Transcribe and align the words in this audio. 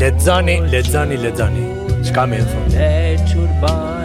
Լեզանի, 0.00 0.52
լեզանի, 0.72 1.16
լեզանի։ 1.26 1.64
Չկա 2.08 2.24
մի 2.32 2.38
ֆոն։ 2.50 2.72
Լեջուրբան 2.76 3.99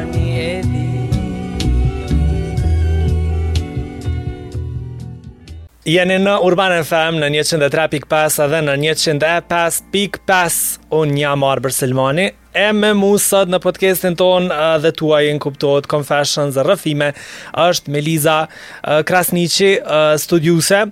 Jeni 5.85 6.15
në 6.17 6.31
Urban 6.41 6.73
FM 6.81 7.19
në 7.21 7.27
103.5 7.45 8.35
dhe 8.49 8.59
në 8.65 8.73
105.5 8.97 10.55
Unë 10.97 11.19
jam 11.21 11.43
Arber 11.45 11.75
Selmani 11.75 12.23
E 12.57 12.63
me 12.73 12.89
mu 12.97 13.11
sëtë 13.21 13.53
në 13.53 13.59
podcastin 13.61 14.17
ton 14.17 14.49
dhe 14.81 14.91
tuaj 14.97 15.19
në 15.35 15.43
kuptot 15.45 15.85
Confessions 15.91 16.57
rëfime 16.65 17.11
është 17.67 17.93
Meliza 17.93 18.39
Krasnici, 19.05 19.75
studiuse 20.25 20.87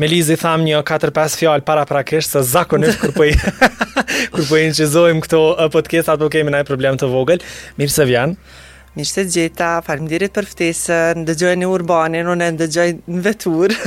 Melizi 0.00 0.38
tham 0.40 0.64
një 0.64 0.80
4-5 0.88 1.36
fjallë 1.42 1.66
para 1.68 1.84
prakesh 1.92 2.30
Se 2.32 2.44
zakonisht 2.54 3.02
kur 3.04 3.12
pëj 3.20 3.30
po 3.36 3.70
Kur 4.40 4.48
po 4.54 5.12
këto 5.26 5.44
podcast 5.74 6.08
Ato 6.16 6.30
po 6.30 6.32
kemi 6.32 6.56
nëjë 6.56 6.70
problem 6.72 6.96
të 7.00 7.12
vogël 7.12 7.44
Mirë 7.76 7.96
se 7.98 8.08
vjenë 8.08 8.68
Mishë 8.98 9.14
të 9.16 9.22
gjitha, 9.34 9.66
farmë 9.88 10.08
dirit 10.10 10.32
për 10.34 10.48
ftesën, 10.50 11.20
dëgjojnë 11.28 11.62
i 11.62 11.68
urbanin, 11.76 12.30
unë 12.32 12.48
e 12.48 12.54
në 12.56 13.20
vetur. 13.28 13.74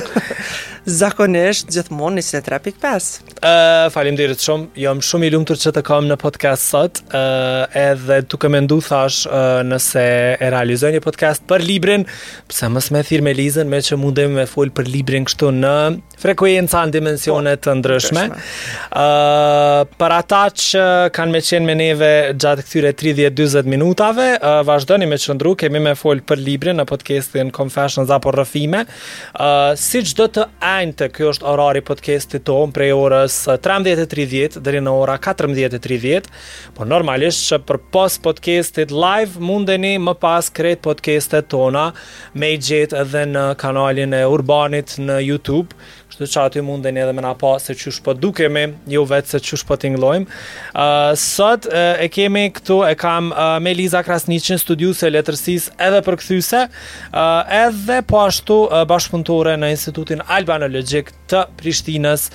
zakonisht 0.83 1.69
gjithmonë 1.71 2.19
në 2.19 2.41
3.5. 2.43 3.05
Ëh, 3.43 3.91
faleminderit 3.93 4.39
shumë. 4.43 4.67
Jam 4.83 4.99
shumë 5.03 5.27
i 5.29 5.31
lumtur 5.31 5.59
që 5.59 5.71
të 5.77 5.83
kam 5.87 6.07
në 6.09 6.17
podcast 6.19 6.63
sot. 6.67 6.99
Ëh, 7.07 7.15
uh, 7.15 7.77
edhe 7.93 8.17
duke 8.29 8.49
mendu 8.51 8.79
thash 8.83 9.23
uh, 9.31 9.61
nëse 9.67 10.03
e 10.43 10.49
realizoj 10.53 10.91
një 10.97 11.01
podcast 11.05 11.45
për 11.47 11.63
librin, 11.67 12.03
pse 12.51 12.67
mos 12.71 12.89
më 12.91 13.03
thirr 13.07 13.23
me 13.23 13.33
Lizën 13.33 13.67
me 13.71 13.79
që 13.83 13.97
mundem 13.97 14.35
me 14.39 14.45
fol 14.49 14.71
për 14.75 14.89
librin 14.91 15.25
kështu 15.27 15.51
në 15.55 15.73
frekuenca 16.21 16.83
në 16.87 16.93
dimensionet 16.97 17.63
të 17.65 17.75
ndryshme. 17.79 18.25
uh, 18.27 19.83
për 19.99 20.15
ata 20.19 20.43
që 20.65 20.85
kanë 21.15 21.33
me 21.33 21.41
qenë 21.43 21.65
me 21.67 21.77
neve 21.79 22.11
gjatë 22.35 22.67
këtyre 22.67 22.93
30-40 23.31 23.71
minutave, 23.71 24.27
uh, 24.39 24.59
vazhdoni 24.67 25.07
me 25.07 25.19
qëndru, 25.19 25.55
kemi 25.63 25.79
me 25.79 25.95
fol 25.99 26.19
për 26.27 26.43
librin 26.43 26.79
në 26.81 26.85
podcastin 26.91 27.51
Confessions 27.55 28.11
apo 28.11 28.35
Rrëfime. 28.35 28.83
Ëh, 28.83 29.47
uh, 29.47 29.79
siç 29.79 30.15
do 30.19 30.27
të 30.33 30.47
online 30.73 30.93
të 30.97 31.07
kjo 31.13 31.27
është 31.33 31.45
orari 31.47 31.81
podcastit 31.85 32.43
tonë 32.47 32.73
prej 32.73 32.87
orës 32.97 33.33
13.30 33.61 34.57
eh, 34.57 34.63
dhe 34.65 34.81
në 34.81 34.93
ora 34.97 35.17
14.30, 35.21 36.27
por 36.75 36.87
normalisht 36.89 37.43
që 37.49 37.59
për 37.67 37.79
post 37.93 38.21
podcastit 38.25 38.91
live 38.93 39.39
mundeni 39.43 39.93
më 40.01 40.15
pas 40.23 40.49
kret 40.49 40.81
podcastet 40.85 41.49
tona 41.53 41.89
me 42.33 42.53
i 42.53 42.57
gjithë 42.57 42.97
edhe 43.03 43.25
në 43.33 43.45
kanalin 43.61 44.15
e 44.17 44.23
Urbanit 44.31 44.97
në 45.05 45.19
YouTube, 45.27 45.69
Kështu 46.13 46.27
që 46.29 46.41
aty 46.45 46.61
mundin 46.61 46.97
edhe 47.01 47.13
me 47.17 47.23
na 47.25 47.31
pa 47.33 47.55
se 47.57 47.73
qush 47.73 47.97
po 48.05 48.13
dukemi, 48.13 48.67
jo 48.93 49.01
vetë 49.09 49.31
se 49.33 49.39
qush 49.47 49.63
po 49.65 49.73
t'inglojmë. 49.81 50.27
Uh, 50.27 51.15
sot 51.17 51.65
uh, 51.71 51.95
e 51.97 52.05
kemi 52.13 52.43
këtu, 52.53 52.81
e 52.85 52.91
kam 53.01 53.31
uh, 53.33 53.55
me 53.63 53.73
Liza 53.73 54.03
Krasnicin, 54.05 54.59
studiu 54.61 54.93
se 54.93 55.09
letërsis 55.09 55.71
edhe 55.81 56.03
për 56.05 56.19
këthyse, 56.21 56.61
uh, 56.69 57.55
edhe 57.65 58.01
po 58.05 58.21
ashtu 58.27 58.59
uh, 58.67 58.83
bashkëpuntore 58.93 59.55
në 59.57 59.73
Institutin 59.73 60.21
Albanologik 60.37 61.09
të 61.33 61.47
Prishtinës 61.57 62.29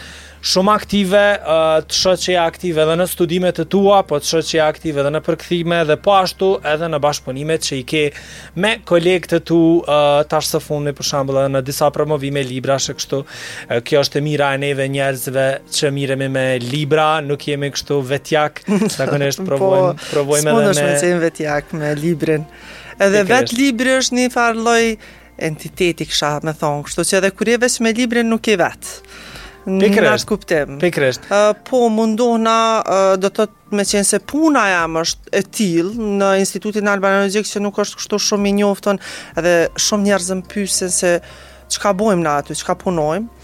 shumë 0.46 0.70
aktive, 0.72 1.22
të 1.90 1.96
shoqëja 1.98 2.44
aktive 2.48 2.82
edhe 2.84 2.94
në 3.00 3.06
studimet 3.10 3.56
të 3.58 3.64
tua, 3.72 4.00
po 4.06 4.18
të 4.22 4.28
shoqëja 4.30 4.66
aktive 4.70 5.02
edhe 5.02 5.10
në 5.16 5.20
përkthime 5.26 5.80
dhe 5.88 5.96
po 6.04 6.14
ashtu 6.18 6.50
edhe 6.66 6.88
në 6.92 7.00
bashkëpunimet 7.02 7.66
që 7.66 7.74
i 7.80 7.84
ke 7.90 8.02
me 8.62 8.74
kolegët 8.86 9.32
të 9.34 9.40
tu 9.48 9.60
tash 10.30 10.52
së 10.54 10.60
fundi 10.62 10.94
për 10.98 11.08
shembull 11.10 11.42
në 11.56 11.62
disa 11.66 11.90
promovime 11.94 12.42
libra 12.46 12.76
ashtu 12.78 12.96
kështu. 13.00 13.20
Kjo 13.88 14.02
është 14.06 14.20
e 14.20 14.24
mira 14.28 14.52
e 14.54 14.60
neve 14.62 14.86
njerëzve 14.92 15.48
që 15.74 15.90
miremi 15.94 16.28
me 16.32 16.46
libra, 16.62 17.08
nuk 17.26 17.42
jemi 17.50 17.72
kështu 17.74 17.98
vetjak, 18.12 18.62
zakonisht 18.94 19.42
provojmë, 19.44 19.94
po, 19.98 20.08
provojmë 20.12 20.44
edhe 20.46 20.58
me. 20.58 20.66
Mundosh 20.66 21.06
jemi 21.10 21.20
vetjak 21.26 21.72
me 21.76 21.94
librin. 21.98 22.46
Edhe 22.98 23.24
vet 23.30 23.52
libri 23.54 23.92
është 23.98 24.16
një 24.22 24.28
farë 24.34 24.62
lloj 24.66 24.84
entiteti 25.48 26.06
kësha 26.08 26.36
me 26.46 26.50
thonë, 26.58 26.80
kështu 26.88 27.04
që 27.12 27.16
edhe 27.20 27.32
kur 27.36 27.50
je 27.52 27.58
me 27.86 27.94
librin 27.94 28.26
nuk 28.30 28.46
je 28.50 28.56
vetë. 28.58 28.96
Pikresht. 29.68 30.00
Në 30.00 30.14
atë 30.22 30.28
kuptim. 30.30 30.76
Pikresht. 30.80 31.26
Uh, 31.28 31.50
po, 31.68 31.82
mundohna, 31.92 32.56
uh, 32.80 33.10
do 33.20 33.28
të 33.28 33.48
të 33.50 33.76
me 33.76 33.84
qenë 33.84 34.08
se 34.08 34.18
puna 34.30 34.62
jam 34.72 34.94
është 35.02 35.28
e 35.28 35.40
tilë 35.44 36.08
në 36.22 36.28
Institutin 36.40 36.88
Albanologik 36.88 37.44
që 37.48 37.60
nuk 37.66 37.80
është 37.84 37.98
kështu 38.00 38.18
shumë 38.28 38.48
i 38.48 38.52
njoftën 38.62 39.00
edhe 39.42 39.52
shumë 39.76 40.08
njerëzën 40.08 40.40
pysin 40.52 40.94
se 40.94 41.10
çka 41.76 41.92
bojmë 42.00 42.24
në 42.24 42.36
aty, 42.40 42.56
çka 42.62 42.78
punojmë 42.80 43.36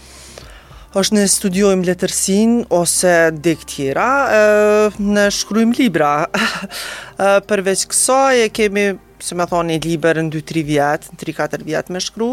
është 0.97 1.17
ne 1.19 1.25
studiojmë 1.29 1.85
letërsin 1.89 2.51
ose 2.73 3.11
dik 3.43 3.65
tjera, 3.67 4.89
shkrujmë 5.35 5.75
libra. 5.81 6.13
Përveç 7.51 7.81
kësa 7.91 8.19
e 8.39 8.45
kemi, 8.55 8.85
se 9.19 9.35
me 9.35 9.43
thonë, 9.43 9.73
një 9.75 9.81
liber 9.83 10.21
në 10.23 10.37
2-3 10.39 10.63
vjetë, 10.71 11.11
në 11.19 11.21
3-4 11.25 11.67
vjetë 11.67 11.97
me 11.97 12.01
shkru. 12.05 12.29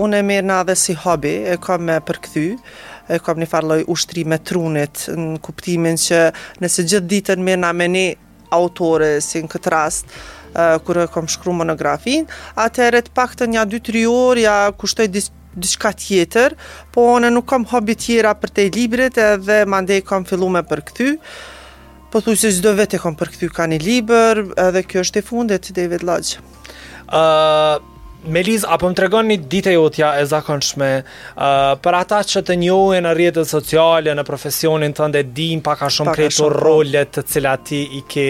Unë 0.00 0.22
e 0.22 0.26
mirë 0.30 0.46
në 0.48 0.56
adhe 0.56 0.78
si 0.86 0.96
hobi, 1.04 1.34
e 1.52 1.58
kam 1.60 1.84
me 1.90 2.00
përkëthy 2.08 2.48
e 3.08 3.18
kam 3.22 3.38
një 3.40 3.46
farloj 3.50 3.84
ushtri 3.92 4.24
me 4.28 4.38
trunit 4.42 5.04
në 5.14 5.38
kuptimin 5.44 5.98
që 6.00 6.20
nëse 6.62 6.84
gjithë 6.88 7.04
ditën 7.12 7.42
me 7.46 7.54
nga 7.60 7.70
me 7.76 8.06
autore 8.56 9.12
si 9.22 9.42
në 9.44 9.50
këtë 9.52 9.72
rast 9.74 10.16
kërë 10.56 11.04
e 11.06 11.10
kom 11.12 11.26
shkru 11.30 11.52
monografin 11.56 12.26
atërë 12.62 13.04
të 13.08 13.14
pak 13.18 13.34
të 13.36 13.48
një 13.54 13.66
2-3 13.74 14.04
orë 14.10 14.44
ja 14.46 14.56
kushtoj 14.78 15.08
dis 15.12 15.32
diçka 15.56 15.88
tjetër, 15.96 16.52
po 16.92 17.00
unë 17.16 17.30
nuk 17.32 17.46
kam 17.48 17.62
hobi 17.70 17.94
tjera 17.96 18.34
për 18.36 18.50
te 18.52 18.66
librit 18.74 19.16
edhe 19.22 19.54
ma 19.64 19.78
ndej 19.80 20.02
kam 20.04 20.26
fillu 20.28 20.50
me 20.52 20.60
përkëthy, 20.68 21.14
po 22.12 22.20
thuj 22.20 22.36
se 22.42 22.50
gjdo 22.58 22.74
vete 22.76 23.00
kam 23.00 23.16
përkëthy 23.16 23.48
ka 23.56 23.64
një 23.72 23.78
liber 23.80 24.42
edhe 24.66 24.82
kjo 24.84 25.00
është 25.06 25.22
e 25.22 25.22
fundet, 25.24 25.70
David 25.78 26.04
Lodge. 26.04 26.42
Uh, 27.08 27.80
Meliz, 28.24 28.64
apo 28.66 28.88
më 28.90 28.96
regon 29.04 29.26
një 29.30 29.36
ditë 29.52 29.68
e 29.70 29.74
jotja 29.76 30.08
e 30.18 30.22
zakonshme, 30.26 30.86
uh, 31.04 31.68
për 31.84 31.94
ata 32.00 32.18
që 32.26 32.40
të 32.48 32.56
njohen 32.58 33.04
në 33.06 33.12
rrjetet 33.14 33.46
sociale, 33.48 34.14
në 34.18 34.24
profesionin 34.26 34.94
tënde, 34.96 35.20
din 35.36 35.60
pa 35.62 35.76
a 35.78 35.88
shumë 35.92 36.14
këto 36.16 36.48
po. 36.48 36.48
rolet 36.56 37.12
të 37.14 37.22
cilat 37.30 37.66
ti 37.68 37.82
i 37.98 38.00
ke 38.10 38.24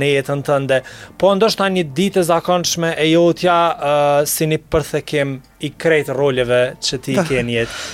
në 0.00 0.08
jetën 0.14 0.42
tënde. 0.48 0.80
Po 1.20 1.30
ndoshta 1.38 1.68
një 1.70 1.84
ditë 1.94 2.24
e 2.24 2.26
zakonshme 2.32 2.94
e 2.96 3.06
jotja 3.12 3.58
uh, 3.74 4.22
si 4.26 4.48
një 4.50 4.58
përthekim 4.72 5.36
i 5.60 5.70
këto 5.84 6.16
roleve 6.16 6.62
që 6.82 6.98
ti 7.06 7.14
i 7.20 7.26
ke 7.28 7.44
në 7.46 7.58
jetë. 7.58 7.82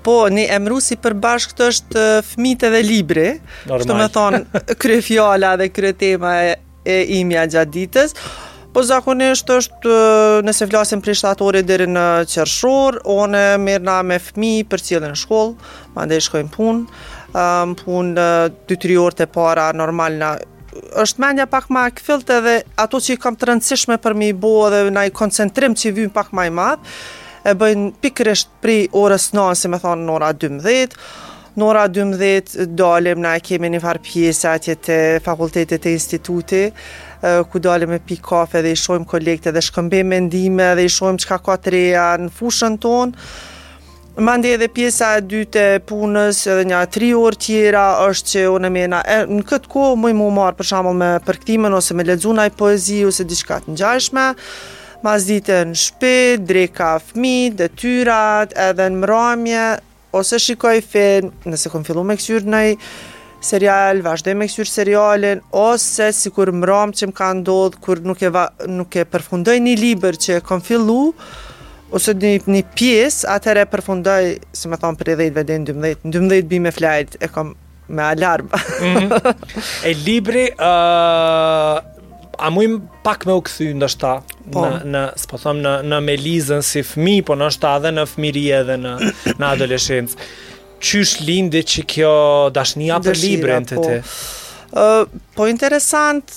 Po, 0.00 0.14
një 0.32 0.46
emru 0.56 0.78
si 0.80 0.96
përbashkët 0.96 1.58
është 1.66 2.04
uh, 2.04 2.20
fmitë 2.28 2.70
dhe 2.72 2.84
libri, 2.86 3.26
Normal. 3.68 3.82
që 3.82 3.88
të 3.90 3.98
me 3.98 4.06
thonë 4.14 4.62
kërë 4.80 5.00
fjalla 5.08 5.56
dhe 5.60 5.66
krytema 5.68 5.98
tema 6.04 6.36
e, 6.46 6.54
e 6.88 7.02
imja 7.18 7.44
gjatë 7.56 7.74
ditës. 7.74 8.16
Po 8.70 8.82
zakonisht 8.86 9.48
është 9.50 9.92
nëse 10.46 10.66
flasim 10.70 11.00
prej 11.02 11.16
shtatorit 11.20 11.66
deri 11.66 11.88
në 11.90 12.04
qershor, 12.30 13.00
unë 13.10 13.40
merrna 13.58 13.96
me 14.06 14.18
fëmijë 14.22 14.66
për 14.70 14.84
cilën 14.86 15.16
shkollë, 15.24 15.70
mandej 15.96 16.20
shkojmë 16.28 16.52
punë, 16.54 17.00
um, 17.34 17.72
punë 17.80 18.26
2-3 18.70 18.94
orë 19.04 19.18
të 19.22 19.26
para 19.34 19.64
normal 19.76 20.20
na 20.22 20.30
është 21.02 21.20
mendja 21.24 21.48
pak 21.50 21.66
më 21.74 21.82
e 21.88 21.94
kthillt 21.98 22.30
edhe 22.36 22.52
ato 22.78 23.00
që 23.02 23.16
i 23.16 23.18
kam 23.24 23.34
të 23.36 23.48
rëndësishme 23.50 23.96
për 24.04 24.14
mi 24.22 24.28
bo 24.44 24.52
dhe 24.70 24.84
na 24.94 25.02
i 25.08 25.10
koncentrim 25.18 25.74
që 25.74 25.88
i 25.90 25.96
vyn 25.98 26.14
pak 26.14 26.30
më 26.36 26.46
i 26.46 26.54
madh 26.60 26.94
e 27.50 27.56
bëjnë 27.58 27.90
pikërisht 28.04 28.54
pri 28.62 28.84
orës 28.94 29.32
9, 29.34 29.58
si 29.58 29.66
me 29.72 29.82
thonë 29.82 30.06
në 30.06 30.14
ora 30.14 30.30
12, 30.32 30.94
në 31.58 31.66
ora 31.66 31.88
12 31.90 32.54
dalim, 32.78 33.18
na 33.26 33.34
e 33.36 33.42
kemi 33.44 33.68
një 33.74 33.82
farë 33.82 34.04
pjesë 34.06 34.54
atje 34.54 34.78
të 34.86 34.98
fakultetit 35.26 35.90
e 35.90 35.96
institutit, 35.98 36.78
Eh, 37.22 37.42
ku 37.52 37.58
dalim 37.62 37.90
me 37.92 37.98
pi 38.00 38.16
kafe 38.16 38.62
dhe 38.64 38.70
i 38.72 38.76
shojmë 38.80 39.04
kolekte 39.10 39.52
dhe 39.52 39.60
shkëmbim 39.64 40.08
mendime 40.08 40.68
dhe 40.78 40.86
i 40.88 40.92
shojmë 40.94 41.20
qka 41.20 41.36
ka 41.44 41.56
të 41.66 41.72
reja 41.74 42.04
në 42.22 42.30
fushën 42.36 42.78
tonë. 42.80 43.26
Mande 44.28 44.54
edhe 44.56 44.68
pjesa 44.72 45.10
e 45.18 45.24
dytë 45.28 45.64
e 45.74 45.82
punës 45.90 46.40
edhe 46.48 46.64
një 46.70 46.78
tri 46.94 47.10
orë 47.16 47.40
tjera 47.44 47.84
është 48.06 48.32
që 48.32 48.46
unë 48.54 48.70
mena 48.76 49.02
në 49.28 49.42
këtë 49.50 49.70
ko 49.72 49.90
më 50.00 50.14
i 50.14 50.16
mu 50.16 50.30
marë 50.38 50.56
për 50.62 50.70
shamëll 50.70 50.96
me 51.02 51.10
përkthimin 51.28 51.76
ose 51.76 51.96
me 51.98 52.08
ledzuna 52.08 52.48
i 52.48 52.54
poezi 52.62 53.02
ose 53.08 53.24
diçka 53.30 53.60
në 53.68 53.76
gjashme 53.80 54.24
mas 55.04 55.24
dite 55.28 55.60
në 55.68 55.76
shpe, 55.80 56.16
dreka 56.44 56.94
fmi, 57.04 57.52
detyrat, 57.60 58.52
edhe 58.60 58.88
në 58.96 59.04
mramje 59.04 59.62
ose 60.20 60.40
shikoj 60.44 60.78
film 60.92 61.30
nëse 61.48 61.72
kom 61.72 61.84
fillu 61.86 62.02
me 62.04 62.16
kësyrë 62.20 62.52
nëj 62.56 62.76
serial, 63.44 64.00
vazhdoj 64.04 64.34
me 64.36 64.46
kësyr 64.48 64.68
serialin, 64.68 65.40
ose 65.56 66.10
si 66.16 66.30
kur 66.34 66.50
më 66.52 66.66
ramë 66.68 66.98
që 67.00 67.08
më 67.10 67.16
ka 67.20 67.30
ndodhë, 67.40 67.80
kur 67.84 68.00
nuk 68.04 68.22
e, 68.26 68.30
va, 68.34 68.46
nuk 68.68 68.96
e 69.00 69.04
përfundoj 69.08 69.54
një 69.64 69.74
liber 69.80 70.18
që 70.20 70.38
e 70.38 70.42
kom 70.44 70.60
fillu, 70.64 70.98
ose 71.96 72.14
një, 72.14 72.34
një 72.52 72.62
pjesë, 72.76 73.28
atër 73.34 73.62
e 73.64 73.66
përfundoj, 73.72 74.28
si 74.54 74.70
me 74.70 74.78
thonë, 74.80 75.00
për 75.00 75.12
e 75.14 75.18
dhejtve 75.22 75.46
dhe 75.48 75.58
në 75.64 75.72
12, 75.72 76.06
në 76.06 76.18
12 76.20 76.50
bime 76.52 76.74
flajt, 76.76 77.16
e 77.24 77.30
kom 77.32 77.54
me 77.90 78.02
alarm. 78.12 78.46
mm 78.46 78.94
-hmm. 78.96 79.34
E 79.90 79.94
libri, 80.04 80.44
uh, 80.52 81.76
a 82.44 82.48
mujmë 82.50 82.80
pak 83.04 83.26
me 83.26 83.32
u 83.32 83.40
këthy, 83.40 83.72
ndështa, 83.74 84.12
po. 84.52 84.60
në, 84.60 84.84
në, 84.92 85.02
s'po 85.16 85.36
thom, 85.38 85.56
në, 85.64 85.74
në 85.82 85.98
melizën 86.06 86.62
si 86.62 86.82
fmi 86.82 87.22
po 87.22 87.34
në 87.34 87.48
është 87.48 87.80
dhe 87.82 87.90
në 87.90 88.04
fëmiri 88.12 88.46
edhe 88.60 88.76
në, 88.76 88.94
në 89.40 89.46
adoleshencë 89.52 90.14
qysh 90.80 91.16
lindit 91.26 91.68
që 91.70 91.84
kjo 91.94 92.12
dashnia 92.54 92.98
për 93.04 93.18
librin 93.20 93.68
të 93.68 93.78
po. 93.80 93.84
të? 93.88 93.98
Uh, 94.70 95.00
po 95.34 95.48
interesant, 95.50 96.30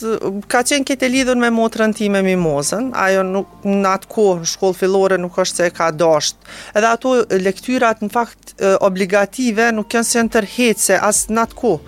ka 0.50 0.63
qenë 0.66 0.88
kete 0.90 1.06
lidhën 1.06 1.38
me 1.38 1.51
motrën 1.54 1.92
ti 1.94 2.07
me 2.10 2.24
mimozën, 2.25 2.88
ajo 2.98 3.22
nuk, 3.28 3.51
në 3.62 3.92
atë 3.92 4.10
kohë 4.10 4.42
në 4.42 4.50
shkollë 4.56 4.78
fillore 4.80 5.19
nuk 5.22 5.38
është 5.44 5.62
se 5.62 5.69
ka 5.78 5.92
dasht, 5.94 6.40
edhe 6.74 6.90
ato 6.90 7.12
lektyrat 7.30 8.01
në 8.01 8.10
fakt 8.16 8.56
uh, 8.57 8.74
obligative 8.90 9.69
nuk 9.78 9.94
janë 9.94 10.10
se 10.10 10.24
në 10.25 10.74
se 10.81 10.98
asë 11.10 11.34
në 11.38 11.42
atë 11.45 11.57
kohë. 11.62 11.81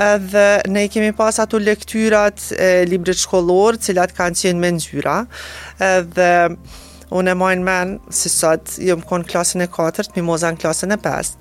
Edhe 0.00 0.44
ne 0.70 0.86
kemi 0.88 1.12
pas 1.12 1.38
ato 1.42 1.58
lektyrat 1.60 2.42
e 2.58 2.84
librit 2.88 3.18
shkollor, 3.20 3.76
cilat 3.76 4.12
kanë 4.16 4.38
qenë 4.42 4.58
me 4.62 4.70
njyra, 4.78 5.18
edhe 5.78 6.28
unë 7.10 7.30
e 7.30 7.34
majnë 7.42 7.62
menë, 7.66 7.98
si 8.14 8.28
sot, 8.30 8.74
jëmë 8.78 9.06
konë 9.10 9.30
klasën 9.30 9.62
e 9.66 9.70
4, 9.70 10.10
mimoza 10.18 10.50
në 10.54 10.62
klasën 10.64 10.94
e 10.96 10.98
5, 11.02 11.36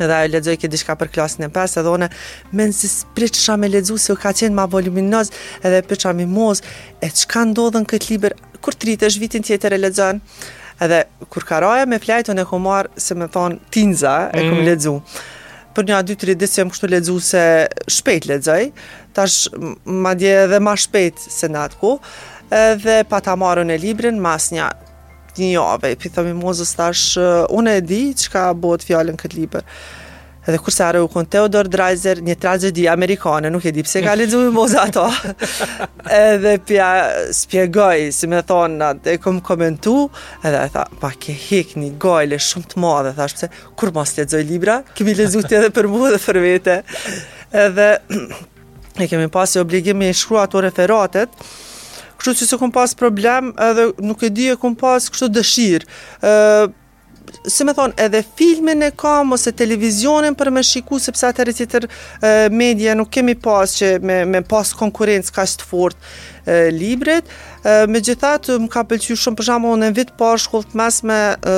edhe 0.00 0.14
ajo 0.14 0.32
lexoi 0.32 0.56
ke 0.60 0.70
diçka 0.70 0.94
për 0.96 1.10
klasën 1.14 1.44
e 1.44 1.50
5 1.52 1.76
edhe 1.80 1.90
ona 1.90 2.08
më 2.52 2.68
nisi 2.70 2.88
sprit 2.88 3.36
shamë 3.36 3.70
lexu 3.74 3.96
se 3.98 4.12
u 4.12 4.16
ka 4.16 4.32
qenë 4.34 4.54
më 4.56 4.66
voluminoz 4.72 5.32
edhe 5.62 5.82
për 5.88 6.00
çami 6.04 6.26
mos 6.28 6.62
e 7.04 7.10
çka 7.10 7.44
ndodhen 7.50 7.86
këtë 7.90 8.08
libër 8.12 8.36
kur 8.62 8.74
tritesh 8.78 9.18
vitin 9.22 9.42
tjetër 9.44 9.76
e 9.76 9.80
lexon 9.82 10.20
edhe 10.82 11.02
kur 11.30 11.44
karaja 11.48 11.86
me 11.86 11.98
flajtën 12.02 12.38
e 12.42 12.46
humar 12.52 12.88
se 12.96 13.14
më 13.18 13.28
thon 13.34 13.58
tinza 13.70 14.30
e 14.32 14.44
kum 14.46 14.60
mm. 14.62 14.66
lexu 14.70 14.96
për 15.72 15.86
një 15.88 15.96
a 15.96 16.02
dy 16.04 16.14
tri 16.20 16.34
ditë 16.36 16.52
se 16.52 16.64
më 16.66 16.72
kushtoj 16.74 16.92
lexu 16.92 17.18
se 17.30 17.42
shpejt 17.98 18.26
lexoj 18.32 18.70
tash 19.16 19.48
madje 19.84 20.34
edhe 20.46 20.60
më 20.62 20.76
shpejt 20.86 21.26
se 21.28 21.50
natku 21.52 21.98
edhe 22.52 23.02
pa 23.08 23.20
ta 23.20 23.36
marrën 23.40 23.70
e 23.74 23.78
librin 23.80 24.18
mas 24.20 24.50
një 24.52 24.68
një 25.40 25.52
jave, 25.54 25.92
i 25.94 26.10
thëmi 26.12 26.34
Mozës 26.36 26.74
tash, 26.76 27.08
uh, 27.20 27.42
unë 27.56 27.76
e 27.80 27.82
di 27.86 28.00
që 28.18 28.32
ka 28.34 28.46
bot 28.58 28.84
fjallën 28.84 29.18
këtë 29.20 29.38
liber. 29.38 29.64
Edhe 30.42 30.58
kurse 30.58 30.82
arë 30.82 30.98
u 31.04 31.06
konë 31.06 31.28
Theodor 31.36 31.68
Dreiser, 31.70 32.18
një 32.26 32.34
tragedi 32.42 32.88
amerikane, 32.90 33.46
nuk 33.54 33.62
e 33.64 33.70
di 33.76 33.84
pse 33.86 34.00
ka 34.02 34.16
lezu 34.18 34.40
i 34.48 34.50
mozë 34.52 34.80
ato. 34.82 35.04
edhe 36.18 36.56
pja 36.66 36.88
spjegoj, 37.38 38.08
si 38.12 38.26
me 38.30 38.40
thonë, 38.48 38.80
atë 38.88 39.12
e 39.14 39.20
kom 39.22 39.38
komentu, 39.46 39.96
edhe 40.42 40.64
e 40.66 40.72
tha, 40.74 40.84
pa 41.00 41.12
ke 41.14 41.34
hek 41.46 41.76
një 41.78 41.92
gajle 42.02 42.40
shumë 42.42 42.72
të 42.74 42.82
madhe, 42.82 43.12
dhe 43.12 43.16
thashtë, 43.22 43.52
kur 43.78 43.94
mos 43.94 44.16
lezoj 44.18 44.42
libra, 44.50 44.80
kemi 44.98 45.14
lezu 45.16 45.44
të 45.46 45.60
edhe 45.60 45.70
për 45.78 45.92
mu 45.94 46.08
dhe 46.10 46.18
për 46.26 46.42
vete. 46.42 46.80
Edhe 47.64 47.90
e 49.02 49.06
kemi 49.08 49.30
pasi 49.32 49.62
obligim 49.62 50.02
me 50.02 50.10
shkru 50.12 50.42
ato 50.42 50.66
referatet, 50.66 51.38
kështu 52.22 52.34
që 52.38 52.46
se 52.52 52.58
kom 52.60 52.70
pas 52.74 52.92
problem 52.98 53.48
edhe 53.70 53.88
nuk 54.04 54.22
e 54.22 54.30
di 54.30 54.46
e 54.52 54.56
kom 54.62 54.76
pas 54.78 55.08
kështu 55.10 55.28
dëshirë. 55.32 55.90
Uh, 56.22 56.68
si 57.48 57.64
me 57.66 57.72
thonë, 57.74 57.94
edhe 58.04 58.20
filmin 58.38 58.82
e 58.84 58.90
kam 58.98 59.32
ose 59.34 59.52
televizionin 59.56 60.34
për 60.38 60.50
me 60.54 60.62
shiku, 60.66 60.98
sepse 61.02 61.28
atër 61.30 61.48
e 61.48 61.54
tjetër 61.56 61.86
media 62.52 62.92
nuk 62.98 63.08
kemi 63.14 63.36
pas 63.40 63.72
që 63.78 63.92
me, 64.04 64.18
me 64.28 64.40
pas 64.46 64.68
konkurencë 64.76 65.32
ka 65.36 65.44
shtë 65.48 65.66
fort 65.68 65.96
e, 66.02 66.08
libret. 66.74 67.30
E, 67.62 67.86
me 67.88 68.02
gjithat, 68.04 68.50
më 68.62 68.68
ka 68.74 68.82
pëlqyë 68.90 69.16
shumë 69.24 69.38
për 69.38 69.48
shamo 69.48 69.72
në 69.80 69.90
vitë 70.00 70.16
pas 70.18 70.46
të 70.52 70.80
mes 70.82 71.00
me 71.08 71.20
e, 71.40 71.54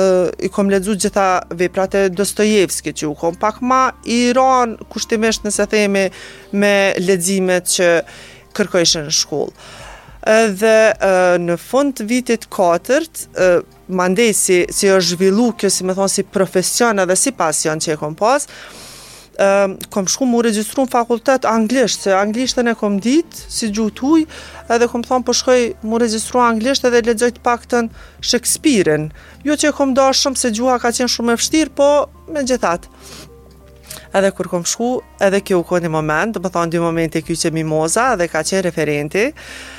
i 0.47 0.53
kom 0.53 0.69
ledzu 0.71 0.95
gjitha 1.05 1.27
veprat 1.61 1.97
e 1.97 2.05
Dostojevski 2.13 2.93
që 3.01 3.09
u 3.09 3.15
kom 3.19 3.35
pak 3.41 3.59
ma 3.65 3.83
Iran 4.05 4.77
kushtimisht 4.93 5.49
nëse 5.49 5.65
themi 5.73 6.05
me 6.53 6.75
ledzimet 7.01 7.73
që 7.77 7.89
kërkojshën 8.55 9.09
në 9.09 9.17
shkullë 9.21 9.81
dhe 10.25 10.77
në 11.45 11.55
fund 11.61 11.93
të 11.99 12.05
vitit 12.09 12.47
katërt, 12.53 13.27
mandej 13.93 14.31
si, 14.33 14.63
si 14.73 14.89
është 14.89 15.11
zhvillu 15.13 15.51
kjo 15.61 15.69
si 15.69 15.85
më 15.85 15.93
thonë 15.99 16.11
si 16.15 16.23
profesion 16.25 17.03
edhe 17.03 17.13
si 17.19 17.33
pasion 17.37 17.77
që 17.81 17.93
e 17.93 17.99
kom 18.01 18.15
pas, 18.17 18.47
kom 19.91 20.07
shku 20.07 20.25
mu 20.25 20.39
registru 20.41 20.85
në 20.85 20.89
fakultet 20.95 21.45
anglisht, 21.45 22.07
se 22.07 22.13
anglishtën 22.15 22.71
e 22.71 22.73
kom 22.79 22.97
dit, 23.03 23.37
si 23.51 23.69
gjutuj, 23.75 24.23
edhe 24.73 24.87
kom 24.89 25.03
thonë 25.05 25.27
po 25.27 25.35
shkoj 25.35 25.61
mu 25.85 25.99
registru 26.01 26.41
anglisht 26.41 26.87
edhe 26.89 27.03
legjojt 27.05 27.37
të 27.45 27.83
në 27.85 28.23
Shakespeare-in. 28.25 29.09
Jo 29.45 29.53
që 29.59 29.69
e 29.69 29.75
kom 29.77 29.93
da 29.93 30.09
shumë 30.15 30.41
se 30.41 30.53
gjuha 30.55 30.79
ka 30.81 30.89
qenë 30.95 31.11
shumë 31.11 31.35
e 31.35 31.41
fështirë, 31.43 31.75
po 31.77 31.91
me 32.33 32.45
gjithatë. 32.47 32.89
Edhe 34.15 34.31
kur 34.31 34.47
kom 34.49 34.63
shku, 34.65 35.01
edhe 35.21 35.43
kjo 35.43 35.59
u 35.59 35.63
koni 35.67 35.89
moment, 35.91 36.33
dhe 36.33 36.41
më 36.41 36.53
thonë 36.55 36.71
di 36.73 36.81
moment 36.81 37.15
e 37.15 37.21
kjo 37.21 37.35
që 37.45 37.51
mimoza, 37.53 38.13
edhe 38.15 38.29
ka 38.31 38.45
qenë 38.47 38.63
referenti, 38.71 39.25
uh, 39.33 39.73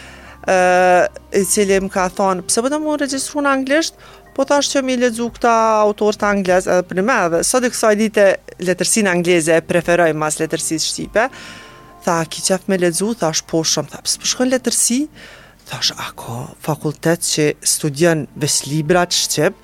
i 1.33 1.45
cili 1.47 1.79
më 1.83 1.91
ka 1.91 2.07
thonë, 2.17 2.45
pse 2.47 2.63
po 2.63 2.71
të 2.71 2.79
më 2.85 2.97
registru 3.03 3.43
në 3.43 3.53
anglisht, 3.59 3.97
po 4.37 4.45
thash 4.47 4.71
që 4.75 4.83
mi 4.87 4.97
ledzu 5.01 5.27
këta 5.33 5.53
autor 5.81 6.19
të 6.21 6.27
angles 6.29 6.67
edhe 6.71 6.85
për 6.91 6.99
në 7.01 7.05
me 7.09 7.17
dhe, 7.33 7.41
sot 7.49 7.65
e 7.65 7.71
kësaj 7.73 7.95
dite 7.99 8.27
letërsin 8.63 9.09
angleze 9.11 9.55
e 9.57 9.65
preferoj 9.65 10.11
mas 10.15 10.37
letërsis 10.41 10.87
shqipe, 10.91 11.25
tha, 12.05 12.19
ki 12.31 12.45
qef 12.51 12.69
me 12.71 12.79
lezu, 12.79 13.11
thash 13.17 13.43
po 13.49 13.63
shumë, 13.65 13.91
thap, 13.97 14.07
së 14.11 14.21
përshkën 14.23 14.45
po 14.45 14.51
letërsi, 14.53 15.01
thash, 15.71 15.91
a 15.99 16.11
ko, 16.21 16.37
fakultet 16.67 17.25
që 17.27 17.49
studion 17.67 18.27
vesh 18.39 18.61
libra 18.71 19.03
të 19.09 19.21
shqip, 19.25 19.59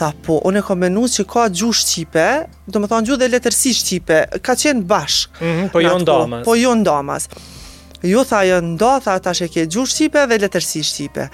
tha, 0.00 0.10
po, 0.26 0.40
unë 0.48 0.64
e 0.64 0.66
kom 0.70 0.84
që 1.14 1.28
ka 1.30 1.44
gju 1.54 1.70
shqipe, 1.84 2.26
do 2.66 2.80
më 2.82 2.90
thonë 2.94 3.10
gju 3.12 3.20
dhe 3.20 3.30
letërsi 3.36 3.76
shqipe, 3.84 4.20
ka 4.42 4.56
qenë 4.58 4.82
bashk 4.90 5.28
Mm 5.40 5.46
-hmm, 5.50 5.70
po 5.72 5.80
jo 5.80 5.94
në 6.00 6.04
damas. 6.04 6.44
Po 6.44 6.54
jo 6.56 6.72
në 6.74 6.84
damas. 6.90 7.28
Po 7.30 7.32
jo 7.34 7.40
në 7.44 7.52
damas. 7.52 7.58
Ju 8.02 8.24
tha 8.24 8.44
jo 8.44 8.60
ndo, 8.60 8.90
tha 9.04 9.18
ta 9.20 9.32
sheke 9.36 9.66
gjurë 9.68 9.90
Shqipe 9.92 10.22
dhe 10.30 10.38
letërsi 10.40 10.82
Shqipe 10.90 11.26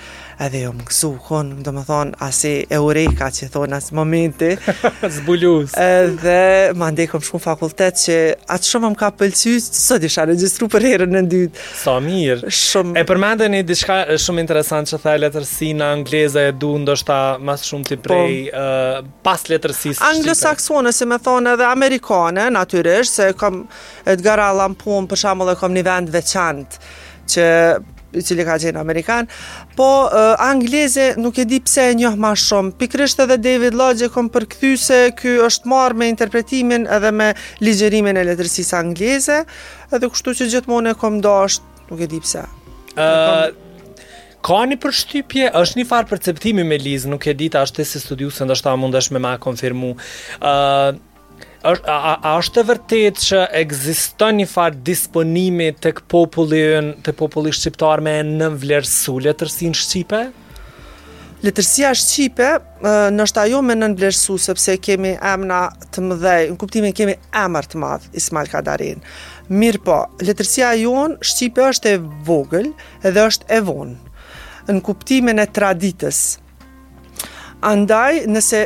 edhe 0.44 0.60
jo 0.66 0.72
më 0.76 0.84
kësu 0.90 1.10
hun, 1.28 1.52
do 1.64 1.72
më 1.72 1.82
thonë, 1.88 2.16
asi 2.22 2.50
e 2.68 2.78
ureka 2.82 3.30
që 3.32 3.48
thonë 3.54 3.78
asë 3.78 3.96
momenti. 3.96 4.50
Zbulus. 5.16 5.72
Edhe 5.80 6.74
më 6.76 6.88
ndekëm 6.96 7.22
shku 7.24 7.40
në 7.40 7.44
fakultet 7.46 7.96
që 8.02 8.16
atë 8.56 8.68
shumë 8.72 8.90
më 8.94 9.00
ka 9.00 9.10
pëlqy, 9.20 9.54
sot 9.64 10.04
isha 10.08 10.26
registru 10.28 10.68
për 10.72 10.86
herën 10.90 11.14
në 11.16 11.22
dytë. 11.32 11.64
Sa 11.80 11.96
mirë. 12.04 12.52
Shumë. 12.52 12.96
E 13.00 13.06
përmendeni, 13.08 13.62
i 13.64 13.68
diçka 13.70 14.00
shumë 14.20 14.44
interesant 14.44 14.90
që 14.92 15.00
thaj 15.06 15.16
letërsi 15.24 15.70
në 15.80 15.90
Angleze 15.96 16.46
e 16.50 16.52
du 16.62 16.74
ndoshta 16.84 17.18
mas 17.40 17.64
shumë 17.70 17.90
të 17.94 18.00
po. 18.02 18.12
prej 18.12 18.38
uh, 18.52 19.00
pas 19.26 19.46
letërsis. 19.50 20.02
anglo 20.06 20.34
si 20.92 21.04
më 21.06 21.20
thonë 21.24 21.56
edhe 21.56 21.66
Amerikane, 21.66 22.50
natyrisht, 22.52 23.14
se 23.20 23.32
kom 23.38 23.64
Edgar 24.04 24.40
Allan 24.40 24.74
Poe, 24.76 25.04
për 25.10 25.24
shamull 25.24 25.52
e 25.52 25.56
kom 25.58 25.72
një 25.76 25.84
vend 25.86 26.12
veçant 26.14 26.78
që 27.32 27.44
i 28.14 28.23
cili 28.25 28.44
ka 28.47 28.55
qenë 28.61 28.79
amerikan, 28.81 29.26
po 29.79 29.87
uh, 30.06 30.32
angleze 30.43 31.12
nuk 31.19 31.38
e 31.43 31.47
di 31.49 31.58
pse 31.62 31.88
e 31.91 31.97
njoh 31.99 32.14
më 32.23 32.32
shumë. 32.44 32.75
Pikrisht 32.81 33.20
edhe 33.25 33.38
David 33.43 33.75
Lodge 33.79 34.08
kom 34.14 34.29
përkthyse 34.32 35.11
ky 35.19 35.37
është 35.47 35.70
marrë 35.70 35.99
me 36.03 36.08
interpretimin 36.12 36.87
edhe 36.99 37.11
me 37.12 37.32
ligjërimin 37.64 38.17
e 38.20 38.26
letërsisë 38.31 38.79
angleze, 38.79 39.43
edhe 39.91 40.11
kështu 40.12 40.37
që 40.43 40.50
gjithmonë 40.55 40.94
e 40.94 40.99
kom 41.03 41.20
dash, 41.25 41.58
nuk 41.91 42.03
e 42.06 42.10
di 42.13 42.22
pse. 42.22 42.44
Ë 42.96 43.65
Ka 44.46 44.60
një 44.69 44.77
përshtypje, 44.79 45.46
është 45.58 45.81
një 45.81 45.84
farë 45.91 46.06
perceptimi 46.06 46.63
me 46.63 46.77
Liz, 46.79 47.03
nuk 47.10 47.25
e 47.27 47.32
dita, 47.34 47.65
është 47.67 47.81
të 47.81 47.86
si 47.91 47.98
studiu, 47.98 48.29
se 48.31 48.44
ndështë 48.46 48.67
ta 48.69 48.77
mundesh 48.79 49.08
me 49.10 49.19
ma 49.19 49.32
konfirmu. 49.43 49.89
Uh, 50.39 50.93
është 51.67 51.91
a, 51.91 52.15
a 52.20 52.32
është 52.41 52.61
e 52.61 52.67
vërtetë 52.69 53.23
që 53.27 53.41
ekziston 53.63 54.39
një 54.41 54.46
far 54.51 54.75
disponimi 54.87 55.70
tek 55.82 56.03
populli 56.13 56.61
ynë, 56.79 56.93
te 57.06 57.15
populli 57.19 57.53
shqiptar 57.55 58.03
me 58.06 58.17
në 58.29 58.51
vlerësu 58.63 59.17
letërsin 59.27 59.75
shqipe? 59.77 60.20
Letërsia 61.44 61.91
shqipe 61.99 62.46
nështë 63.15 63.43
ajo 63.44 63.58
me 63.67 63.77
në 63.79 63.91
nëblerësu, 63.94 64.39
sepse 64.46 64.77
kemi 64.82 65.13
emna 65.32 65.58
të 65.94 66.05
mëdhej, 66.06 66.46
në 66.55 66.61
kuptimin 66.63 66.94
kemi 66.96 67.15
emar 67.44 67.69
të 67.70 67.81
madhë, 67.82 68.08
Ismail 68.23 68.49
Kadarin. 68.53 69.03
Mirë 69.53 69.82
po, 69.87 69.99
letërsia 70.27 70.73
ajo 70.73 70.94
në 71.13 71.19
shqipe 71.32 71.67
është 71.73 71.93
e 71.94 72.01
vogël 72.27 72.70
edhe 73.06 73.27
është 73.31 73.51
e 73.53 73.61
vonë, 73.69 74.17
në 74.73 74.81
kuptimin 74.89 75.43
e 75.44 75.49
traditës. 75.61 76.23
Andaj, 77.69 78.25
nëse 78.32 78.65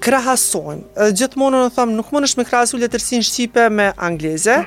krahasojnë, 0.00 1.12
Gjithmonë 1.14 1.60
në 1.66 1.74
them 1.76 1.92
nuk 1.96 2.08
më 2.12 2.22
me 2.38 2.44
krahasu 2.46 2.78
letërsinë 2.80 3.24
shqipe 3.26 3.68
me 3.70 3.90
angleze 4.02 4.58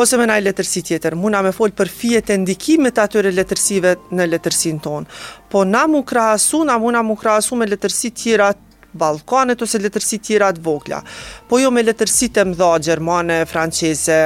ose 0.00 0.16
me 0.16 0.24
një 0.26 0.36
letërsi 0.46 0.82
tjetër. 0.86 1.14
Muna 1.18 1.42
me 1.42 1.52
fol 1.52 1.72
për 1.76 1.88
fije 1.90 2.20
të 2.24 2.38
ndikimit 2.42 2.98
atyre 2.98 3.30
letërsive 3.34 3.94
në 4.10 4.26
letërsinë 4.32 4.80
tonë. 4.80 5.06
Po 5.50 5.64
na 5.68 5.84
mu 5.90 6.02
krahasu, 6.06 6.62
na 6.64 6.78
muna 6.78 7.02
mu 7.02 7.16
krahasu 7.20 7.56
me 7.58 7.66
letërsi 7.68 8.10
tjera 8.10 8.52
Balkanit 8.92 9.60
ose 9.62 9.78
letërsi 9.78 10.16
tjera 10.18 10.48
të 10.56 10.64
vogla. 10.66 10.98
Po 11.46 11.60
jo 11.62 11.68
me 11.70 11.84
letërsi 11.86 12.26
të 12.34 12.42
mdha, 12.50 12.70
gjermane, 12.82 13.44
franceze, 13.46 14.16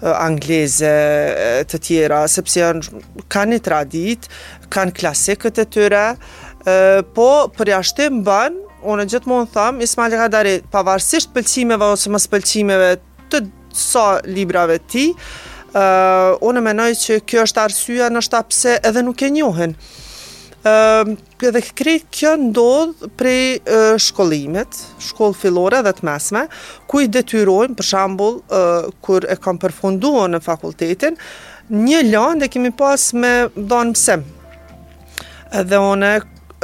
angleze 0.00 0.92
të 1.68 1.80
tjera, 1.84 2.22
sepse 2.32 2.62
janë 2.62 3.02
kanë 3.28 3.54
një 3.54 3.60
tradit, 3.66 4.28
kanë 4.72 4.94
klasikët 4.96 5.60
e 5.60 5.66
tyre, 5.68 6.04
po 7.12 7.28
përja 7.58 7.82
jashtë 7.82 8.08
mban 8.22 8.56
unë 8.92 9.06
gjithmonë 9.08 9.50
thëmë, 9.54 9.84
Ismail 9.88 10.14
Gadari, 10.18 10.54
pavarësisht 10.72 11.32
pëlqimeve 11.34 11.88
ose 11.94 12.12
mës 12.12 12.28
pëlqimeve 12.30 12.92
të 13.32 13.40
sa 13.74 14.08
librave 14.28 14.76
ti, 14.92 15.08
uh, 15.12 16.36
unë 16.46 16.62
menoj 16.68 16.90
që 17.00 17.20
kjo 17.28 17.44
është 17.48 17.62
arsua 17.64 18.10
në 18.14 18.22
shtapëse 18.28 18.76
pse 18.80 18.80
edhe 18.90 19.02
nuk 19.06 19.22
e 19.26 19.30
njohen. 19.34 19.76
Uh, 20.64 21.10
dhe 21.44 21.60
krej 21.76 21.98
kjo 22.14 22.36
ndodh 22.40 23.08
prej 23.20 23.58
uh, 23.66 23.96
shkollimet, 24.00 24.78
shkollë 25.10 25.36
filore 25.42 25.80
dhe 25.84 25.92
të 25.98 26.06
mesme, 26.08 26.46
ku 26.88 27.02
i 27.04 27.08
detyrojnë, 27.12 27.76
për 27.80 27.88
shambull, 27.90 28.38
uh, 28.48 28.88
kur 29.04 29.26
e 29.28 29.36
kam 29.44 29.60
përfunduar 29.60 30.30
në 30.32 30.40
fakultetin, 30.46 31.18
një 31.74 32.00
lëndë 32.14 32.46
e 32.48 32.52
kemi 32.52 32.72
pas 32.76 33.02
me 33.16 33.34
danë 33.56 33.88
mësem 33.94 34.22
Dhe 35.54 35.78
one 35.78 36.08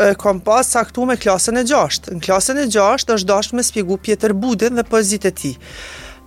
e 0.08 0.14
kom 0.18 0.40
pas 0.40 0.68
saktu 0.70 1.04
me 1.06 1.16
klasën 1.20 1.60
e 1.60 1.64
gjasht. 1.68 2.08
Në 2.14 2.22
klasën 2.24 2.60
e 2.62 2.66
gjasht 2.72 3.12
është 3.12 3.28
dashë 3.28 3.56
me 3.58 3.64
spjegu 3.64 3.98
Pjetër 4.00 4.32
Budin 4.32 4.76
dhe 4.78 4.84
pozit 4.88 5.26
e 5.28 5.30
ti. 5.36 5.52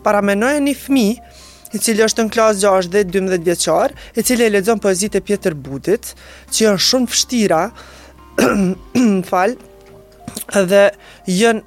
Paramenoj 0.04 0.56
e 0.60 0.64
një 0.68 0.76
fmi, 0.86 1.06
i 1.74 1.80
cili 1.82 2.04
është 2.06 2.26
në 2.28 2.34
klasë 2.36 2.62
gjasht 2.66 2.94
dhe 2.94 3.04
12 3.10 3.42
vjeqar, 3.50 3.94
i 4.20 4.24
cili 4.26 4.46
e 4.46 4.52
ledzon 4.54 4.82
pozit 4.84 5.16
e 5.18 5.24
Pjetër 5.26 5.56
Budit, 5.58 6.12
që 6.54 6.68
janë 6.68 6.84
shumë 6.90 7.14
fështira, 7.14 7.64
fal, 9.32 9.56
dhe 10.74 10.84
jën 11.30 11.62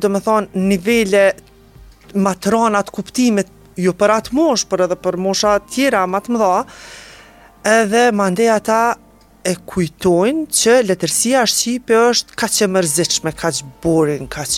do 0.00 0.10
më 0.12 0.20
thonë 0.26 0.64
nivele 0.70 1.26
matronat 2.20 2.90
kuptimet 2.92 3.50
ju 3.76 3.92
për 3.92 4.16
atë 4.20 4.36
mosh, 4.36 4.64
për 4.70 4.86
edhe 4.86 4.96
për 5.00 5.18
mosha 5.20 5.58
tjera 5.68 6.04
matë 6.08 6.32
më 6.32 6.40
dha, 6.40 6.54
edhe 7.80 8.04
mandeja 8.14 8.56
ta 8.64 8.80
e 9.46 9.54
kujtojnë 9.68 10.50
që 10.58 10.72
letërsia 10.88 11.44
shqipe 11.50 11.96
është 12.10 12.38
kaq 12.40 12.56
e 12.66 12.68
mërzitshme, 12.76 13.32
kaq 13.38 13.62
boring, 13.84 14.26
kaq 14.34 14.56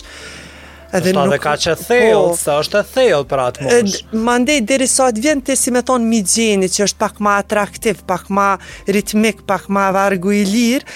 Edhe 0.89 1.11
është 1.11 1.15
nuk... 1.19 1.27
edhe 1.29 1.37
ka 1.43 1.51
që 1.63 1.75
thellë, 1.77 2.13
po, 2.15 2.53
është 2.63 2.79
e 2.79 2.87
thellë 2.95 3.25
për 3.29 3.41
atë 3.43 3.65
moshë. 3.65 4.21
Mandej, 4.25 4.55
deri 4.71 4.87
sa 4.89 5.11
të 5.13 5.35
të 5.45 5.57
si 5.61 5.73
me 5.75 5.83
thonë 5.85 6.09
mi 6.11 6.23
gjeni, 6.25 6.65
që 6.73 6.87
është 6.87 7.01
pak 7.03 7.19
ma 7.27 7.35
atraktiv, 7.43 8.01
pak 8.09 8.25
ma 8.33 8.47
ritmik, 8.89 9.43
pak 9.51 9.69
ma 9.69 9.91
vargu 9.93 10.33
i 10.33 10.41
lirë, 10.49 10.89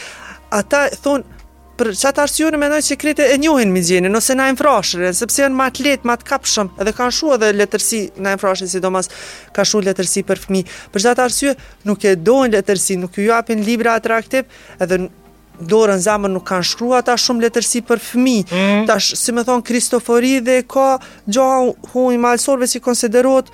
ata 0.57 0.87
thonë, 1.05 1.32
për 1.77 1.89
çat 1.97 2.19
arsyeun 2.21 2.57
mendoj 2.61 2.81
se 2.85 2.97
kritet 3.01 3.31
e 3.33 3.37
njohin 3.41 3.71
mizjenin 3.73 4.15
ose 4.19 4.35
na 4.37 4.49
infrashëre 4.51 5.11
sepse 5.17 5.41
janë 5.43 5.57
më 5.57 5.65
atlet, 5.71 6.05
më 6.05 6.15
të 6.21 6.29
kapshëm 6.29 6.69
dhe 6.85 6.93
kanë 6.97 7.15
shuar 7.17 7.37
edhe 7.41 7.49
letërsi 7.63 7.99
na 8.21 8.35
infrashë 8.37 8.67
sidomos 8.75 9.09
ka 9.55 9.65
shuar 9.65 9.87
letërsi 9.87 10.23
për 10.29 10.41
fëmijë. 10.43 10.71
Për 10.93 11.05
çat 11.07 11.23
arsye 11.25 11.55
nuk 11.89 12.05
e 12.05 12.15
doin 12.15 12.53
letërsi, 12.53 12.99
nuk 13.03 13.17
ju 13.17 13.25
japin 13.31 13.65
libra 13.65 13.95
atraktiv 14.01 14.49
edhe 14.81 15.05
dorën 15.69 16.01
zamën 16.05 16.33
nuk 16.33 16.45
kanë 16.49 16.65
shkruar 16.69 17.01
ata 17.03 17.17
shumë 17.21 17.47
letërsi 17.47 17.81
për 17.89 18.01
fëmijë. 18.09 18.49
Mm. 18.73 18.85
Tash 18.89 19.11
si 19.19 19.33
më 19.37 19.45
thon 19.49 19.65
Kristofori 19.65 20.37
dhe 20.45 20.61
ka 20.69 20.87
gjoha 21.25 21.71
huaj 21.93 22.19
malsorve 22.25 22.69
si 22.71 22.81
konsiderohet 22.85 23.49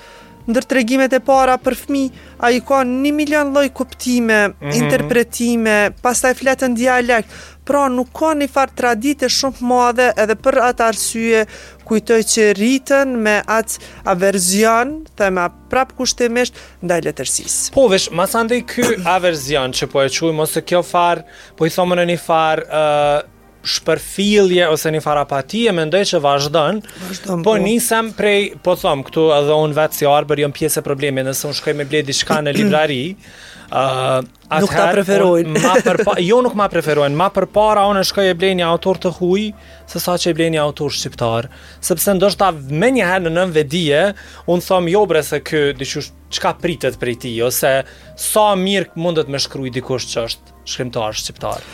ndër 0.50 0.66
tregimet 0.66 1.14
e 1.14 1.20
para 1.22 1.60
për 1.62 1.76
fëmi, 1.78 2.08
a 2.42 2.48
i 2.56 2.62
ka 2.66 2.80
një 2.88 3.12
milion 3.14 3.52
loj 3.54 3.68
kuptime, 3.76 4.38
mm 4.48 4.56
-hmm. 4.58 4.78
interpretime, 4.82 5.78
pas 6.02 6.22
taj 6.22 6.34
fletën 6.40 6.74
dialekt, 6.74 7.30
pra 7.70 7.86
nuk 7.94 8.10
ka 8.18 8.32
një 8.40 8.48
farë 8.50 8.76
tradite 8.80 9.30
shumë 9.32 9.66
madhe 9.70 10.08
edhe 10.24 10.36
për 10.42 10.58
atë 10.70 10.86
arsye 10.90 11.42
kujtoj 11.90 12.18
që 12.34 12.46
rritën 12.58 13.12
me 13.26 13.36
atë 13.58 13.92
averzion, 14.14 14.96
thema 15.22 15.46
prap 15.72 15.94
kushtimisht, 16.00 16.58
ndaj 16.86 17.00
letërsis. 17.08 17.58
Po, 17.78 17.86
vesh, 17.94 18.10
masandej 18.18 18.64
kë 18.72 18.90
averzion 19.14 19.74
që 19.78 19.90
po 19.94 20.02
e 20.04 20.10
quj, 20.10 20.34
mos 20.40 20.56
kjo 20.70 20.82
farë, 20.94 21.26
po 21.58 21.70
i 21.70 21.74
thomë 21.78 22.02
në 22.02 22.10
një 22.16 22.22
farë, 22.28 22.70
uh 22.70 23.36
shpërfilje 23.68 24.68
ose 24.72 24.92
një 24.94 25.01
farapatie, 25.04 25.72
mendoj 25.75 26.04
që 26.13 26.20
vazhdon, 26.24 26.80
po, 26.82 27.38
po 27.44 27.56
nisem 27.60 28.13
prej, 28.16 28.54
po 28.63 28.75
thom, 28.80 29.01
këtu 29.04 29.28
edhe 29.36 29.58
unë 29.68 29.75
vetë 29.78 30.00
si 30.00 30.08
arber, 30.08 30.39
jom 30.46 30.54
pjesë 30.56 30.80
e 30.80 30.86
probleme, 30.86 31.25
nëse 31.28 31.48
unë 31.50 31.58
shkoj 31.60 31.75
me 31.75 31.88
bledi 31.89 32.13
diçka 32.13 32.38
në 32.46 32.54
librari, 32.56 33.01
uh, 33.80 34.22
nuk 34.63 34.72
ta 34.72 34.86
preferojnë. 34.96 35.51
Ma 35.60 35.75
përpa, 35.89 36.16
jo 36.24 36.39
nuk 36.46 36.56
ma 36.58 36.70
preferojnë, 36.72 37.20
ma 37.20 37.28
për 37.36 37.50
para 37.54 37.84
unë 37.92 38.06
shkoj 38.10 38.30
e 38.32 38.38
blej 38.39 38.56
një 38.62 38.70
autor 38.70 39.01
të 39.04 39.12
huj, 39.20 39.50
se 39.92 40.00
sa 40.04 40.16
që 40.16 40.32
e 40.32 40.39
blej 40.39 40.54
një 40.56 40.63
autor 40.63 40.96
shqiptar, 40.96 41.51
sepse 41.84 42.16
ndoshta 42.16 42.54
me 42.56 42.94
një 42.96 43.10
herë 43.12 43.28
në 43.28 43.36
nëmve 43.42 43.68
dije, 43.75 44.04
unë 44.48 44.68
thom 44.70 44.88
jo 44.96 45.04
bre 45.12 45.25
se 45.28 45.44
kë, 45.44 45.66
dishush, 45.84 46.13
qka 46.39 46.56
pritet 46.63 46.96
prej 47.01 47.20
ti, 47.28 47.36
ose 47.44 47.82
sa 48.16 48.50
mirë 48.56 48.94
mundet 49.01 49.28
me 49.34 49.42
shkruj 49.44 49.74
dikush 49.75 50.08
që 50.16 50.28
është 50.30 50.58
shkrimtar 50.70 51.18
Shqiptar. 51.18 51.66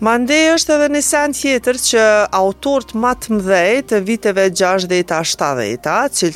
Ma 0.00 0.14
është 0.16 0.76
edhe 0.78 0.86
një 0.94 1.00
sen 1.04 1.34
tjetër 1.36 1.76
që 1.84 2.04
autort 2.32 2.94
matë 2.96 3.34
mdhej 3.36 3.74
të 3.90 3.98
viteve 4.08 4.46
60-70, 4.48 6.14
që 6.16 6.30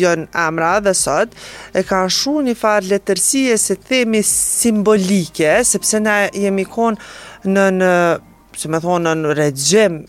jën 0.00 0.24
emra 0.46 0.72
dhe 0.82 0.94
sot, 0.98 1.36
e 1.78 1.84
kanë 1.86 2.10
shru 2.10 2.42
një 2.48 2.56
farë 2.58 2.90
letërsie 2.90 3.54
se 3.62 3.76
themi 3.86 4.24
simbolike, 4.26 5.60
sepse 5.70 6.02
ne 6.02 6.16
jemi 6.34 6.66
konë 6.66 7.46
në 7.54 7.68
në, 7.78 7.92
se 8.58 8.72
me 8.74 8.82
thonë, 8.82 9.14
në 9.22 9.38
regjim 9.38 10.02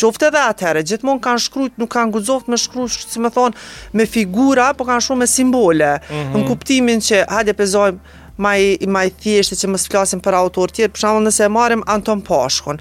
qofte 0.00 0.30
dhe 0.32 0.42
atëherë, 0.48 0.80
gjithmonë 0.88 1.20
kanë 1.24 1.40
shkrujt, 1.48 1.74
nuk 1.80 1.90
kanë 1.92 2.12
guzoft 2.14 2.46
me 2.48 2.56
shkrujt, 2.56 2.94
si 3.12 3.20
me 3.20 3.28
thonë, 3.34 3.56
me 4.00 4.06
figura, 4.08 4.70
po 4.78 4.86
kanë 4.88 5.02
shumë 5.04 5.20
me 5.20 5.26
simbole, 5.28 5.90
mm 5.98 6.16
-hmm. 6.16 6.38
në 6.40 6.46
kuptimin 6.48 7.02
që, 7.04 7.18
hajde 7.28 7.52
pezojmë, 7.58 8.00
maj, 8.42 8.60
maj 8.88 9.06
thjeshtë 9.20 9.58
që 9.62 9.70
mësë 9.72 9.90
flasim 9.92 10.22
për 10.24 10.36
autor 10.38 10.72
tjerë, 10.74 10.92
për 10.94 11.02
shumë 11.04 11.24
nëse 11.28 11.44
e 11.46 11.50
marim 11.52 11.84
Anton 11.92 12.22
Pashkun. 12.26 12.80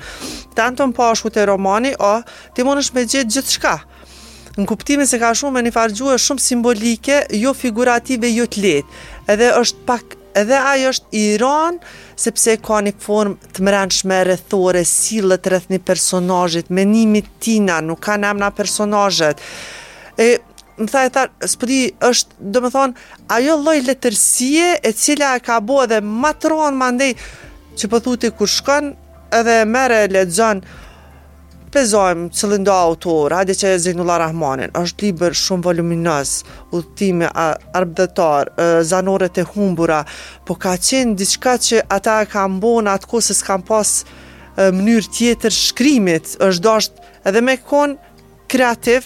Të 0.55 0.65
Anton 0.65 0.93
Pashku 0.97 1.31
të 1.35 1.45
romani, 1.49 1.91
o, 1.99 2.15
ti 2.55 2.65
mund 2.67 2.81
është 2.83 2.97
me 2.99 3.05
gjithë 3.11 3.33
gjithë 3.37 3.55
shka. 3.57 3.75
Në 4.59 4.65
kuptimin 4.67 5.07
se 5.07 5.19
ka 5.21 5.33
shumë 5.37 5.57
me 5.57 5.65
një 5.67 5.73
fargjua 5.75 6.17
shumë 6.19 6.43
simbolike, 6.45 7.21
jo 7.43 7.53
figurative, 7.55 8.31
jo 8.33 8.47
të 8.51 8.63
letë. 8.65 9.03
Edhe 9.35 9.51
është 9.59 9.85
pak 9.87 10.17
edhe 10.39 10.55
ajo 10.71 10.91
është 10.93 11.17
Iran 11.33 11.79
sepse 12.21 12.53
ka 12.63 12.81
një 12.85 12.93
formë 13.01 13.51
të 13.55 13.63
mërëndshme 13.65 14.19
rëthore, 14.29 14.83
sillët 14.85 15.47
rëth 15.53 15.71
një 15.73 15.81
personajit, 15.87 16.69
menimit 16.69 17.29
tina, 17.43 17.79
nuk 17.83 18.01
ka 18.07 18.17
nëmna 18.21 18.51
personajet. 18.57 19.41
E, 20.19 20.31
më 20.79 20.89
tha 20.91 21.05
e 21.07 21.11
tha, 21.13 21.23
s'po 21.45 21.67
është, 22.09 22.41
do 22.53 22.61
më 22.63 22.69
thonë, 22.73 23.07
ajo 23.37 23.55
lloj 23.63 23.77
letërsie 23.87 24.67
e 24.87 24.91
cila 24.95 25.33
e 25.35 25.41
ka 25.43 25.57
bue 25.61 25.87
dhe 25.91 25.99
matron 26.03 26.77
mandej 26.79 27.15
që 27.77 27.89
po 27.91 27.99
thuti 28.03 28.31
ku 28.31 28.45
shkon 28.47 28.93
edhe 29.39 29.57
merr 29.73 29.91
e 29.97 30.07
lexon 30.15 30.63
pezojm 31.73 32.21
autor 32.71 33.31
hajde 33.37 33.53
çe 33.53 33.75
Rahmanin, 34.23 34.71
është 34.81 34.99
libër 35.03 35.33
shumë 35.43 35.63
voluminos 35.67 36.31
udhtimi 36.71 37.25
arbëdtar 37.81 38.43
zanoret 38.83 39.37
e 39.37 39.43
humbura 39.51 40.01
po 40.45 40.53
ka 40.55 40.73
qenë 40.87 41.15
diçka 41.19 41.53
që 41.67 41.77
ata 41.95 42.13
e 42.23 42.29
kanë 42.33 42.59
bën 42.63 42.85
atko 42.95 43.15
se 43.21 43.33
s'kan 43.33 43.61
pas 43.61 43.89
mënyrë 44.57 45.11
tjetër 45.17 45.51
shkrimit 45.53 46.25
është 46.47 46.63
dash 46.65 46.89
edhe 47.27 47.41
me 47.41 47.57
kon 47.57 47.97
kreativë, 48.49 49.05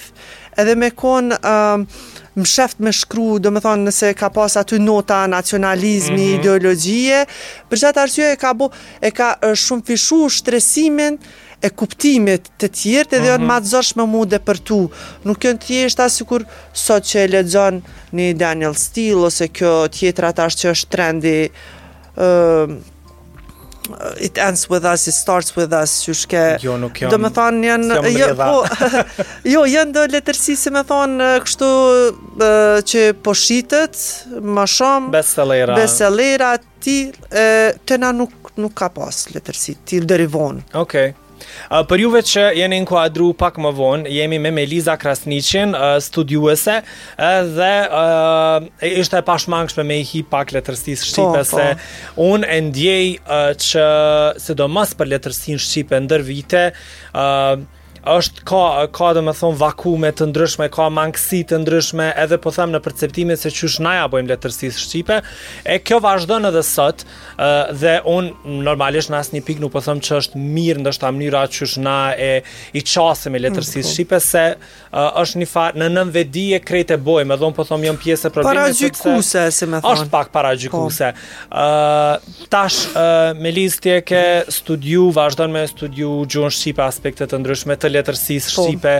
edhe 0.57 0.73
me 0.77 0.89
kon 0.95 1.31
uh, 1.33 2.01
më 2.37 2.45
sheft 2.49 2.79
me 2.81 2.91
shkru, 2.95 3.37
do 3.41 3.51
më 3.53 3.61
thonë 3.63 3.85
nëse 3.87 4.09
ka 4.17 4.29
pas 4.33 4.55
aty 4.59 4.79
nota 4.81 5.23
nacionalizmi, 5.29 6.15
mm 6.15 6.27
-hmm. 6.27 6.39
ideologjie, 6.39 7.25
për 7.69 7.77
qatë 7.83 7.99
arsye 8.03 8.31
e 8.33 8.39
ka, 8.41 8.53
bo, 8.57 8.69
e 9.01 9.11
ka 9.11 9.37
shumë 9.65 9.85
fishu 9.89 10.21
shtresimin 10.37 11.17
e 11.63 11.69
kuptimit 11.69 12.49
të 12.59 12.67
tjirt 12.77 13.13
edhe 13.13 13.19
mm 13.37 13.45
-hmm. 13.45 13.51
janë 13.51 13.69
më 13.71 13.95
me 13.95 14.05
mu 14.11 14.25
dhe 14.25 14.39
për 14.47 14.57
tu. 14.67 14.81
Nuk 15.25 15.43
janë 15.43 15.59
thjesht 15.65 15.99
asë 16.05 16.23
kur 16.25 16.43
sot 16.73 17.03
që 17.09 17.15
e 17.19 17.27
ledzon 17.27 17.83
një 18.13 18.33
Daniel 18.37 18.73
Steele 18.75 19.21
ose 19.29 19.45
kjo 19.47 19.73
tjetrat 19.95 20.37
ashtë 20.39 20.61
që 20.61 20.67
është 20.73 20.89
trendi 20.93 21.41
it 24.21 24.37
ends 24.37 24.69
with 24.69 24.85
us 24.85 25.07
it 25.07 25.11
starts 25.15 25.51
with 25.57 25.73
us 25.83 26.07
ju 26.07 26.13
shkë 26.15 26.43
jo, 26.63 26.77
do 26.79 27.17
të 27.17 27.31
thonë 27.35 27.69
janë 27.69 27.97
jo 28.15 28.29
po 28.39 28.53
jo 29.55 29.63
janë 29.69 29.95
do 29.97 30.05
letërsi 30.13 30.55
si 30.59 30.73
më 30.73 30.83
thon 30.89 31.15
kështu 31.43 31.71
që 32.91 33.03
po 33.25 33.33
shitet 33.37 33.97
më 34.55 34.67
shumë 34.77 35.11
bestsellera 35.17 35.77
bestsellera 35.79 36.53
ti 36.83 36.97
tena 37.29 38.13
nuk 38.15 38.53
nuk 38.59 38.75
ka 38.77 38.91
pas 38.93 39.25
letërsi 39.35 39.77
ti 39.89 40.03
derivon 40.07 40.63
okay 40.79 41.15
Për 41.89 42.03
juve 42.03 42.21
që 42.27 42.43
jeni 42.57 42.79
në 42.83 42.87
kuadru 42.89 43.31
pak 43.41 43.59
më 43.63 43.71
vonë, 43.79 44.11
jemi 44.17 44.39
me 44.45 44.51
Meliza 44.55 44.95
Krasnicin, 45.01 45.75
studiuese, 46.03 46.77
dhe 47.57 47.71
uh, 47.87 48.65
ishte 48.89 49.21
pashmangshme 49.27 49.85
me 49.89 49.99
i 50.03 50.07
hi 50.11 50.23
pak 50.35 50.53
letërsis 50.55 51.05
Shqipe, 51.09 51.43
po, 51.43 51.43
po. 51.43 51.45
se 51.53 51.69
po. 51.75 52.31
unë 52.31 52.49
e 52.49 52.59
ndjej 52.69 53.05
uh, 53.19 53.45
që 53.67 53.87
se 54.45 54.57
do 54.61 54.69
mas 54.77 54.95
për 54.99 55.11
letërsin 55.15 55.61
Shqipe 55.67 55.99
ndër 56.05 56.25
vite, 56.31 56.67
uh, 57.15 57.63
është 58.09 58.41
ka 58.47 58.63
ka 58.91 59.11
do 59.15 59.21
të 59.23 59.33
them 59.39 59.53
vakume 59.57 60.09
të 60.11 60.27
ndryshme, 60.31 60.67
ka 60.73 60.89
mangësi 60.91 61.41
të 61.47 61.57
ndryshme, 61.63 62.09
edhe 62.19 62.37
po 62.41 62.51
them 62.51 62.73
në 62.75 62.79
perceptime 62.83 63.35
se 63.39 63.51
çu 63.53 63.69
shnaj 63.71 64.01
apo 64.05 64.19
im 64.19 64.27
letërsisë 64.29 64.81
shqipe, 64.83 65.19
e 65.63 65.77
kjo 65.79 66.01
vazhdon 66.03 66.49
edhe 66.49 66.63
sot, 66.67 67.05
ë 67.39 67.49
dhe 67.79 67.93
un 68.13 68.29
normalisht 68.65 69.11
në 69.13 69.19
asnjë 69.21 69.43
pikë 69.47 69.63
nuk 69.63 69.71
po 69.77 69.81
them 69.85 70.01
ç'është 70.03 70.35
mirë 70.41 70.83
ndoshta 70.83 71.11
mënyra 71.15 71.45
çu 71.53 71.67
shna 71.75 71.97
e 72.19 72.31
i 72.75 72.83
çasë 72.83 73.31
letërsisë 73.45 73.79
mm, 73.79 73.83
po. 73.87 73.93
shqipe 73.93 74.19
se 74.25 74.45
ë 74.91 75.05
është 75.23 75.43
një 75.43 75.49
farë 75.53 75.83
në 75.85 75.91
nën 75.95 76.13
vedi 76.17 76.45
e 76.57 76.59
krejtë 76.59 76.97
e 76.97 77.01
bojë, 77.07 77.27
më 77.31 77.39
un 77.43 77.55
po 77.55 77.65
them 77.69 77.87
jam 77.87 77.97
pjesë 78.03 78.27
e 78.31 78.33
problemit. 78.35 78.63
Paragjykuese, 78.63 79.47
si 79.51 79.67
më 79.69 79.79
thon. 79.79 79.97
Është 79.97 80.11
pak 80.11 80.33
paragjykuese. 80.35 81.13
ë 81.13 81.47
po. 81.47 82.35
Tash 82.53 82.81
me 83.39 83.51
listë 83.55 83.97
ke 84.05 84.23
studiu 84.53 85.07
vazhdon 85.13 85.53
me 85.53 85.63
studiu 85.69 86.25
gjuhën 86.29 86.51
shqipe 86.53 86.83
aspekte 86.83 87.25
të 87.29 87.39
ndryshme 87.41 87.75
të 87.79 87.92
letërsisë 87.93 88.51
po. 88.57 88.67
shqipe. 88.67 88.95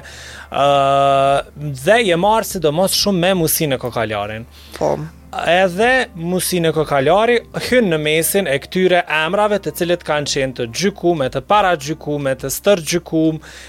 ë 0.53 0.67
uh, 0.69 1.50
dhe 1.81 1.95
e 2.13 2.15
do 2.19 2.31
sidomos 2.45 2.93
shumë 3.01 3.19
me 3.23 3.31
musinë 3.41 3.77
kokalarin. 3.81 4.43
Po 4.77 4.93
edhe 5.50 5.93
musinë 6.29 6.69
e 6.69 6.73
kokalari 6.75 7.35
hynë 7.71 7.88
në 7.91 7.97
mesin 8.03 8.45
e 8.47 8.59
këtyre 8.62 9.00
emrave 9.23 9.57
të 9.65 9.71
cilët 9.79 10.03
kanë 10.05 10.29
qenë 10.29 10.53
të 10.59 10.67
gjykum, 10.79 11.23
të 11.33 11.41
para 11.50 11.71
të 11.81 12.50
stër 12.53 12.83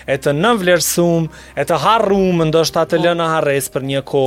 e 0.07 0.17
të 0.27 0.35
nënvlerësum, 0.43 1.25
e 1.57 1.65
të 1.65 1.79
harrum, 1.87 2.43
ndoshta 2.51 2.83
të 2.85 2.99
po. 3.01 3.05
lënë 3.07 3.21
në 3.23 3.29
harres 3.33 3.71
për 3.75 3.87
një 3.93 4.03
ko. 4.13 4.23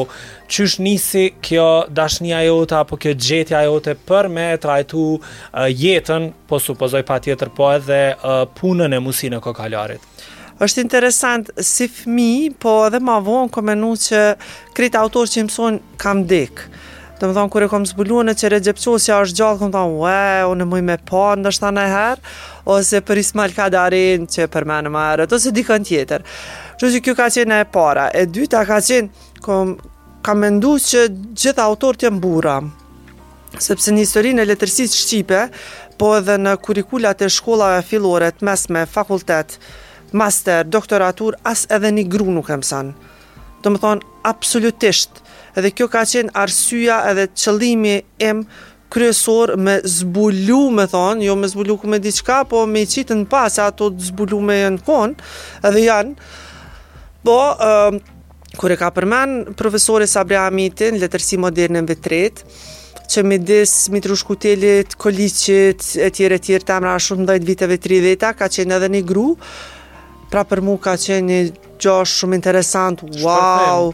Qysh 0.54 0.80
nisi 0.88 1.26
kjo 1.46 1.70
dashnia 2.00 2.42
jote 2.50 2.76
apo 2.82 2.98
kjo 2.98 3.14
gjetja 3.26 3.62
jote 3.70 3.94
për 4.08 4.32
me 4.34 4.48
trajtu 4.66 5.06
jetën, 5.82 6.32
po 6.50 6.58
supozoj 6.66 7.04
pa 7.10 7.20
tjetër 7.22 7.54
po 7.58 7.70
edhe 7.78 8.02
punën 8.58 8.98
e 8.98 9.04
musinë 9.10 9.38
e 9.38 9.46
kokalarit? 9.46 10.02
është 10.66 10.82
interesant 10.84 11.50
si 11.62 11.86
fmi, 11.92 12.50
po 12.60 12.72
edhe 12.88 13.00
ma 13.04 13.20
vonë 13.24 13.52
ko 13.54 13.62
menu 13.66 13.92
që 14.02 14.22
krejt 14.78 14.96
autor 14.98 15.30
që 15.30 15.44
imëson 15.44 15.78
kam 16.02 16.24
dekë. 16.30 16.66
Të 17.18 17.26
më 17.26 17.34
thonë, 17.34 17.52
kërë 17.54 17.66
e 17.68 17.72
kom 17.76 17.86
zbulua 17.90 18.24
në 18.28 18.34
që 18.38 18.50
është 18.62 19.38
gjallë, 19.38 19.60
kom 19.62 19.72
thonë, 19.74 19.94
ue, 19.98 20.26
unë 20.52 20.64
në 20.66 20.70
mëj 20.72 20.84
me 20.88 20.96
pa, 20.98 21.06
po, 21.10 21.24
në 21.36 21.50
në 21.78 21.86
herë, 21.92 22.34
ose 22.70 23.02
për 23.06 23.22
ismal 23.24 23.54
ka 23.58 23.68
darin, 23.74 24.26
që 24.30 24.46
për 24.54 24.66
me 24.70 24.80
në 24.86 24.92
marët, 24.94 25.34
ose 25.34 25.52
dikën 25.54 25.86
tjetër. 25.88 26.26
Që 26.78 26.92
që 26.94 27.02
kjo 27.06 27.16
ka 27.18 27.30
qenë 27.34 27.62
e 27.64 27.70
para, 27.74 28.10
e 28.14 28.26
dyta 28.30 28.62
ka 28.70 28.78
qenë, 28.78 29.10
kom, 29.46 29.76
kam 30.26 30.42
mendu 30.46 30.76
që 30.82 31.08
gjitha 31.38 31.66
autor 31.66 31.98
të 31.98 32.06
jenë 32.10 32.22
bura, 32.22 32.60
sepse 33.58 33.90
në 33.96 34.06
historinë 34.06 34.44
e 34.44 34.50
letërsisë 34.52 35.02
shqipe, 35.02 35.42
po 35.98 36.12
edhe 36.20 36.38
në 36.38 36.54
kurikullat 36.62 37.26
e 37.26 37.32
shkollave 37.34 37.82
filore, 37.88 38.30
të 38.30 38.46
mes 38.46 38.68
me 38.76 38.84
fakultetë, 38.94 39.58
master, 40.14 40.66
doktoratur, 40.68 41.36
as 41.44 41.66
edhe 41.74 41.92
një 41.92 42.08
gru 42.12 42.28
nuk 42.32 42.50
e 42.54 42.58
mësan. 42.62 42.94
Të 43.64 43.74
më 43.74 43.82
thonë, 43.84 44.06
absolutisht, 44.30 45.22
edhe 45.58 45.72
kjo 45.76 45.88
ka 45.92 46.04
qenë 46.08 46.34
arsyja 46.38 47.02
edhe 47.12 47.28
qëllimi 47.34 47.96
em 48.24 48.44
kryesor 48.94 49.56
me 49.60 49.78
zbulu, 49.84 50.62
me 50.72 50.86
thonë, 50.88 51.26
jo 51.28 51.36
me 51.36 51.48
zbulu 51.52 51.80
me 51.92 52.00
diqka, 52.00 52.44
po 52.48 52.66
me 52.70 52.86
qitë 52.88 53.18
në 53.20 53.26
pas, 53.32 53.58
ato 53.60 53.90
të 53.92 54.12
zbulu 54.12 54.40
me 54.42 54.62
e 54.64 54.70
në 54.78 54.86
konë, 54.88 55.28
edhe 55.68 55.84
janë, 55.88 56.30
po, 57.28 57.36
e, 57.52 58.18
kure 58.58 58.78
ka 58.80 58.88
përmen, 58.96 59.42
profesore 59.60 60.08
Sabri 60.08 60.38
Amitin, 60.40 61.00
letërsi 61.04 61.36
në 61.38 61.84
vetretë, 61.92 62.44
që 63.08 63.24
me 63.24 63.38
disë 63.40 63.92
Mitru 63.92 64.16
Shkutelit, 64.16 64.96
Kolicit, 64.98 65.84
etjere, 66.00 66.36
etjere, 66.36 66.64
tamra 66.64 66.96
shumë 67.00 67.26
dhejt 67.28 67.44
viteve 67.48 67.78
30-ta, 67.80 68.34
ka 68.34 68.48
qenë 68.48 68.74
edhe 68.76 68.90
një 68.96 69.04
gru, 69.08 69.30
pra 70.30 70.44
për 70.48 70.62
mu 70.66 70.78
ka 70.82 70.96
qenë 71.00 71.28
një 71.28 71.40
gjosh 71.82 72.18
shumë 72.22 72.38
interesant, 72.40 73.04
wow, 73.24 73.92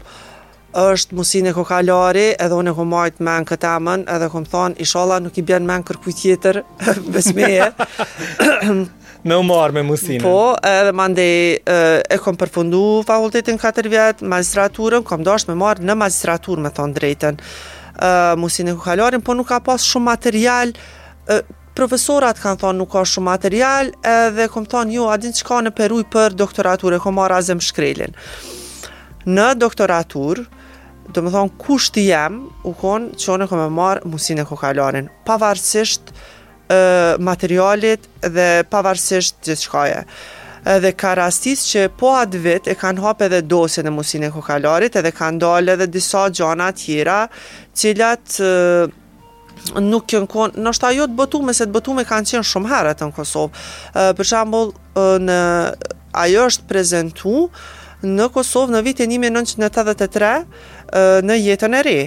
është 0.74 1.14
musin 1.18 1.46
e 1.46 1.52
kokalari, 1.54 2.26
edhe 2.40 2.56
unë 2.58 2.72
e 2.72 2.76
kom 2.78 2.90
majtë 2.90 3.22
me 3.26 3.36
në 3.42 3.48
këtë 3.52 3.70
emën, 3.78 4.06
edhe 4.16 4.30
kom 4.32 4.46
thonë, 4.50 4.78
ishala 4.86 5.20
nuk 5.22 5.38
i 5.38 5.44
bjen 5.46 5.66
me 5.68 5.76
në 5.78 5.86
kërkuj 5.90 6.16
tjetër, 6.22 6.60
besmeje. 7.14 7.70
me 9.28 9.38
umar 9.40 9.72
me 9.76 9.84
musinë. 9.86 10.22
Po, 10.24 10.54
edhe 10.68 10.94
mande 10.96 11.24
e 11.28 12.20
kom 12.24 12.36
përfundu 12.40 12.82
fakultetin 13.08 13.60
4 13.62 13.92
vjetë, 13.94 14.28
magistraturën, 14.34 15.06
kom 15.06 15.22
dosh 15.26 15.46
me 15.50 15.58
marë 15.60 15.86
në 15.88 15.98
magistraturë, 16.02 16.66
me 16.66 16.74
thonë 16.76 16.98
drejten, 16.98 17.40
musin 18.42 18.72
e 18.74 18.74
kokalari, 18.76 19.22
po 19.22 19.36
nuk 19.38 19.52
ka 19.52 19.62
pas 19.64 19.86
shumë 19.92 20.08
material, 20.10 20.74
Profesorat 21.74 22.38
kanë 22.38 22.60
thonë 22.62 22.78
nuk 22.80 22.92
ka 22.92 23.00
shumë 23.08 23.26
material, 23.32 23.88
edhe 24.06 24.44
kom 24.52 24.66
thonë 24.70 24.94
jo, 24.94 25.08
adin 25.10 25.32
që 25.34 25.46
ka 25.48 25.56
në 25.66 25.72
peruj 25.74 26.04
për 26.12 26.36
doktoratur 26.38 26.94
e 26.94 27.00
kom 27.02 27.16
arra 27.18 27.40
zem 27.42 27.58
shkrelin. 27.66 28.14
Në 29.26 29.46
doktoratur, 29.58 30.44
do 31.14 31.24
më 31.26 31.32
thonë 31.34 31.56
kushti 31.64 32.04
jem, 32.12 32.36
u 32.62 32.74
konë 32.78 33.18
që 33.18 33.34
onë 33.34 33.48
kom 33.50 33.64
e 33.64 33.66
marë 33.74 34.12
musin 34.12 34.38
e 34.38 34.46
kokalarin, 34.46 35.10
pavarësisht 35.26 36.14
e, 36.14 36.78
materialit 37.18 38.06
dhe 38.22 38.46
pavarësisht 38.70 39.42
gjithë 39.44 39.66
shkaje 39.66 40.00
Edhe 40.74 40.94
ka 40.96 41.10
rastis 41.18 41.60
që 41.68 41.80
po 42.00 42.14
atë 42.16 42.38
vit 42.40 42.68
e 42.72 42.72
kanë 42.80 43.02
hape 43.04 43.26
dhe 43.28 43.42
dose 43.44 43.82
në 43.84 43.90
musin 43.92 44.22
e 44.24 44.30
kokalarit 44.32 44.94
edhe 44.96 45.10
kanë 45.12 45.42
dole 45.42 45.74
dhe 45.76 45.86
disa 45.92 46.22
gjana 46.32 46.70
tjera 46.72 47.18
cilat 47.76 48.38
nuk 49.80 50.06
kënë 50.10 50.28
konë, 50.30 50.58
nështë 50.62 50.88
ajo 50.90 51.06
të 51.08 51.16
bëtume, 51.18 51.54
se 51.56 51.66
të 51.68 51.74
bëtume 51.74 52.04
kanë 52.08 52.30
qenë 52.32 52.48
shumë 52.50 52.70
herët 52.72 53.04
në 53.04 53.08
Kosovë. 53.16 53.64
Uh, 53.92 54.12
për 54.18 54.28
shambull, 54.28 54.72
uh, 55.00 55.16
në, 55.22 55.38
ajo 56.24 56.46
është 56.50 56.68
prezentu 56.70 57.36
në 58.04 58.26
Kosovë 58.34 58.76
në 58.76 58.82
vitin 58.86 59.14
1983 59.18 60.32
uh, 60.34 60.44
në 61.24 61.38
jetën 61.40 61.78
e 61.78 61.82
re. 61.88 61.98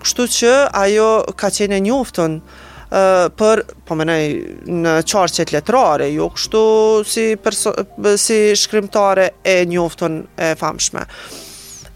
Kështu 0.00 0.26
që 0.38 0.54
ajo 0.86 1.08
ka 1.36 1.50
qenë 1.52 1.80
njoftën 1.88 2.38
uh, 2.38 3.28
për, 3.42 3.64
po 3.88 3.98
mënej, 4.00 4.26
në 4.70 4.94
qarqet 5.10 5.52
letrare, 5.56 6.08
jo 6.14 6.30
kështu 6.36 6.64
si, 7.04 7.26
perso, 7.42 7.74
si 8.18 8.40
shkrimtare 8.56 9.32
e 9.42 9.62
njoftën 9.66 10.22
e 10.38 10.52
famshme. 10.62 11.06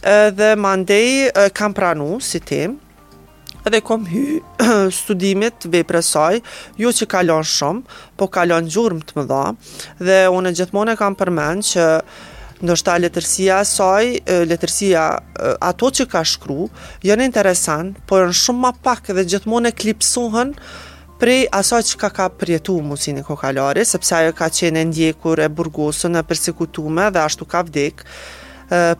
edhe 0.04 0.32
dhe 0.36 0.56
mandej 0.60 1.30
kam 1.56 1.72
pranu 1.72 2.18
si 2.20 2.36
temë, 2.40 2.76
edhe 3.68 3.80
kom 3.84 4.04
hy 4.08 4.40
studimit 4.98 5.64
vepre 5.72 6.02
saj, 6.04 6.40
jo 6.80 6.92
që 6.92 7.06
kalon 7.14 7.46
shumë, 7.54 7.82
po 8.20 8.28
kalon 8.34 8.68
gjurëm 8.68 9.00
të 9.04 9.18
më 9.18 9.24
dha, 9.32 9.42
dhe 10.06 10.18
unë 10.36 10.52
gjithmonë 10.60 10.94
e 10.96 11.00
kam 11.00 11.16
përmend 11.18 11.64
që 11.72 11.86
ndoshta 12.64 12.96
letërsia 13.00 13.62
saj, 13.66 14.12
letërsia 14.48 15.04
ato 15.68 15.90
që 15.98 16.06
ka 16.12 16.22
shkru, 16.28 16.68
janë 17.04 17.26
interesant, 17.30 17.98
por 18.08 18.28
në 18.28 18.38
shumë 18.44 18.64
ma 18.66 18.74
pak 18.86 19.10
dhe 19.16 19.24
gjithmonë 19.32 19.72
e 19.72 19.76
klipsuhën 19.82 20.54
prej 21.20 21.42
asaj 21.56 21.82
që 21.92 21.98
ka 22.02 22.08
ka 22.12 22.26
përjetu 22.40 22.78
musin 22.84 23.18
e 23.18 23.24
kokalari, 23.26 23.84
sepse 23.88 24.16
ajo 24.18 24.32
ka 24.36 24.48
qene 24.52 24.82
ndjekur 24.90 25.40
e 25.40 25.48
burgosën 25.48 26.20
e 26.20 26.24
persekutume 26.26 27.06
dhe 27.14 27.22
ashtu 27.24 27.46
ka 27.48 27.62
vdekë, 27.64 28.04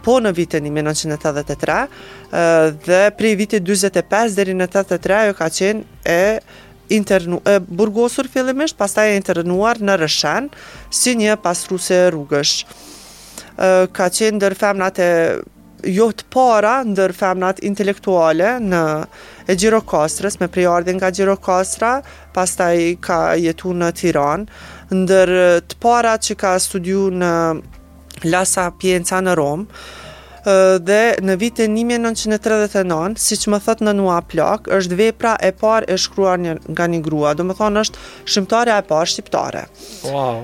po 0.03 0.19
në 0.23 0.33
vitin 0.37 0.67
1983 0.71 1.79
dhe 2.85 3.01
prej 3.19 3.33
vitit 3.41 3.65
45 3.67 4.37
deri 4.39 4.57
në 4.59 4.69
83 4.71 5.17
ajo 5.25 5.35
ka 5.39 5.49
qenë 5.59 6.01
e 6.15 6.21
internu 6.93 7.39
e 7.49 7.55
burgosur 7.65 8.29
fillimisht, 8.29 8.77
pastaj 8.79 9.11
e 9.15 9.17
internuar 9.21 9.81
në 9.81 9.97
Rëshan 10.03 10.51
si 10.95 11.15
një 11.17 11.39
pasruse 11.47 12.03
rrugësh. 12.13 12.57
ka 13.97 14.09
qenë 14.17 14.37
ndër 14.37 14.55
femnat 14.59 14.97
e 14.99 15.11
jo 15.95 16.11
para 16.35 16.83
ndër 16.85 17.13
femnat 17.13 17.61
intelektuale 17.69 18.49
në 18.71 18.83
e 19.51 19.55
Gjirokastrës, 19.61 20.39
me 20.41 20.49
priardin 20.49 20.97
nga 20.97 21.11
Gjirokastra, 21.13 22.03
pastaj 22.35 22.97
ka 23.01 23.35
jetu 23.39 23.73
në 23.73 23.89
Tiran, 23.99 24.41
ndër 24.93 25.29
të 25.71 25.75
para 25.81 26.15
që 26.25 26.35
ka 26.43 26.59
studiu 26.59 27.11
në 27.13 27.33
Lasa 28.23 28.71
Pienca 28.79 29.19
në 29.25 29.35
Romë, 29.39 29.85
dhe 30.85 30.99
në 31.25 31.35
vitin 31.41 31.73
1939, 31.81 33.15
si 33.25 33.39
që 33.41 33.53
më 33.55 33.61
thët 33.65 33.83
në 33.87 33.95
nua 33.97 34.19
plak, 34.29 34.69
është 34.77 34.99
vepra 35.01 35.35
e 35.41 35.55
par 35.57 35.87
e 35.89 35.97
shkruar 36.01 36.37
një, 36.41 36.59
nga 36.77 36.87
një 36.93 37.01
grua, 37.07 37.33
do 37.35 37.47
më 37.49 37.57
thonë 37.61 37.85
është 37.85 38.03
shimtarja 38.29 38.77
e 38.83 38.87
par 38.91 39.09
shqiptare. 39.11 39.65
Wow. 40.05 40.43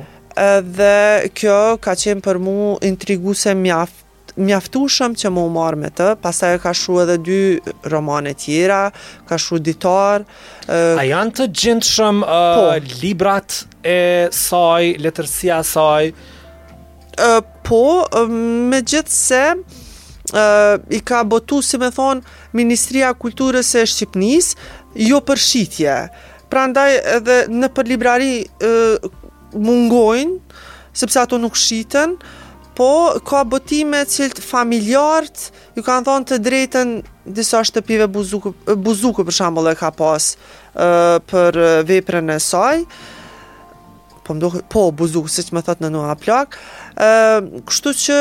Dhe 0.64 1.28
kjo 1.36 1.58
ka 1.84 1.92
qenë 2.00 2.24
për 2.24 2.38
mu 2.40 2.56
intriguse 2.86 3.52
mjaft, 3.58 3.98
mjaftushëm 4.40 5.16
që 5.20 5.32
më 5.34 5.42
umarë 5.50 5.78
me 5.82 5.90
të, 5.92 6.08
e 6.14 6.58
ka 6.62 6.72
shru 6.72 7.00
edhe 7.02 7.18
dy 7.20 7.38
romane 7.92 8.32
tjera, 8.38 8.86
ka 9.28 9.36
shru 9.36 9.58
ditar. 9.58 10.24
Uh, 10.66 10.96
A 10.96 11.04
janë 11.04 11.34
të 11.36 11.46
gjindë 11.52 11.88
shumë 11.90 12.24
uh, 12.24 12.40
po. 12.56 12.94
librat 13.02 13.64
e 13.84 14.00
saj, 14.32 14.94
letërsia 15.02 15.60
saj? 15.66 16.14
Uh, 17.20 17.42
po, 17.70 18.04
me 18.72 18.82
gjithë 18.82 19.14
se 19.14 19.40
e, 19.52 19.54
i 20.96 21.00
ka 21.06 21.22
botu, 21.28 21.60
si 21.62 21.78
me 21.80 21.92
thonë, 21.94 22.26
Ministria 22.56 23.12
Kulturës 23.14 23.70
e 23.78 23.84
Shqipnis, 23.92 24.54
jo 25.10 25.22
për 25.26 25.38
shqitje. 25.46 26.00
Pra 26.50 26.64
ndaj 26.70 26.96
edhe 27.16 27.36
në 27.54 27.68
për 27.76 27.88
librari 27.92 28.32
mungojnë, 29.54 30.38
sepse 30.98 31.20
ato 31.22 31.38
nuk 31.38 31.54
shqiten, 31.58 32.16
po, 32.80 32.88
ka 33.28 33.44
botime 33.46 34.00
cilët 34.08 34.40
familjartë, 34.42 35.46
ju 35.76 35.84
kanë 35.86 36.06
thonë 36.08 36.26
të 36.32 36.40
drejten 36.42 36.96
disa 37.36 37.60
shtëpive 37.68 38.08
buzuku, 38.10 38.54
buzuku 38.82 39.26
për 39.28 39.36
shambullë 39.36 39.74
e 39.74 39.78
ka 39.78 39.92
pasë 39.94 40.88
për 41.30 41.62
veprën 41.90 42.34
e 42.34 42.38
saj, 42.42 42.82
po 44.24 44.34
më 44.34 44.40
duhet 44.40 44.64
po 44.68 44.90
buzuk 44.92 45.28
siç 45.32 45.50
më 45.54 45.62
thot 45.68 45.80
në 45.84 45.90
nuha 45.94 46.14
plak. 46.20 46.56
ë 46.96 47.60
kështu 47.68 47.90
që 48.04 48.16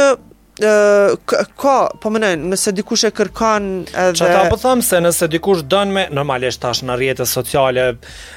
ka, 0.60 1.74
po 2.02 2.10
më 2.12 2.20
nëjnë, 2.24 2.48
nëse 2.52 2.74
dikush 2.76 3.06
e 3.08 3.12
kërkan 3.16 3.68
edhe... 3.88 4.18
Që 4.20 4.28
ta 4.34 4.42
po 4.52 4.58
thëmë 4.60 4.86
se 4.86 5.00
nëse 5.02 5.28
dikush 5.32 5.64
dënë 5.72 5.96
me, 5.96 6.04
normalisht 6.14 6.60
tash 6.64 6.82
në 6.88 6.98
rrjetet 7.00 7.30
sociale, 7.30 7.86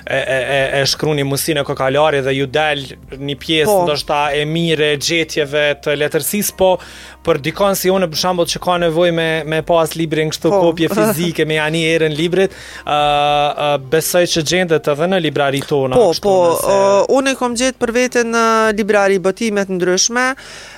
e, 0.07 0.17
e, 0.17 0.17
e, 0.17 0.61
e 0.81 0.83
shkru 0.91 1.17
një 1.19 1.25
musin 1.27 1.61
e 1.61 1.65
kokalari 1.67 2.23
dhe 2.27 2.35
ju 2.37 2.49
del 2.55 2.85
një 3.23 3.39
pjesë 3.43 3.71
po. 3.73 3.81
ndoshta 3.89 4.21
e 4.39 4.45
mire, 4.47 4.93
gjetjeve 5.03 5.67
të 5.83 5.97
letërsis, 5.99 6.53
po 6.61 6.75
për 7.23 7.39
dikon 7.47 7.77
si 7.79 7.91
unë, 7.95 8.09
për 8.11 8.19
shambull 8.19 8.49
që 8.51 8.63
ka 8.65 8.77
nevoj 8.83 9.09
me, 9.15 9.29
me 9.47 9.61
pas 9.67 9.93
librin 9.99 10.31
kështu 10.35 10.51
po. 10.53 10.61
kopje 10.69 10.91
fizike, 10.97 11.47
me 11.49 11.59
janë 11.59 11.83
i 12.07 12.11
librit, 12.15 12.55
uh, 12.55 12.93
uh, 12.93 13.75
besoj 13.93 14.25
që 14.31 14.45
gjendet 14.51 14.89
edhe 14.95 15.07
në 15.13 15.21
librari 15.31 15.63
tona. 15.67 15.99
Po, 15.99 16.09
po, 16.23 16.37
nëse... 16.51 16.63
uh, 16.67 17.17
unë 17.21 17.35
kam 17.37 17.43
kom 17.53 17.59
gjetë 17.59 17.79
për 17.83 17.91
vete 17.97 18.23
në 18.27 18.43
librari 18.79 19.17
bëtimet 19.23 19.71
ndryshme, 19.75 20.29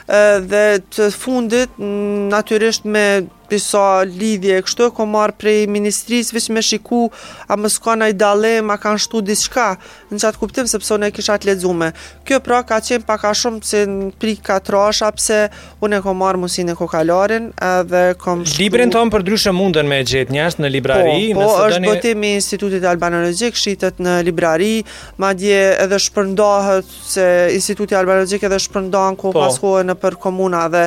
dhe 0.09 0.65
të 0.93 1.09
fundit 1.17 1.79
natyrisht 1.81 2.85
me 2.85 3.25
disa 3.55 4.03
lidhje, 4.21 4.59
kështu 4.67 4.89
e 4.89 4.93
komar 4.95 5.33
prej 5.39 5.65
ministrisë, 5.71 6.35
vish 6.37 6.51
me 6.55 6.63
shiku, 6.65 7.05
a 7.51 7.57
më 7.59 7.71
s'ka 7.75 7.95
në 8.01 8.09
i 8.11 8.17
dalem, 8.21 8.71
a 8.75 8.79
kanë 8.83 9.03
shtu 9.05 9.23
diska, 9.29 9.67
në 10.11 10.21
atë 10.31 10.41
kuptim, 10.41 10.69
sepse 10.71 10.95
unë 10.97 11.11
e 11.13 11.15
kisha 11.17 11.37
të 11.43 11.51
ledzume. 11.53 11.93
Kjo 12.27 12.39
pra 12.45 12.63
ka 12.67 12.79
qenë 12.85 13.07
paka 13.09 13.33
shumë, 13.41 13.63
se 13.69 13.83
në 13.91 14.11
pri 14.21 14.35
ka 14.47 14.59
trasha, 14.65 15.11
pse 15.19 15.41
unë 15.85 16.01
e 16.01 16.05
ko 16.07 16.15
musin 16.45 16.73
e 16.73 16.77
kokalarin, 16.79 17.51
edhe 17.69 18.03
kom 18.21 18.45
shtu... 18.45 18.63
Librin 18.65 18.93
tonë 18.95 19.15
për 19.15 19.27
dryshë 19.29 19.55
mundën 19.55 19.89
me 19.91 20.01
gjithë 20.09 20.35
njështë 20.35 20.65
në 20.65 20.73
librari? 20.75 21.17
Po, 21.37 21.47
po 21.47 21.69
është 21.69 21.77
dëni... 21.81 21.91
botim 21.93 22.27
i 22.29 22.33
Institutit 22.41 22.87
Albanologik, 22.91 23.59
shqitet 23.59 24.01
në 24.03 24.17
librari, 24.29 24.73
ma 25.23 25.35
dje 25.39 25.61
edhe 25.85 25.99
shpërndohet 26.09 26.95
se 27.15 27.27
Institutit 27.55 27.97
Albanologik 27.99 28.47
edhe 28.51 28.59
shpërndohet 28.67 29.19
ku 29.21 29.33
po. 29.37 29.47
në 29.85 29.95
për 30.01 30.17
komuna 30.23 30.65
dhe 30.73 30.87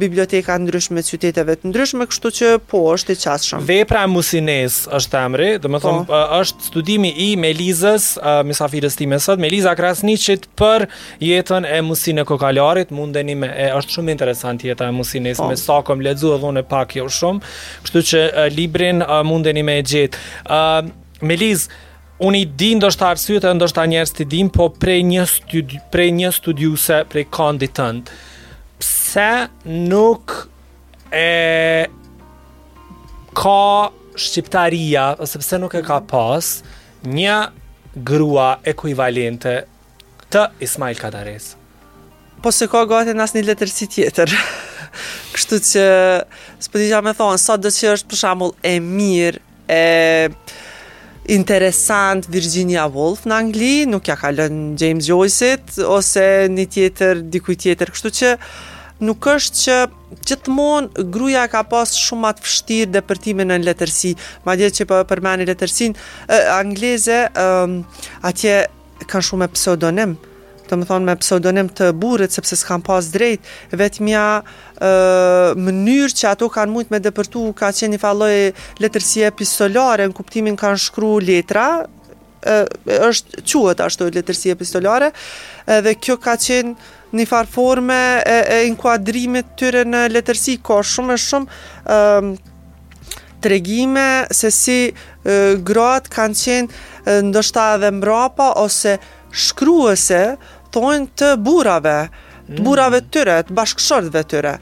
biblioteka 0.00 0.56
ndryshme 0.60 1.02
qyteteve 1.06 1.54
të 1.60 1.70
ndryshme 1.70 1.85
përgjithshme, 1.86 2.06
kështu 2.10 2.30
që 2.34 2.66
po 2.70 2.80
është 2.94 3.12
i 3.12 3.16
qasshëm. 3.20 3.66
Vepra 3.68 4.02
e 4.04 4.08
Musines 4.10 4.80
është 4.96 5.20
emri, 5.24 5.58
do 5.62 5.68
të 5.70 5.80
them 5.80 6.04
po. 6.08 6.18
është 6.36 6.68
studimi 6.70 7.10
i 7.10 7.28
Melizës, 7.38 8.08
uh, 8.18 8.40
mysafirës 8.48 8.96
time 8.98 9.18
sot, 9.22 9.38
Meliza 9.42 9.74
Krasniçit 9.78 10.46
për 10.58 10.86
jetën 11.22 11.64
e 11.66 11.80
Musine 11.84 12.24
Kokalarit, 12.28 12.90
mundeni 12.94 13.34
me 13.36 13.46
e, 13.52 13.68
është 13.78 13.98
shumë 13.98 14.12
interesante 14.14 14.68
jeta 14.68 14.88
e 14.88 14.92
Musines 14.94 15.38
po. 15.38 15.48
me 15.50 15.56
sa 15.56 15.80
kom 15.86 16.00
lexuar 16.02 16.40
dhunë 16.42 16.64
pak 16.68 16.96
jo 16.98 17.06
shumë, 17.08 17.40
kështu 17.86 18.02
që 18.10 18.24
librin 18.56 19.02
mundeni 19.28 19.62
me 19.66 19.78
e 19.78 19.82
gjetë. 19.82 20.86
Meliz, 21.22 21.68
Unë 22.16 22.38
i 22.40 22.44
di 22.56 22.70
ndoshta 22.78 23.10
arsyet 23.12 23.44
e 23.44 23.50
ndoshta 23.58 23.82
njerëz 23.90 24.14
të 24.16 24.24
dinë, 24.32 24.48
po 24.54 24.70
prej 24.80 25.02
një 25.04 25.26
studi, 25.28 25.76
prej 25.92 26.06
një 26.16 26.30
studiuse, 26.32 27.02
prej 27.12 27.26
kandidant. 27.28 28.08
Pse 28.80 29.50
nuk 29.92 30.32
e 31.16 31.86
ka 33.34 33.66
shqiptaria 34.24 35.04
sepse 35.32 35.56
nuk 35.62 35.74
e 35.74 35.82
ka 35.88 35.98
mhm. 36.00 36.06
pas 36.10 36.50
një 37.16 37.38
grua 38.10 38.48
ekuivalente 38.72 39.56
të 40.32 40.42
Ismail 40.66 40.98
Kadares. 41.00 41.52
Po 42.42 42.52
se 42.52 42.66
ka 42.70 42.82
gati 42.90 43.14
në 43.16 43.24
asnjë 43.24 43.46
letër 43.48 43.70
si 43.72 43.86
tjetër. 43.94 44.32
Kështu 45.36 45.58
që 45.70 45.84
s'po 46.64 46.80
di 46.82 46.90
jamë 46.90 47.14
thon 47.18 47.38
sa 47.40 47.56
do 47.56 47.70
të 47.72 47.78
thësh 47.94 48.04
për 48.10 48.20
shembull 48.22 48.52
e 48.72 48.74
mirë 48.82 49.44
e 49.78 49.84
interesant 51.36 52.28
Virginia 52.30 52.84
Woolf 52.92 53.24
në 53.26 53.34
Angli, 53.40 53.74
nuk 53.90 54.06
ja 54.10 54.14
ka 54.20 54.30
lënë 54.34 54.76
James 54.82 55.08
Joyce-it 55.10 55.78
ose 55.90 56.26
një 56.56 56.66
tjetër 56.74 57.22
diku 57.34 57.56
tjetër, 57.58 57.90
kështu 57.94 58.12
që 58.20 58.30
nuk 59.02 59.26
është 59.28 59.62
që 59.62 59.78
gjithmonë 60.26 61.04
gruja 61.12 61.46
ka 61.52 61.62
pas 61.68 61.90
shumë 61.92 62.30
atë 62.30 62.46
vështirë 62.46 63.02
dhe 63.02 63.48
në 63.48 63.58
letërsi, 63.66 64.14
ma 64.46 64.54
dhe 64.56 64.70
që 64.72 64.86
përmeni 65.10 65.48
letërsin, 65.48 65.96
angleze 66.60 67.18
atje 67.34 68.56
kanë 69.10 69.28
shumë 69.28 69.46
e 69.48 69.52
pseudonim, 69.56 70.16
të 70.66 70.78
më 70.80 70.86
thonë 70.88 71.06
me 71.06 71.14
pseudonim 71.20 71.68
të 71.78 71.92
burit, 71.94 72.32
sepse 72.34 72.56
s'kanë 72.58 72.82
pas 72.88 73.10
drejt, 73.14 73.44
vetë 73.78 74.02
mja 74.06 74.24
mënyrë 75.60 76.16
që 76.18 76.30
ato 76.32 76.48
kanë 76.56 76.72
mujtë 76.74 76.94
me 76.96 77.02
dëpërtu, 77.04 77.44
ka 77.58 77.70
qenë 77.76 77.94
një 77.98 78.02
falloj 78.02 78.32
letërsi 78.82 79.26
epistolare, 79.28 79.30
pistolare, 79.42 80.08
në 80.10 80.16
kuptimin 80.18 80.58
kanë 80.58 80.80
shkru 80.88 81.12
letra, 81.22 81.68
është 82.44 83.42
quët 83.48 83.80
ashtu 83.80 84.06
e 84.06 84.10
letërsi 84.16 84.50
epistolare 84.52 85.10
dhe 85.82 85.94
kjo 85.96 86.16
ka 86.26 86.34
qenë 86.40 86.74
një 87.16 87.26
farforme 87.30 87.96
e 88.56 88.60
inkuadrimit 88.68 89.54
tyre 89.58 89.84
në 89.88 90.04
letërsi 90.12 90.58
ka 90.66 90.80
shumë 90.84 91.14
e 91.14 91.16
shumë 91.16 92.36
tregime 93.46 94.06
se 94.30 94.50
si 94.50 94.78
gratë 95.64 96.10
kanë 96.10 96.34
qenë 96.42 97.18
ndoshta 97.30 97.70
dhe 97.82 97.90
mrapa 97.92 98.52
ose 98.60 98.98
shkruese 99.32 100.22
tojnë 100.74 101.08
të 101.18 101.32
burave 101.46 102.00
të 102.46 102.62
burave 102.62 103.00
të 103.02 103.06
mm. 103.06 103.10
tyre, 103.10 103.36
të 103.42 103.54
bashkëshërtve 103.58 104.20
të 104.22 104.30
tyre 104.30 104.52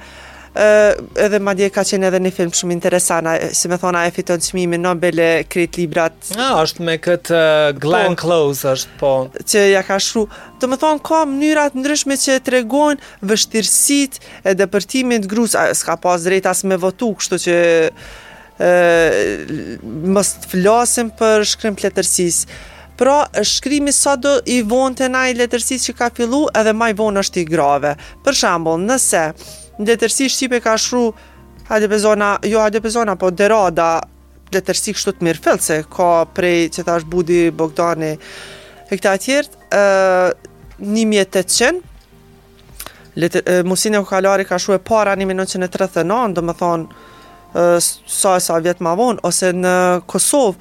edhe 1.14 1.38
madje 1.42 1.66
ka 1.74 1.82
qenë 1.82 2.06
edhe 2.06 2.18
një 2.22 2.30
film 2.30 2.52
shumë 2.54 2.72
interesant, 2.74 3.26
si 3.56 3.68
më 3.70 3.78
thona 3.82 4.04
e 4.06 4.10
fiton 4.14 4.38
çmimin 4.42 4.82
Nobel 4.84 5.18
e 5.18 5.30
krijt 5.50 5.78
librat. 5.80 6.14
Ja, 6.36 6.60
është 6.62 6.84
me 6.86 6.94
këtë 7.02 7.40
Glenn 7.82 8.14
po. 8.14 8.20
Close 8.22 8.68
është 8.70 8.98
po. 9.00 9.12
Që 9.42 9.64
ja 9.72 9.82
ka 9.82 9.98
shru, 9.98 10.26
të 10.62 10.70
me 10.70 10.78
thonë, 10.78 11.02
ka 11.06 11.24
mënyra 11.26 11.66
të 11.74 11.82
ndryshme 11.82 12.16
që 12.22 12.36
tregojnë 12.46 13.30
vështirësitë 13.30 14.22
e 14.46 14.54
depërtimit 14.62 15.26
të 15.26 15.32
gruas, 15.34 15.56
s'ka 15.80 15.98
pas 16.04 16.22
drejt 16.26 16.46
as 16.50 16.62
me 16.68 16.78
votu, 16.78 17.10
kështu 17.18 17.40
që 17.48 17.56
ë 18.62 18.70
mos 20.14 20.30
të 20.44 20.52
flasim 20.54 21.10
për 21.18 21.48
shkrim 21.50 21.80
letërsis. 21.82 22.44
Pra, 22.94 23.24
shkrimi 23.42 23.90
sa 23.90 24.12
do 24.14 24.36
i 24.46 24.60
vonë 24.62 25.00
të 25.00 25.08
na 25.10 25.24
i 25.26 25.34
letërsis 25.34 25.88
që 25.90 25.96
ka 25.98 26.12
fillu, 26.14 26.44
edhe 26.54 26.70
ma 26.78 26.92
i 26.92 26.94
vonë 26.94 27.24
është 27.26 27.42
i 27.42 27.46
grave. 27.50 27.96
Për 28.22 28.42
shambull, 28.44 28.86
nëse... 28.86 29.26
Uh, 29.34 29.52
Në 29.78 29.82
ndetërsi 29.88 30.28
Shqipe 30.30 30.60
ka 30.62 30.76
shru 30.78 31.08
Hadepezona, 31.66 32.34
jo 32.46 32.60
Hadepezona, 32.62 33.16
po 33.18 33.30
Derada, 33.34 34.02
ndetërsi 34.52 34.92
kështu 34.94 35.14
të 35.18 35.26
mirë 35.26 35.40
fillë, 35.46 35.62
se 35.64 35.78
ka 35.90 36.10
prej 36.36 36.68
që 36.76 36.84
thash 36.86 37.06
Budi, 37.10 37.40
Bogdani, 37.56 38.12
e 38.14 38.92
këta 38.94 39.14
tjertë, 39.24 39.80
një 40.94 41.06
mjetë 41.10 41.42
të 41.42 41.56
qenë, 41.56 41.90
Letë, 43.14 43.42
e, 43.46 43.58
musin 43.62 43.94
e 43.94 44.00
kukalari 44.02 44.42
ka 44.44 44.56
e 44.58 44.78
para 44.82 45.12
1939, 45.14 46.32
do 46.34 46.42
më 46.44 46.54
thonë, 46.60 47.10
sa 48.10 48.32
e 48.34 48.40
sa 48.42 48.56
vjetë 48.60 48.82
ma 48.84 48.96
vonë, 48.98 49.22
ose 49.24 49.52
në 49.54 49.74
Kosovë, 50.10 50.56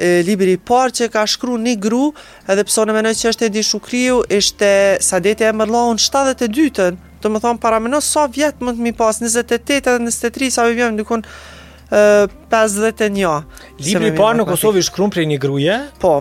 e, 0.00 0.22
libri 0.26 0.56
parë 0.58 0.94
që 0.98 1.10
ka 1.12 1.26
shkru 1.28 1.58
një 1.60 1.74
gru, 1.78 2.08
edhe 2.48 2.64
pëso 2.66 2.86
në 2.88 2.96
menoj 2.98 3.12
që 3.14 3.28
është 3.32 3.46
e 3.46 3.52
di 3.58 3.62
shukriu, 3.64 4.22
ishte 4.32 4.72
sa 5.04 5.20
dete 5.20 5.46
e 5.46 5.52
mërlohën 5.54 6.00
72-ën, 6.02 6.96
do 7.22 7.30
më 7.32 7.40
thonë 7.44 7.62
paramenos 7.62 8.06
sa 8.06 8.26
so 8.28 8.32
vjetë 8.34 8.64
mund 8.64 8.78
të 8.78 8.84
mi 8.86 8.92
pas, 8.96 9.18
28 9.22 9.78
edhe 9.78 9.96
23, 10.06 10.50
sa 10.54 10.66
vi 10.68 10.76
vjetë 10.78 10.94
në 10.94 11.00
dykun 11.02 11.24
uh, 11.26 12.34
51. 12.52 13.48
Libri 13.86 14.12
parë 14.18 14.40
në 14.42 14.48
Kosovë 14.50 14.82
i 14.82 14.86
shkrum 14.88 15.12
prej 15.14 15.26
një 15.30 15.38
gruje? 15.42 15.78
Po, 16.02 16.18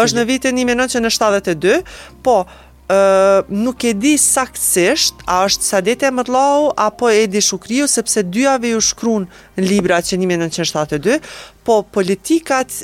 është 0.00 0.20
në 0.22 0.26
vitin 0.28 0.58
1972, 0.58 1.80
po 2.24 2.40
ë 2.40 2.98
uh, 2.98 3.48
nuk 3.54 3.84
e 3.86 3.92
di 4.02 4.16
saktësisht 4.18 5.20
a 5.30 5.42
është 5.46 5.92
të 6.00 6.08
Mëllau 6.16 6.72
apo 6.74 7.08
Edi 7.14 7.40
Shukriu 7.42 7.86
sepse 7.86 8.24
dyave 8.26 8.72
ju 8.72 8.80
shkruan 8.82 9.28
libra 9.56 10.00
që 10.02 10.18
1972, 10.18 11.20
po 11.66 11.82
politikat 11.94 12.80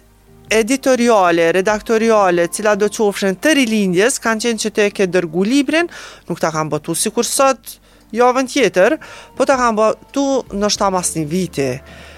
editoriale, 0.50 1.52
redaktoriale, 1.52 2.46
cila 2.52 2.76
do 2.78 2.88
qofshen 2.92 3.36
të 3.40 3.54
rilindjes, 3.60 4.18
kanë 4.22 4.44
qenë 4.46 4.62
që 4.62 4.72
te 4.76 4.86
ke 4.94 5.06
dërgu 5.10 5.44
librin, 5.48 5.88
nuk 6.28 6.40
ta 6.40 6.52
kanë 6.54 6.72
bëtu 6.76 6.94
si 6.96 7.12
kur 7.14 7.26
sot, 7.26 7.78
javën 8.14 8.46
jo 8.46 8.52
tjetër, 8.52 8.98
po 9.36 9.46
ta 9.46 9.56
kanë 9.58 9.76
botu 9.78 10.26
në 10.54 10.70
shtamas 10.72 11.14
një 11.16 11.24
viti. 11.30 11.70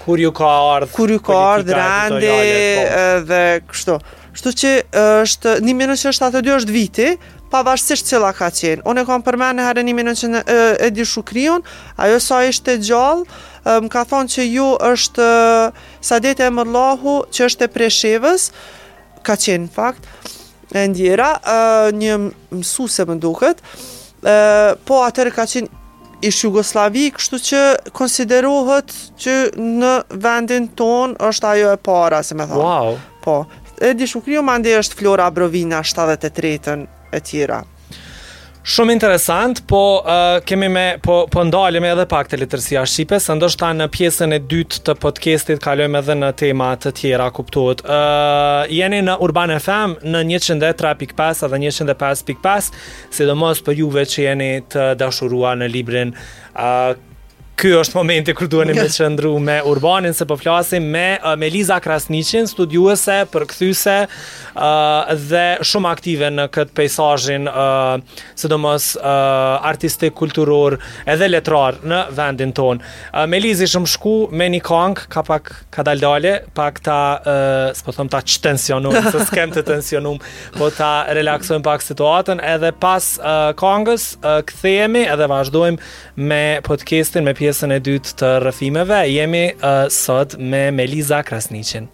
Kur 0.05 0.21
ju 0.21 0.31
ka 0.33 0.51
ardhë, 0.77 0.93
kur 0.95 1.11
ju 1.15 1.19
ka 1.23 1.39
ardhë, 1.55 1.75
rande, 1.77 2.37
po. 2.83 3.19
dhe 3.31 3.41
kështu. 3.71 3.97
Kështu 4.29 4.53
që 4.61 4.71
është, 5.25 5.57
një 5.65 5.75
minë 5.81 5.99
që 5.99 6.13
është 6.13 6.31
është 6.55 6.73
viti, 6.75 7.09
pavarësisht 7.49 8.05
cila 8.05 8.29
ka 8.37 8.51
qenë. 8.53 8.85
Unë 8.85 9.03
e 9.03 9.07
kam 9.09 9.23
përmenë 9.25 9.57
në 9.57 9.67
herë 9.67 9.83
një 9.89 9.93
minë 9.97 10.13
që 10.19 10.27
e, 10.45 10.57
e 10.85 10.89
di 10.93 11.05
shukrion, 11.05 11.65
ajo 11.97 12.19
sa 12.21 12.43
ishte 12.45 12.77
gjallë, 12.77 13.25
më 13.65 13.89
ka 13.91 14.03
thonë 14.07 14.31
që 14.33 14.43
ju 14.53 14.67
është 14.89 15.29
sa 15.99 16.19
dete 16.19 16.45
e 16.45 16.49
më 16.53 16.65
që 17.35 17.45
është 17.49 17.65
e 17.67 17.71
preshevës, 17.75 18.49
ka 19.25 19.35
qenë 19.35 19.65
në 19.67 19.71
fakt, 19.75 20.05
e 20.71 20.85
ndjera, 20.87 21.31
një 21.91 22.15
mësu 22.55 22.87
se 22.87 23.05
më 23.09 23.19
duket, 23.19 23.61
po 24.87 25.01
atër 25.03 25.31
ka 25.35 25.45
qenë 25.49 25.77
i 26.21 26.31
Shugoslavi, 26.35 27.09
kështu 27.15 27.37
që 27.49 27.59
konsiderohet 27.95 28.89
që 29.23 29.35
në 29.57 29.93
vendin 30.19 30.65
ton 30.75 31.13
është 31.15 31.47
ajo 31.53 31.69
e 31.71 31.79
para, 31.79 32.19
se 32.27 32.35
me 32.35 32.43
thonë. 32.43 32.59
Wow! 32.65 32.97
Po, 33.23 33.37
e 33.79 33.93
di 33.95 34.07
shukri 34.07 34.35
mande 34.43 34.73
është 34.81 34.99
Flora 34.99 35.29
Brovina 35.31 35.79
73-ën 35.79 36.83
e 37.15 37.21
tjera. 37.23 37.61
Shumë 38.67 38.91
interesant, 38.91 39.61
po 39.69 40.01
uh, 40.03 40.41
kemi 40.43 40.67
me 40.69 40.81
po 41.03 41.21
po 41.31 41.45
ndalemi 41.47 41.87
edhe 41.87 42.03
pak 42.11 42.27
te 42.27 42.37
letërsia 42.37 42.81
shqipe, 42.83 43.15
ndoshta 43.39 43.69
në 43.73 43.87
pjesën 43.93 44.35
e 44.35 44.39
dytë 44.51 44.81
të 44.83 44.95
podcastit 44.99 45.61
kalojmë 45.63 46.01
edhe 46.01 46.17
në 46.19 46.31
tema 46.41 46.67
të 46.75 46.91
tjera, 46.99 47.29
kuptohet. 47.33 47.85
Ë 47.87 47.87
uh, 47.87 48.69
jeni 48.81 48.99
në 49.07 49.15
Urban 49.23 49.55
FM 49.55 49.95
në 50.11 50.25
103.5 50.43 51.47
edhe 51.47 51.61
105.5, 51.71 52.71
sidomos 53.15 53.63
për 53.63 53.79
juve 53.79 54.03
që 54.11 54.23
jeni 54.27 54.51
të 54.67 54.89
dashuruar 54.99 55.55
në 55.63 55.71
librin 55.77 56.11
uh, 56.19 56.99
ky 57.59 57.73
është 57.75 57.97
momenti 57.97 58.33
kur 58.37 58.47
duheni 58.47 58.73
me 58.77 58.85
qëndru 58.87 59.33
me 59.43 59.57
Urbanin 59.67 60.13
se 60.15 60.23
po 60.29 60.37
flasim 60.39 60.85
me 60.93 61.17
uh, 61.19 61.33
Meliza 61.39 61.79
Krasniçin, 61.83 62.47
studiuese, 62.47 63.17
përkthyse 63.33 63.95
uh, 64.07 64.61
dhe 65.29 65.43
shumë 65.67 65.89
aktive 65.91 66.29
në 66.35 66.45
këtë 66.55 66.75
peisazhin, 66.79 67.49
uh, 67.51 68.23
sidomos 68.39 68.87
uh, 68.95 69.03
artistik, 69.67 70.15
kulturor 70.19 70.77
edhe 71.09 71.27
letrar 71.27 71.81
në 71.83 71.99
vendin 72.15 72.53
ton. 72.55 72.79
Uh, 73.11 73.25
Melizi 73.29 73.67
shumë 73.73 73.91
shku 73.91 74.15
me 74.39 74.47
një 74.55 74.63
kang, 74.65 75.03
ka 75.11 75.25
pak 75.27 75.51
ka 75.75 75.83
pak 75.89 76.79
ta, 76.85 77.01
uh, 77.01 77.31
s'po 77.75 77.95
them 77.99 78.07
ta 78.11 78.21
që 78.23 78.39
tensionum, 78.47 78.95
se 79.11 79.25
s'kem 79.27 79.51
të 79.55 79.65
tensionum, 79.67 80.19
po 80.55 80.71
ta 80.77 80.93
relaksojmë 81.17 81.67
pak 81.67 81.83
situatën, 81.83 82.39
edhe 82.55 82.71
pas 82.79 83.11
uh, 83.19 83.51
kangës, 83.59 84.09
uh, 84.23 84.39
këthejemi 84.47 85.03
edhe 85.11 85.27
vazhdojmë 85.33 86.23
me 86.29 86.43
podcastin, 86.67 87.27
me 87.27 87.33
pjesë 87.35 87.47
pjesën 87.49 87.73
e 87.73 87.79
dytë 87.85 88.11
të 88.19 88.29
rëfimeve, 88.45 89.01
jemi 89.09 89.43
uh, 89.55 89.87
sot 89.93 90.37
me 90.53 90.67
Meliza 90.77 91.23
Krasnicin. 91.25 91.89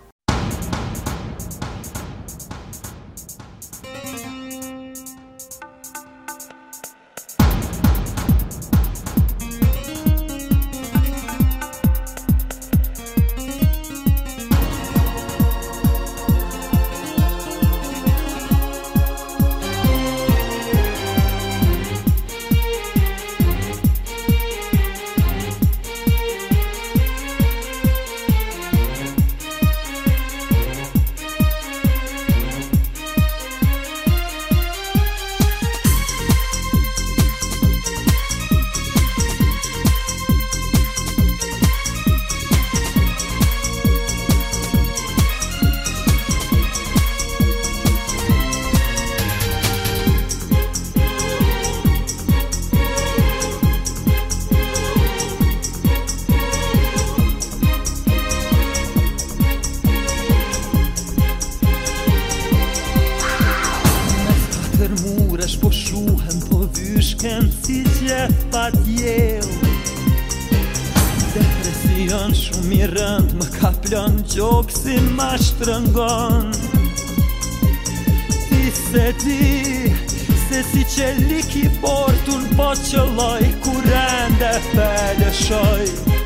qef 68.05 68.33
pa 68.53 68.67
tjel 68.73 69.45
Depresion 71.35 72.35
shumë 72.37 72.75
i 72.77 72.87
rënd 72.93 73.33
Më 73.39 73.47
ka 73.57 73.71
plon 73.85 74.19
gjokë 74.33 74.77
si 74.79 74.97
ma 75.17 75.31
shtrëngon 75.41 76.51
Ti 78.49 78.63
se 78.81 79.07
ti 79.23 79.39
Se 80.45 80.61
si 80.71 80.83
që 80.95 81.07
liki 81.31 81.65
portun 81.81 82.45
Po 82.59 82.69
që 82.89 83.07
loj 83.17 83.49
Kur 83.65 83.81
rënd 83.89 84.45
fele 84.73 85.33
shoj 85.41 86.23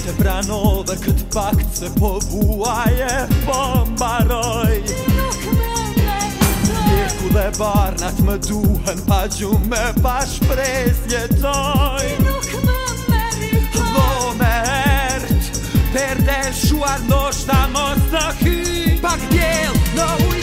Të 0.03 0.11
pranove 0.17 0.97
këtë 0.99 1.25
pak 1.31 1.59
se 1.77 1.87
po 1.95 2.09
buaje 2.27 3.19
po 3.45 3.59
mbaroj 3.93 4.73
Nuk 4.81 5.37
me 5.45 5.85
nejtoj 5.99 6.81
Njeku 6.89 7.31
dhe 7.37 7.45
barnat 7.59 8.19
më 8.27 8.35
duhen 8.49 9.03
pa 9.07 9.21
gjumë 9.37 9.69
me 9.71 9.83
pa 10.03 10.15
shprez 10.33 10.99
jetoj 11.13 12.03
Nuk 12.25 12.49
më 12.65 12.77
me 12.97 13.23
nejtoj 13.39 13.89
Dho 13.95 14.35
me 14.41 14.53
ertë, 14.81 15.63
perde 15.95 16.41
shuar 16.65 17.07
nështë 17.07 17.61
amos 17.61 18.03
në 18.11 18.27
hyrë 18.43 18.72
Impact 19.05 19.33
Yale, 19.33 19.71
no 19.95 20.42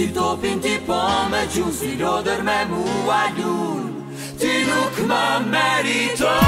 Si 0.00 0.08
topin 0.14 0.56
ti 0.64 0.78
po 0.88 0.96
me 1.28 1.44
qun, 1.52 1.68
si 1.76 1.92
lodër 2.00 2.40
me 2.42 2.56
mua 2.72 3.20
ljun 3.36 3.84
Ti 4.40 4.52
nuk 4.64 4.96
më 5.04 5.22
meriton 5.52 6.39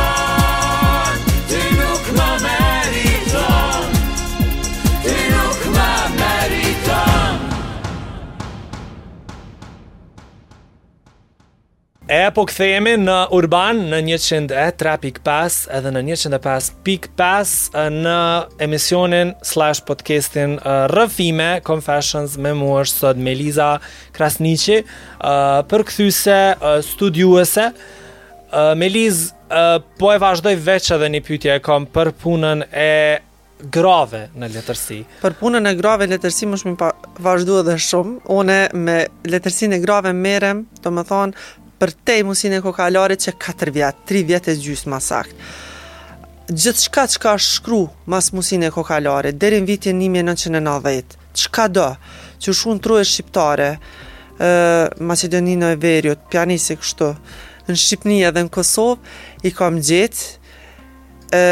Aja 12.23 12.31
po 12.39 12.45
këthejemi 12.47 12.93
në 13.03 13.15
Urban 13.35 13.81
në 13.91 13.99
100 14.15 14.53
edhe 15.75 15.91
në 15.91 16.01
105.5 16.15 17.09
në 17.97 18.13
emisionin 18.63 19.33
slash 19.43 19.81
podcastin 19.89 20.55
Rëfime 20.93 21.49
Confessions 21.67 22.37
me 22.39 22.53
mua 22.55 22.85
është 22.85 23.01
sot 23.03 23.19
Meliza 23.27 23.73
Liza 24.21 24.77
për 25.75 25.85
këthyse 25.89 26.39
studiuese 26.93 27.65
Meliz 28.79 29.23
po 29.99 30.13
e 30.15 30.21
vazhdoj 30.23 30.55
veç 30.69 30.93
edhe 30.95 31.09
një 31.17 31.23
pytje 31.27 31.57
e 31.59 31.63
kom 31.67 31.89
për 31.91 32.15
punën 32.23 32.63
e 32.71 32.93
grave 33.79 34.21
në 34.39 34.51
letërsi 34.61 35.01
Për 35.25 35.35
punën 35.43 35.67
e 35.73 35.75
grave 35.83 36.07
letërsi 36.15 36.47
më 36.55 36.61
shmi 36.63 36.77
pa 36.79 36.93
vazhdoj 37.23 37.65
dhe 37.67 37.75
shumë, 37.83 38.15
one 38.39 38.61
me 38.87 38.97
letërsi 39.31 39.69
në 39.75 39.83
grave 39.83 40.15
merem, 40.23 40.63
do 40.83 40.95
më 40.95 41.05
thonë 41.11 41.62
për 41.83 41.90
te 42.07 42.14
i 42.21 42.23
musin 42.23 42.53
e 42.55 42.61
kokalarit 42.62 43.18
që 43.27 43.33
4 43.42 43.73
vjet, 43.75 44.03
3 44.07 44.23
vjetë 44.29 44.53
e 44.55 44.59
gjysë 44.62 44.90
ma 44.92 45.01
sakt. 45.03 45.33
Gjithë 46.53 46.79
shka 46.87 47.05
që 47.14 47.21
ka 47.23 47.33
shkru 47.42 47.81
mas 48.12 48.29
musin 48.35 48.62
e 48.62 48.71
kokalarit, 48.71 49.35
deri 49.42 49.59
në 49.59 49.66
vitin 49.68 49.99
1990, 50.05 51.16
që 51.40 51.51
ka 51.59 51.64
do, 51.79 51.88
që 52.42 52.55
shumë 52.61 52.83
tru 52.87 52.99
e 53.01 53.07
shqiptare, 53.11 53.66
e, 53.79 54.51
Macedonino 55.11 55.73
e 55.75 55.79
Veriut, 55.83 56.23
pianisi 56.31 56.77
kështu, 56.79 57.09
në 57.66 57.77
Shqipni 57.79 58.21
edhe 58.29 58.47
në 58.47 58.53
Kosovë, 58.55 59.16
i 59.49 59.51
kam 59.59 59.81
gjithë, 59.88 60.31
e, 61.35 61.42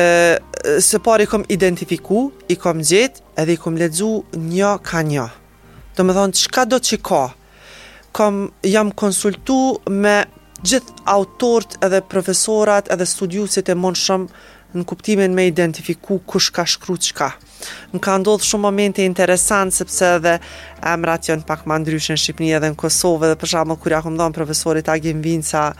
se 0.86 1.02
i 1.22 1.26
kom 1.32 1.48
identifiku, 1.54 2.28
i 2.54 2.54
kom 2.56 2.78
gjithë, 2.86 3.24
edhe 3.42 3.56
i 3.58 3.58
kom 3.66 3.78
ledzu 3.82 4.12
një 4.38 4.72
ka 4.90 5.02
një. 5.10 5.26
Do 5.96 6.04
me 6.06 6.14
thonë, 6.14 6.38
që 6.38 6.54
ka 6.54 6.64
do 6.70 6.78
që 6.78 7.00
ka, 7.02 7.24
kam 8.12 8.48
jam 8.66 8.90
konsultu 8.92 9.78
me 9.90 10.20
gjithë 10.60 11.04
autort 11.10 11.78
edhe 11.84 12.02
profesorat 12.04 12.90
edhe 12.92 13.06
studiusit 13.08 13.70
e 13.70 13.74
mund 13.76 13.96
shumë 13.98 14.46
në 14.70 14.84
kuptimin 14.86 15.32
me 15.34 15.48
identifiku 15.50 16.20
kush 16.30 16.50
ka 16.54 16.62
shkru 16.68 16.94
qka. 17.08 17.30
Në 17.94 18.00
ka 18.02 18.12
ndodhë 18.22 18.46
shumë 18.46 18.62
momente 18.68 19.02
interesant, 19.06 19.74
sepse 19.74 20.12
edhe 20.20 20.36
emrat 20.92 21.26
jënë 21.26 21.46
pak 21.48 21.64
ma 21.66 21.78
ndryshën 21.82 22.18
Shqipni 22.22 22.52
edhe 22.54 22.70
në 22.70 22.78
Kosovë, 22.78 23.32
dhe 23.32 23.40
përshamë 23.42 23.76
kërja 23.82 24.02
kom 24.06 24.20
dhonë 24.20 24.36
profesorit 24.36 24.88
Agim 24.88 25.24
Vinca 25.26 25.72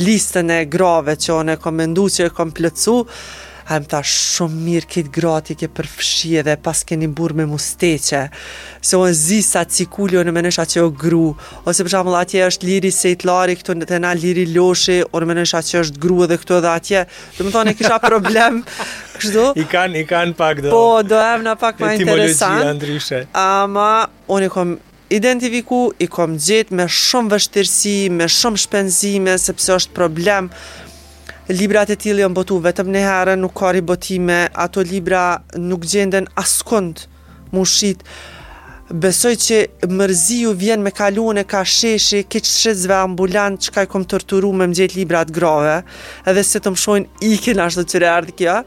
listën 0.00 0.54
e 0.54 0.62
grave 0.70 1.18
që 1.20 1.34
onë 1.42 1.58
e 1.58 1.62
komendu 1.64 2.08
që 2.14 2.30
e 2.30 2.32
kom 2.38 2.50
plëcu, 2.56 2.96
a 3.68 3.76
më 3.76 3.90
tha 3.92 3.98
shumë 4.08 4.58
mirë 4.64 4.88
këtë 4.88 5.10
grati 5.12 5.54
ke 5.60 5.68
përfshie 5.76 6.40
dhe 6.46 6.54
pas 6.64 6.80
keni 6.88 7.08
burë 7.16 7.36
me 7.40 7.44
musteqe 7.50 8.20
se 8.88 8.96
o 8.96 9.02
në 9.04 9.16
zisa 9.18 9.64
o 9.92 10.06
në 10.24 10.32
menesha 10.32 10.64
që 10.70 10.84
o 10.86 10.88
gru 11.02 11.26
ose 11.68 11.84
për 11.84 11.92
shumë 11.94 12.14
atje 12.22 12.46
është 12.46 12.68
liri 12.70 12.92
sejtlari 12.96 13.58
këtu 13.60 13.76
në 13.76 13.88
tena 13.90 14.14
liri 14.16 14.46
loshi 14.54 15.02
o 15.04 15.20
në 15.20 15.28
menesha 15.34 15.60
që 15.68 15.82
është 15.82 16.00
gru 16.06 16.22
edhe 16.24 16.40
këtu 16.40 16.56
edhe 16.62 16.72
atje 16.72 17.04
dhe 17.36 17.48
më 17.48 17.54
thonë 17.58 17.74
e 17.74 17.78
kisha 17.82 18.00
problem 18.08 18.62
kështu 19.20 19.46
i 19.60 19.68
kanë 19.74 20.02
i 20.02 20.08
kanë 20.14 20.36
pak 20.40 20.64
do 20.64 20.72
po 20.72 20.84
do 21.12 21.20
në 21.44 21.56
pak 21.60 21.84
ma 21.84 21.92
interesant 21.98 22.76
ndryshe. 22.80 23.26
ama 23.36 23.90
unë 24.28 24.48
i 24.48 24.52
kom 24.56 24.76
identifiku, 25.08 25.86
i 26.04 26.04
kom 26.06 26.34
gjithë 26.36 26.76
me 26.76 26.84
shumë 26.92 27.30
vështirësi, 27.32 27.94
me 28.12 28.26
shumë 28.28 28.58
shpenzime, 28.60 29.38
sepse 29.40 29.72
është 29.78 29.94
problem, 29.96 30.50
Librat 31.48 31.88
e 31.88 31.94
tili 31.96 32.20
janë 32.20 32.36
botu 32.36 32.58
vetëm 32.60 32.90
në 32.92 33.00
herë, 33.06 33.34
nuk 33.40 33.54
ka 33.56 33.70
ribotime, 33.72 34.42
ato 34.52 34.82
libra 34.84 35.38
nuk 35.56 35.86
gjenden 35.88 36.26
askund 36.36 37.06
më 37.56 37.62
shqit. 37.72 38.02
Besoj 38.92 39.32
që 39.40 39.60
mërziju 39.88 40.52
vjen 40.60 40.82
me 40.84 40.92
kalune, 40.92 41.46
ka 41.48 41.62
sheshi, 41.64 42.20
ki 42.28 42.42
që 42.44 42.52
shqizve 42.58 42.98
ambulant, 43.00 43.56
që 43.64 43.72
ka 43.78 43.86
i 43.86 43.88
kom 43.88 44.04
tërturu 44.08 44.50
me 44.56 44.66
më 44.68 44.76
gjithë 44.82 44.98
librat 45.00 45.32
grave, 45.32 45.78
edhe 46.28 46.42
se 46.44 46.60
të 46.60 46.74
më 46.74 46.82
shojnë 46.82 47.30
i 47.30 47.38
ashtë 47.64 47.84
të 47.84 47.88
qëre 47.94 48.10
ardhë 48.12 48.34
kjo. 48.42 48.58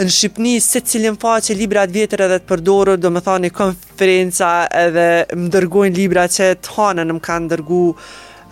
Në 0.00 0.08
Shqipni, 0.16 0.54
se 0.64 0.80
cilin 0.80 1.20
fa 1.20 1.36
që 1.44 1.58
librat 1.58 1.92
vjetër 1.92 2.22
edhe 2.24 2.38
të 2.40 2.48
përdorur 2.54 2.96
do 3.00 3.10
më 3.12 3.20
thani 3.26 3.50
konferenca 3.52 4.54
edhe 4.86 5.08
më 5.36 5.52
dërgojnë 5.52 5.96
libra 6.00 6.24
që 6.32 6.54
të 6.64 6.76
hanën 6.78 7.12
më 7.12 7.20
kanë 7.28 7.50
dërgu 7.52 7.82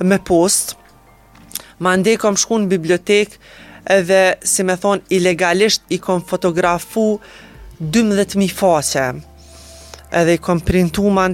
me 0.04 0.20
postë 0.28 0.77
ma 1.82 1.94
ndej 1.98 2.18
kom 2.22 2.36
shku 2.38 2.58
në 2.62 2.68
bibliotekë 2.74 3.40
edhe, 3.94 4.22
si 4.44 4.64
me 4.66 4.76
thonë, 4.80 5.06
ilegalisht 5.16 5.86
i 5.94 5.98
kom 6.02 6.22
fotografu 6.26 7.14
12.000 7.80 8.54
fase. 8.54 9.06
edhe 10.08 10.34
i 10.38 10.38
kom 10.40 10.60
printu 10.64 11.10
ma 11.12 11.26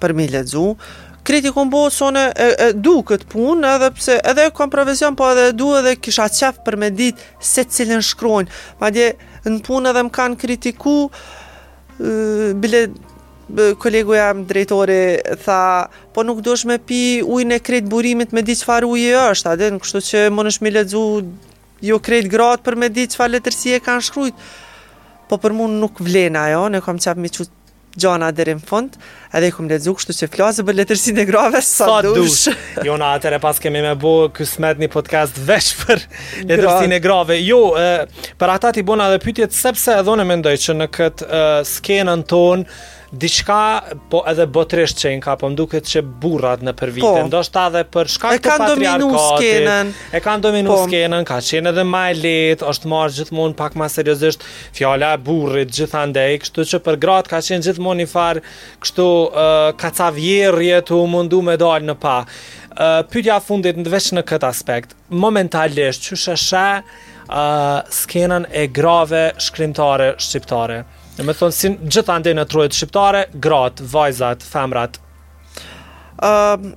për 0.00 0.12
mi 0.16 0.26
ledzu. 0.28 0.76
Kriti 1.22 1.50
kom 1.52 1.70
bo 1.70 1.90
sone 1.90 2.32
e, 2.36 2.46
e 2.66 2.72
du 2.72 3.02
këtë 3.04 3.28
punë 3.28 3.68
edhe 3.74 3.90
pse 3.92 4.14
edhe 4.24 4.48
kom 4.56 4.70
provizion 4.70 5.14
po 5.16 5.28
edhe 5.32 5.52
du 5.52 5.68
edhe 5.76 5.96
kisha 6.00 6.28
qef 6.32 6.56
për 6.64 6.76
me 6.76 6.88
ditë 6.90 7.18
se 7.40 7.64
cilin 7.64 8.00
shkrojnë. 8.02 8.48
Ma 8.80 8.88
në 8.88 9.60
punë 9.68 9.90
edhe 9.92 10.02
më 10.02 10.10
kanë 10.16 10.40
kritiku 10.46 10.96
bile 12.64 12.86
kolegu 13.78 14.14
jam 14.14 14.44
drejtori 14.48 15.20
tha, 15.44 15.88
po 16.14 16.22
nuk 16.24 16.40
dosh 16.40 16.64
me 16.64 16.78
pi 16.78 17.20
ujin 17.22 17.52
e 17.52 17.58
kretë 17.60 17.88
burimit 17.92 18.32
me 18.32 18.42
di 18.42 18.54
qëfar 18.56 18.86
ujë 18.88 19.20
është, 19.32 19.56
në 19.76 19.80
kështu 19.84 20.00
që 20.08 20.22
më 20.32 20.46
nëshmi 20.48 20.70
ledzu 20.72 21.02
jo 21.84 21.98
kretë 22.00 22.28
gratë 22.32 22.64
për 22.64 22.78
me 22.80 22.88
di 22.88 23.04
qëfar 23.12 23.32
letërsi 23.36 23.76
e 23.76 23.80
kanë 23.84 24.06
shkruajt 24.08 24.44
Po 25.32 25.38
për 25.40 25.54
mua 25.56 25.68
nuk 25.72 26.00
vlena, 26.04 26.42
jo, 26.52 26.66
ne 26.68 26.82
kam 26.84 26.98
qap 27.00 27.16
mi 27.16 27.30
që 27.32 27.46
gjana 27.96 28.26
dherim 28.36 28.58
fund 28.68 28.98
edhe 29.32 29.48
i 29.48 29.54
kom 29.54 29.68
lexuar 29.70 30.00
shtu 30.02 30.14
që 30.16 30.28
flasë 30.34 30.64
për 30.68 30.80
e 30.84 31.26
grave 31.30 31.60
sa, 31.64 31.88
sa 31.88 31.98
dush. 32.04 32.48
dush. 32.48 32.62
Jona, 32.86 33.12
atëre 33.18 33.40
pas 33.42 33.58
kemi 33.62 33.82
me 33.84 33.94
bo 33.96 34.28
kësmet 34.34 34.80
një 34.82 34.90
podcast 34.92 35.38
veç 35.48 35.70
për 35.82 36.04
letërsinë 36.50 36.98
e 36.98 37.02
grave. 37.04 37.40
Jo, 37.42 37.62
e, 37.78 38.32
për 38.38 38.56
ata 38.58 38.72
ti 38.76 38.84
bona 38.84 39.08
edhe 39.10 39.22
pyetjet 39.24 39.54
sepse 39.56 39.98
edhe 40.02 40.14
unë 40.16 40.28
mendoj 40.34 40.56
që 40.66 40.78
në 40.82 40.90
këtë 40.98 41.28
e, 41.30 41.44
skenën 41.76 42.26
ton 42.30 42.66
diçka 43.12 43.56
po 44.08 44.22
edhe 44.30 44.46
botresht 44.48 44.96
që 45.02 45.10
ka, 45.20 45.34
po 45.36 45.50
më 45.52 45.56
duket 45.58 45.84
që 45.84 46.00
burrat 46.22 46.62
në 46.64 46.72
për 46.78 46.92
vite, 46.96 47.04
po, 47.18 47.26
ndoshta 47.28 47.66
edhe 47.68 47.82
për 47.92 48.08
shkak 48.08 48.38
të 48.40 48.54
patriarkati 48.62 48.70
E 48.72 48.86
kanë 48.88 50.42
dominu 50.46 50.70
po. 50.72 50.78
skenën. 50.86 51.26
ka 51.28 51.36
qenë 51.44 51.74
edhe 51.74 51.84
më 51.90 52.00
e 52.00 52.14
lehtë, 52.22 52.64
është 52.72 52.88
marrë 52.88 53.12
gjithmonë 53.18 53.58
pak 53.58 53.76
më 53.76 53.90
seriozisht 53.92 54.46
fjala 54.78 55.10
e 55.12 55.20
burrit 55.28 55.68
gjithandej, 55.76 56.38
kështu 56.46 56.64
që 56.72 56.80
për 56.86 56.98
gratë 57.04 57.34
ka 57.34 57.42
qenë 57.50 57.68
gjithmonë 57.68 58.00
një 58.04 58.10
farë, 58.14 58.42
kështu 58.86 59.06
uh, 59.12 59.21
kacavjerje 59.76 60.80
të 60.86 60.94
u 60.96 61.04
mundu 61.10 61.42
me 61.42 61.56
dalë 61.60 61.86
në 61.90 61.94
pa. 62.00 62.14
Uh, 62.72 63.04
pytja 63.12 63.36
fundit 63.44 63.76
në 63.76 63.84
veç 63.92 64.10
në 64.16 64.22
këtë 64.26 64.48
aspekt, 64.48 64.94
momentalisht 65.12 66.02
që 66.06 66.16
shëshe 66.22 66.64
uh, 67.28 67.82
skenën 67.92 68.46
e 68.56 68.64
grave 68.72 69.26
shkrimtare 69.44 70.14
shqiptare. 70.24 70.80
Në 71.18 71.26
me 71.28 71.34
thonë, 71.36 71.52
si 71.52 71.68
gjitha 71.92 72.16
ndenë 72.22 72.40
në 72.40 72.46
trojët 72.54 72.72
shqiptare, 72.78 73.26
gratë, 73.44 73.84
vajzat, 73.92 74.46
femrat. 74.48 74.96
Uh, 76.22 76.72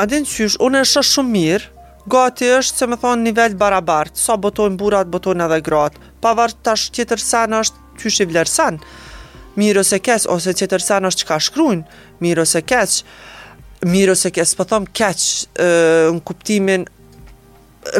Andin 0.00 0.22
qysh, 0.24 0.54
unë 0.64 0.84
e 0.84 0.86
shë 0.86 1.02
shumë 1.10 1.34
mirë, 1.34 1.68
gati 2.10 2.46
është 2.60 2.80
se 2.84 2.86
me 2.88 2.96
thonë 3.02 3.26
nivellë 3.26 3.58
barabartë, 3.60 4.16
sa 4.22 4.36
so 4.36 4.40
botojnë 4.46 4.78
burat, 4.80 5.10
botojnë 5.12 5.44
edhe 5.48 5.58
gratë, 5.66 6.00
pavarë 6.24 6.60
tash 6.64 6.86
tjetër 6.94 7.18
sen 7.20 7.58
është 7.58 7.82
qysh 8.00 8.22
i 8.24 8.30
vlerësen. 8.30 8.78
Uh, 8.78 9.09
mirë 9.58 9.82
ose 9.82 9.98
keq 10.02 10.28
ose 10.30 10.52
që 10.54 10.70
tërsan 10.72 11.08
është 11.10 11.24
çka 11.26 11.38
shkruajnë, 11.48 11.98
mirë 12.22 12.44
ose 12.46 12.62
keq. 12.62 13.00
Mirë 13.88 14.12
ose 14.12 14.28
keq, 14.36 14.50
po 14.58 14.66
them 14.68 14.84
keq 14.94 15.24
në 15.56 16.18
kuptimin 16.28 16.82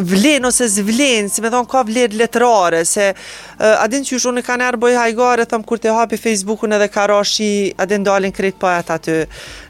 vlen 0.07 0.45
ose 0.45 0.67
zvlen, 0.69 1.25
si 1.33 1.41
me 1.41 1.49
thonë 1.49 1.67
ka 1.71 1.81
vlerë 1.87 2.19
letrare, 2.19 2.83
se 2.85 3.07
uh, 3.15 3.77
adin 3.81 4.03
që 4.05 4.19
shumë 4.21 4.37
në 4.37 4.43
kanë 4.45 4.67
erë 4.67 4.79
bëjë 4.83 4.99
hajgare, 4.99 5.47
thëmë 5.49 5.65
kur 5.67 5.81
të 5.81 5.95
hapi 5.97 6.19
Facebookun 6.21 6.77
edhe 6.77 6.85
karashi, 6.93 7.47
adin 7.81 8.05
dalin 8.05 8.31
krejt 8.35 8.59
pa 8.61 8.75
të 8.77 8.99
aty 8.99 9.15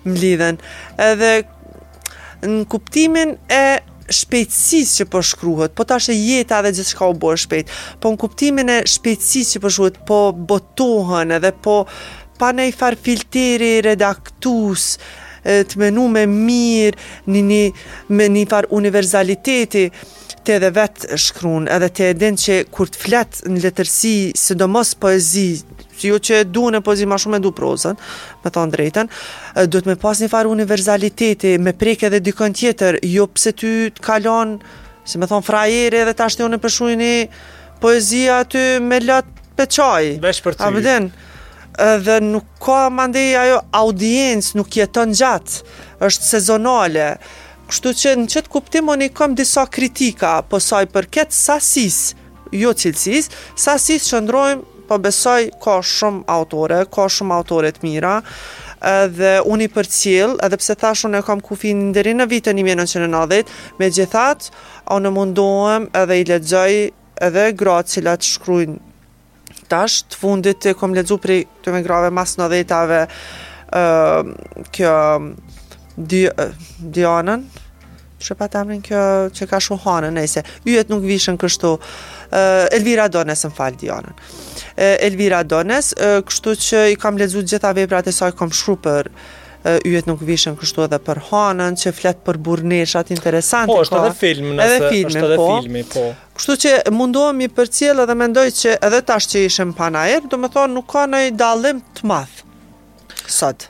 më 0.04 0.50
Edhe 1.08 1.32
në 2.42 2.60
kuptimin 2.70 3.38
e 3.48 3.64
shpejtësisë 4.16 4.98
që 5.02 5.06
po 5.14 5.22
shkruhet, 5.26 5.74
po 5.76 5.86
tash 5.88 6.12
e 6.14 6.18
jeta 6.18 6.62
dhe 6.66 6.72
gjithçka 6.78 7.08
u 7.12 7.16
bën 7.22 7.40
shpejt, 7.46 7.74
po 8.04 8.12
në 8.14 8.20
kuptimin 8.24 8.74
e 8.76 8.80
shpejtësisë 8.92 9.56
që 9.56 9.64
po 9.64 9.72
shkruhet, 9.76 10.00
po 10.10 10.20
botohen 10.52 11.34
edhe 11.38 11.54
po 11.66 11.82
pa 12.42 12.52
ne 12.58 12.68
i 12.70 12.74
far 12.74 12.98
filtiri 12.98 13.74
redaktus, 13.86 14.96
të 15.46 15.80
menu 15.82 16.08
me 16.14 16.24
mirë, 16.30 16.98
një, 17.34 17.42
një, 17.52 17.62
me 18.18 18.28
një 18.34 18.44
far 18.52 18.68
universaliteti, 18.78 19.86
te 20.42 20.56
edhe 20.58 20.70
vetë 20.74 21.18
shkruun, 21.22 21.68
edhe 21.70 21.90
te 21.94 22.08
edhe 22.16 22.32
që 22.44 22.60
kur 22.74 22.90
të 22.94 23.02
fletë 23.04 23.50
në 23.54 23.64
letërsi, 23.68 24.16
së 24.42 24.58
do 24.58 24.70
mos 24.74 24.96
poezi, 25.02 25.48
që 26.02 26.20
që 26.22 26.38
du 26.54 26.64
në 26.74 26.80
pozit 26.86 27.10
ma 27.10 27.18
shumë 27.22 27.40
e 27.40 27.44
du 27.44 27.52
prozën, 27.56 27.98
me 28.44 28.52
thonë 28.54 28.74
drejten, 28.74 29.10
duhet 29.68 29.90
me 29.90 29.98
pas 30.02 30.20
një 30.24 30.30
farë 30.32 30.52
universaliteti, 30.54 31.56
me 31.62 31.74
preke 31.78 32.10
dhe 32.14 32.22
dikon 32.26 32.56
tjetër, 32.58 33.02
jo 33.08 33.28
pse 33.36 33.54
ty 33.58 33.74
të 33.96 34.06
kalon, 34.06 34.56
si 35.06 35.22
me 35.22 35.30
thonë 35.30 35.46
frajere 35.48 36.06
dhe 36.08 36.16
të 36.16 36.28
ashtë 36.28 36.44
ju 36.46 36.50
në 36.54 36.62
pëshujni 36.64 37.14
poezia 37.82 38.42
ty 38.46 38.64
me 38.86 39.00
latë 39.02 39.52
pe 39.58 39.66
qaj. 39.66 40.12
Vesh 40.24 40.42
për 40.46 40.58
ty. 40.58 40.66
A 40.68 40.72
vëdenë 40.74 41.98
dhe 42.06 42.18
nuk 42.26 42.48
ka 42.62 42.84
mandej 42.94 43.36
ajo 43.40 43.62
audiencë 43.82 44.58
nuk 44.60 44.76
jeton 44.78 45.14
gjatë 45.16 45.62
është 46.06 46.30
sezonale 46.36 47.08
kështu 47.72 47.94
që 48.02 48.12
në 48.20 48.30
qëtë 48.34 48.52
kuptim 48.52 48.90
unë 48.92 49.08
i 49.08 49.14
kom 49.16 49.38
disa 49.40 49.64
kritika 49.72 50.34
po 50.52 50.60
saj 50.60 50.90
për 50.92 51.08
ketë 51.18 51.38
sasis 51.38 52.00
jo 52.52 52.74
cilësis, 52.76 53.30
sasis 53.56 54.10
që 54.10 54.20
ndrojmë 54.26 54.64
po 54.92 54.98
besoj 55.00 55.52
ka 55.64 55.78
shumë 55.88 56.26
autore, 56.32 56.82
ka 56.92 57.06
shumë 57.16 57.36
autore 57.38 57.70
të 57.72 57.86
mira, 57.88 58.16
edhe 58.92 59.36
unë 59.48 59.68
i 59.68 59.70
për 59.72 59.88
cilë, 59.96 60.36
edhe 60.44 60.58
pse 60.60 60.76
thash 60.82 61.06
unë 61.08 61.22
e 61.22 61.26
kam 61.28 61.40
kufin 61.48 61.86
në 61.88 61.94
deri 61.96 62.14
në 62.18 62.28
vitën 62.32 62.60
i 62.60 62.66
mjenë 62.68 62.88
në 63.08 63.42
me 63.80 63.88
gjithat, 63.98 64.50
unë 64.92 65.12
mundohem 65.16 65.86
edhe 66.02 66.18
i 66.20 66.26
ledzoj 66.32 66.74
edhe 67.24 67.46
gratë 67.56 67.94
cilat 67.96 68.28
shkrujnë 68.28 68.78
tash, 69.72 70.02
të 70.12 70.20
fundit 70.20 70.60
të 70.66 70.76
kom 70.76 70.94
ledzu 70.98 71.16
për 71.24 71.38
të 71.64 71.76
me 71.78 71.84
grave 71.88 72.10
mas 72.12 72.36
në 72.42 72.50
dhejtave 72.54 73.02
uh, 73.08 74.66
kjo 74.76 74.94
di, 75.96 76.26
uh, 76.28 76.52
Dianën, 76.82 77.48
që 78.22 78.36
pa 78.38 78.48
temrin 78.54 78.82
kjo 78.86 79.04
që 79.38 79.48
ka 79.50 79.60
shumë 79.64 79.86
hanë, 79.88 80.10
nëjse, 80.20 80.44
yjet 80.68 80.92
nuk 80.94 81.06
vishën 81.08 81.40
kështu, 81.42 81.76
uh, 81.78 82.18
Eh, 82.32 82.66
Elvira 82.78 83.08
Dones 83.12 83.44
në 83.46 83.52
falë 83.58 83.78
Dionën. 83.82 84.18
Eh, 84.78 85.04
Elvira 85.04 85.42
Dones, 85.44 85.92
eh, 86.00 86.22
kështu 86.24 86.54
që 86.66 86.82
i 86.94 86.98
kam 87.00 87.18
lezu 87.20 87.44
gjitha 87.44 87.74
veprat 87.76 88.08
e 88.08 88.14
saj, 88.16 88.32
kam 88.40 88.52
shru 88.52 88.78
për 88.88 89.12
yjet 89.86 90.08
nuk 90.10 90.24
vishën 90.26 90.56
kështu 90.58 90.82
edhe 90.88 90.98
për 91.06 91.20
hanën 91.28 91.76
që 91.78 91.92
flet 91.94 92.22
për 92.26 92.40
burrneshat 92.42 93.12
interesante. 93.14 93.70
Po, 93.70 93.84
është 93.84 93.94
po, 93.94 94.00
edhe 94.08 94.16
film 94.18 94.48
nëse, 94.58 94.80
filmin, 94.90 95.12
është 95.12 95.20
edhe 95.28 95.36
po. 95.38 95.46
filmi, 95.60 95.84
po. 95.92 96.06
Kështu 96.40 96.56
që 96.64 96.72
mundohem 96.98 97.44
i 97.46 97.50
për 97.60 97.70
cilë 97.78 98.06
edhe 98.08 98.16
mendoj 98.24 98.48
që 98.58 98.74
edhe 98.88 99.02
tash 99.12 99.28
që 99.36 99.44
ishem 99.52 99.76
panajer, 99.78 100.24
do 100.26 100.32
domethënë 100.34 100.56
thonë 100.58 100.76
nuk 100.80 100.90
ka 100.96 101.04
në 101.14 101.20
i 101.28 101.30
dalim 101.44 101.84
të 102.00 102.10
math 102.10 102.42
sot. 103.38 103.68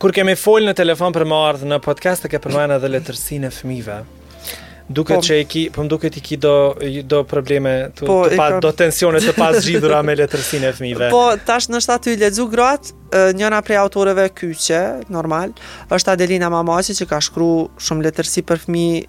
Kur 0.00 0.14
kemi 0.14 0.38
folë 0.38 0.70
në 0.70 0.78
telefon 0.84 1.18
për 1.18 1.26
më 1.32 1.42
ardhë 1.50 1.72
në 1.74 1.80
podcast, 1.88 2.30
e 2.30 2.30
ke 2.30 2.38
përmajnë 2.46 2.78
edhe 2.78 2.94
letërsi 2.94 3.42
në 3.42 3.50
fëmive. 3.58 3.98
Duket 4.90 5.20
po, 5.20 5.22
që 5.22 5.34
ki, 5.46 5.60
po 5.70 5.84
duket 5.86 6.16
i 6.18 6.20
ki 6.24 6.36
do 6.42 6.52
do 7.06 7.20
probleme, 7.30 7.74
të, 7.94 8.08
po, 8.08 8.16
pa 8.34 8.48
ka... 8.56 8.58
do 8.64 8.72
tensione 8.74 9.20
të 9.22 9.36
pas 9.36 9.54
zgjidhura 9.62 10.00
me 10.02 10.16
letërsinë 10.18 10.66
e 10.66 10.72
fëmijëve. 10.78 11.10
Po 11.14 11.20
tash 11.46 11.68
në 11.70 11.78
shtat 11.86 12.08
i 12.10 12.16
lexu 12.18 12.48
gratë, 12.50 12.98
njëna 13.38 13.60
prej 13.66 13.78
autoreve 13.84 14.24
kyçe, 14.34 14.80
normal, 15.14 15.54
është 15.94 16.14
Adelina 16.16 16.50
Mamaci 16.50 16.96
që 16.98 17.06
ka 17.12 17.20
shkruar 17.22 17.70
shumë 17.86 18.08
letërsi 18.10 18.42
për 18.50 18.64
fëmijë 18.66 19.06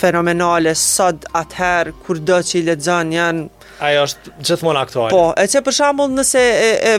fenomenale 0.00 0.72
sot 0.76 1.28
atëherë 1.36 1.92
kur 2.06 2.20
do 2.30 2.40
që 2.44 2.62
i 2.62 2.66
lexon 2.72 3.12
janë 3.18 3.46
Ajo 3.84 4.00
është 4.08 4.32
gjithmonë 4.44 4.80
aktuale. 4.88 5.12
Po, 5.12 5.20
e 5.40 5.46
që 5.52 5.60
për 5.64 5.72
shembull 5.82 6.10
nëse 6.18 6.40
e, 6.40 6.70
e, 6.90 6.96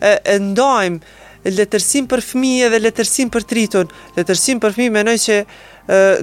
e, 0.00 0.12
e 0.34 0.38
ndojmë 0.44 1.24
letërsim 1.54 2.06
për 2.10 2.22
fëmijë 2.26 2.68
dhe 2.72 2.80
letërsim 2.82 3.30
për 3.32 3.44
tritun. 3.48 3.90
Letërsim 4.16 4.60
për 4.62 4.74
fëmijë 4.76 4.94
menoj 4.96 5.16
që 5.22 5.36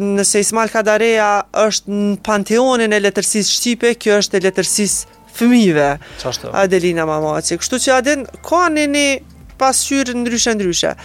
nëse 0.04 0.42
Ismail 0.44 0.72
Kadareja 0.74 1.30
është 1.62 1.92
në 1.92 2.16
panteonin 2.26 2.92
e 2.92 3.00
letërsisë 3.04 3.56
shqipe, 3.60 3.94
kjo 3.96 4.18
është 4.24 4.40
e 4.40 4.44
letërsisë 4.48 5.22
fëmijëve. 5.38 5.88
Çfarë? 6.24 6.52
Adelina 6.66 7.06
Mamaci. 7.10 7.58
Kështu 7.62 7.80
që 7.86 7.96
Aden 8.00 8.26
ka 8.44 8.66
një 8.76 8.88
një 8.96 9.08
pasqyrë 9.62 10.18
ndryshe 10.20 10.58
ndryshe. 10.58 10.96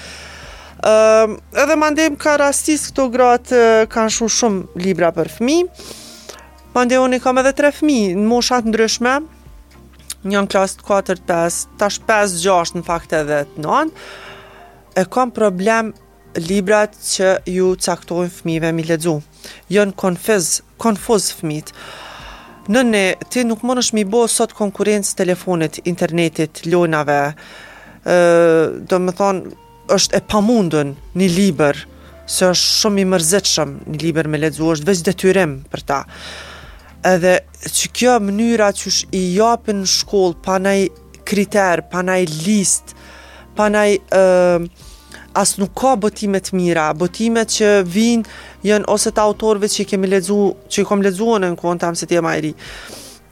Ëm 0.88 1.32
uh, 1.34 1.38
edhe 1.58 1.74
mandem 1.74 2.14
ka 2.16 2.36
rastis 2.38 2.84
këto 2.90 3.08
gratë 3.10 3.62
kanë 3.90 4.12
shumë 4.14 4.34
shumë 4.34 4.82
libra 4.84 5.10
për 5.16 5.30
fëmijë. 5.38 5.70
Mandeoni 6.74 7.18
kam 7.22 7.38
edhe 7.40 7.54
tre 7.58 7.70
fëmijë 7.74 8.14
në 8.20 8.26
moshat 8.30 8.66
ndryshme, 8.68 9.16
një 10.26 10.40
në 10.44 10.48
klasë 10.50 10.80
4, 10.82 11.20
5, 11.28 11.60
tash 11.78 12.00
5, 12.08 12.34
6 12.42 12.76
në 12.80 12.84
fakt 12.86 13.12
edhe 13.18 13.42
të 13.52 13.62
nënë, 13.62 14.06
e 14.98 15.04
kam 15.14 15.30
problem 15.34 15.92
librat 16.48 16.96
që 17.12 17.30
ju 17.48 17.72
caktojnë 17.84 18.32
fëmive 18.34 18.72
mi 18.76 18.84
ledzu. 18.88 19.18
Jënë 19.72 19.94
konfiz, 19.98 20.58
konfuz 20.82 21.30
fëmit. 21.38 21.70
Nëne, 22.68 23.04
ti 23.32 23.46
nuk 23.48 23.62
më 23.64 23.78
nëshmi 23.78 24.02
bo 24.10 24.24
sot 24.28 24.52
konkurencë 24.58 25.14
telefonit, 25.22 25.78
internetit, 25.88 26.64
lojnave, 26.68 27.20
do 28.04 28.98
më 29.04 29.14
thonë, 29.18 29.54
është 29.94 30.18
e 30.18 30.22
pamundën 30.28 30.90
një 31.16 31.30
liber, 31.32 31.78
se 32.28 32.44
është 32.50 32.68
shumë 32.82 33.00
i 33.00 33.04
mërzitëshëm 33.08 33.70
një 33.88 34.02
liber 34.02 34.26
me 34.28 34.36
ledzu, 34.42 34.66
është 34.74 34.90
veç 34.90 35.04
detyrim 35.08 35.60
për 35.72 35.84
ta 35.88 36.02
edhe 37.06 37.38
që 37.74 37.90
kjo 37.94 38.14
mënyra 38.22 38.70
që 38.74 38.90
sh 38.90 39.08
i 39.14 39.20
japin 39.36 39.82
në 39.84 39.90
shkollë 39.92 40.40
pa 40.44 40.56
nëj 40.62 40.82
kriter, 41.28 41.82
pa 41.92 42.02
nëj 42.06 42.20
list, 42.46 42.94
pa 43.56 43.68
nëj 43.70 43.94
uh, 44.16 44.66
asë 45.38 45.62
nuk 45.62 45.74
ka 45.78 45.92
botimet 46.00 46.50
mira, 46.56 46.88
botimet 46.98 47.52
që 47.54 47.70
vinë 47.86 48.66
jenë 48.66 48.88
ose 48.90 49.12
të 49.14 49.22
autorve 49.22 49.68
që 49.70 49.82
i 49.84 49.88
kemi 49.92 50.10
ledzu, 50.10 50.38
që 50.66 50.82
i 50.82 50.88
kom 50.88 51.04
ledzu 51.06 51.36
në 51.42 51.52
në 51.54 51.92
se 52.00 52.06
ti 52.10 52.18
majri, 52.24 52.54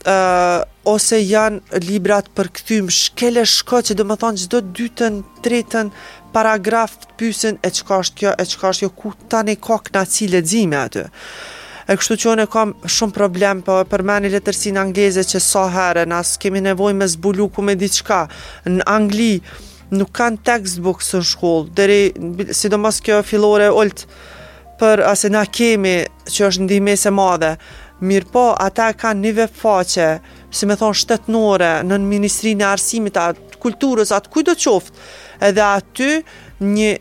uh, 0.07 0.61
ose 0.87 1.19
janë 1.19 1.81
librat 1.89 2.29
për 2.35 2.47
këthym, 2.59 2.87
shkele 2.89 3.43
shko 3.45 3.81
që 3.89 3.97
dhe 3.99 4.05
më 4.07 4.19
thonë 4.23 4.43
gjithë 4.43 4.53
do 4.55 4.63
dytën, 4.77 5.21
tretën, 5.43 5.91
paragraf 6.33 6.95
të 7.01 7.13
pysin 7.19 7.59
e 7.65 7.69
qëka 7.71 7.99
është 8.05 8.15
kjo, 8.21 8.33
e 8.39 8.45
qëka 8.47 8.71
është 8.71 8.85
kjo, 8.87 8.91
ku 8.95 9.13
tani 9.31 9.55
ka 9.59 9.79
knaci 9.89 10.29
ledzime 10.31 10.77
atë 10.85 11.07
e 11.87 11.95
kështu 11.95 12.15
që 12.19 12.29
unë 12.33 12.45
kam 12.51 12.71
shumë 12.91 13.15
problem 13.15 13.61
po 13.63 13.77
për 13.87 14.01
meni 14.09 14.31
letërsi 14.33 14.73
në 14.75 14.81
angleze 14.83 15.23
që 15.29 15.39
sa 15.43 15.61
herë, 15.71 16.03
nësë 16.11 16.41
kemi 16.43 16.61
nevoj 16.65 16.93
me 16.99 17.07
zbulu 17.07 17.45
ku 17.55 17.63
me 17.63 17.77
diqka, 17.79 18.17
në 18.67 18.83
Angli 18.91 19.37
nuk 19.95 20.11
kanë 20.19 20.41
textbooks 20.49 21.13
në 21.15 21.21
shkollë, 21.31 21.69
dheri, 21.77 22.73
mos 22.75 22.99
kjo 23.05 23.21
filore 23.23 23.69
oltë 23.71 24.07
për 24.81 25.05
asë 25.13 25.31
na 25.33 25.45
kemi 25.47 25.95
që 26.27 26.47
është 26.49 26.67
ndihme 26.67 26.97
se 26.99 27.13
madhe, 27.15 27.53
mirë 28.03 28.29
po, 28.35 28.49
ata 28.65 28.89
kanë 28.93 29.23
një 29.23 29.33
vefaqe, 29.45 30.09
si 30.51 30.67
me 30.67 30.75
thonë 30.81 30.99
shtetnore, 31.05 31.71
në 31.87 32.01
në 32.03 32.09
Ministrinë 32.11 32.65
e 32.67 32.71
Arsimit, 32.73 33.15
atë 33.23 33.61
kulturës, 33.63 34.11
atë 34.13 34.33
kujdo 34.35 34.57
qoftë, 34.59 35.07
edhe 35.47 35.63
aty 35.71 36.11
një 36.59 36.93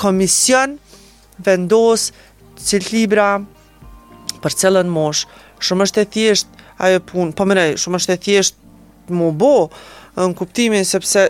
komision 0.00 0.78
vendos 1.44 2.08
cilë 2.60 2.94
libra, 2.96 3.32
për 4.42 4.56
cilën 4.62 4.90
mosh, 4.92 5.26
shumë 5.66 5.86
është 5.88 6.02
e 6.04 6.08
thjesht 6.16 6.62
ajo 6.86 7.02
punë, 7.10 7.34
po 7.36 7.46
mëre, 7.48 7.66
shumë 7.80 8.00
është 8.00 8.16
e 8.16 8.20
thjesht 8.24 8.58
mu 9.16 9.30
bo, 9.36 9.68
në 10.16 10.32
kuptimin 10.38 10.86
sepse 10.86 11.28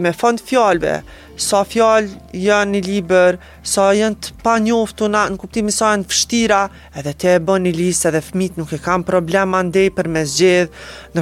me 0.00 0.08
fond 0.16 0.40
fjalëve, 0.40 0.92
sa 1.36 1.62
fjalë 1.68 2.36
janë 2.40 2.78
i 2.78 2.80
liber, 2.86 3.36
sa 3.68 3.90
janë 3.96 4.20
të 4.24 4.34
pa 4.44 4.54
njoftu 4.62 5.08
na, 5.12 5.26
në 5.32 5.36
kuptimi 5.42 5.72
sa 5.74 5.92
janë 5.92 6.08
fështira, 6.08 6.60
edhe 7.00 7.12
te 7.20 7.34
e 7.38 7.42
bën 7.44 7.66
një 7.68 7.72
lisë 7.76 8.08
edhe 8.10 8.22
fmit 8.24 8.56
nuk 8.60 8.72
e 8.76 8.80
kam 8.84 9.04
problema 9.04 9.60
ndej 9.66 9.90
për 9.96 10.10
me 10.14 10.24
zgjedh, 10.28 10.72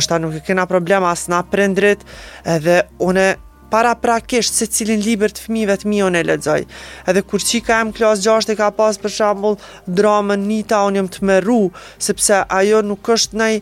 ta 0.07 0.19
nuk 0.23 0.39
e 0.39 0.43
kena 0.47 0.69
problema 0.71 1.11
asë 1.15 1.35
na 1.35 1.43
prendrit, 1.51 2.07
edhe 2.47 2.83
une 3.07 3.29
para 3.71 3.95
prakisht 3.95 4.55
se 4.59 4.67
cilin 4.67 5.03
liber 5.05 5.31
të 5.31 5.47
fmive 5.47 5.77
të 5.79 5.89
mion 5.91 6.17
e 6.19 6.25
ledzoj. 6.27 6.67
Edhe 7.09 7.23
kur 7.29 7.43
qika 7.51 7.79
e 7.79 7.87
më 7.89 7.97
klas 7.99 8.25
6 8.27 8.51
e 8.53 8.57
ka 8.59 8.69
pas 8.75 8.99
për 8.99 9.15
shambull 9.17 9.57
dramën 10.01 10.43
Nita, 10.51 10.83
unë 10.91 10.99
jëmë 11.05 11.13
të 11.17 11.39
ru, 11.47 11.61
sepse 12.07 12.43
ajo 12.59 12.83
nuk 12.91 13.11
është 13.17 13.39
nëj 13.41 13.59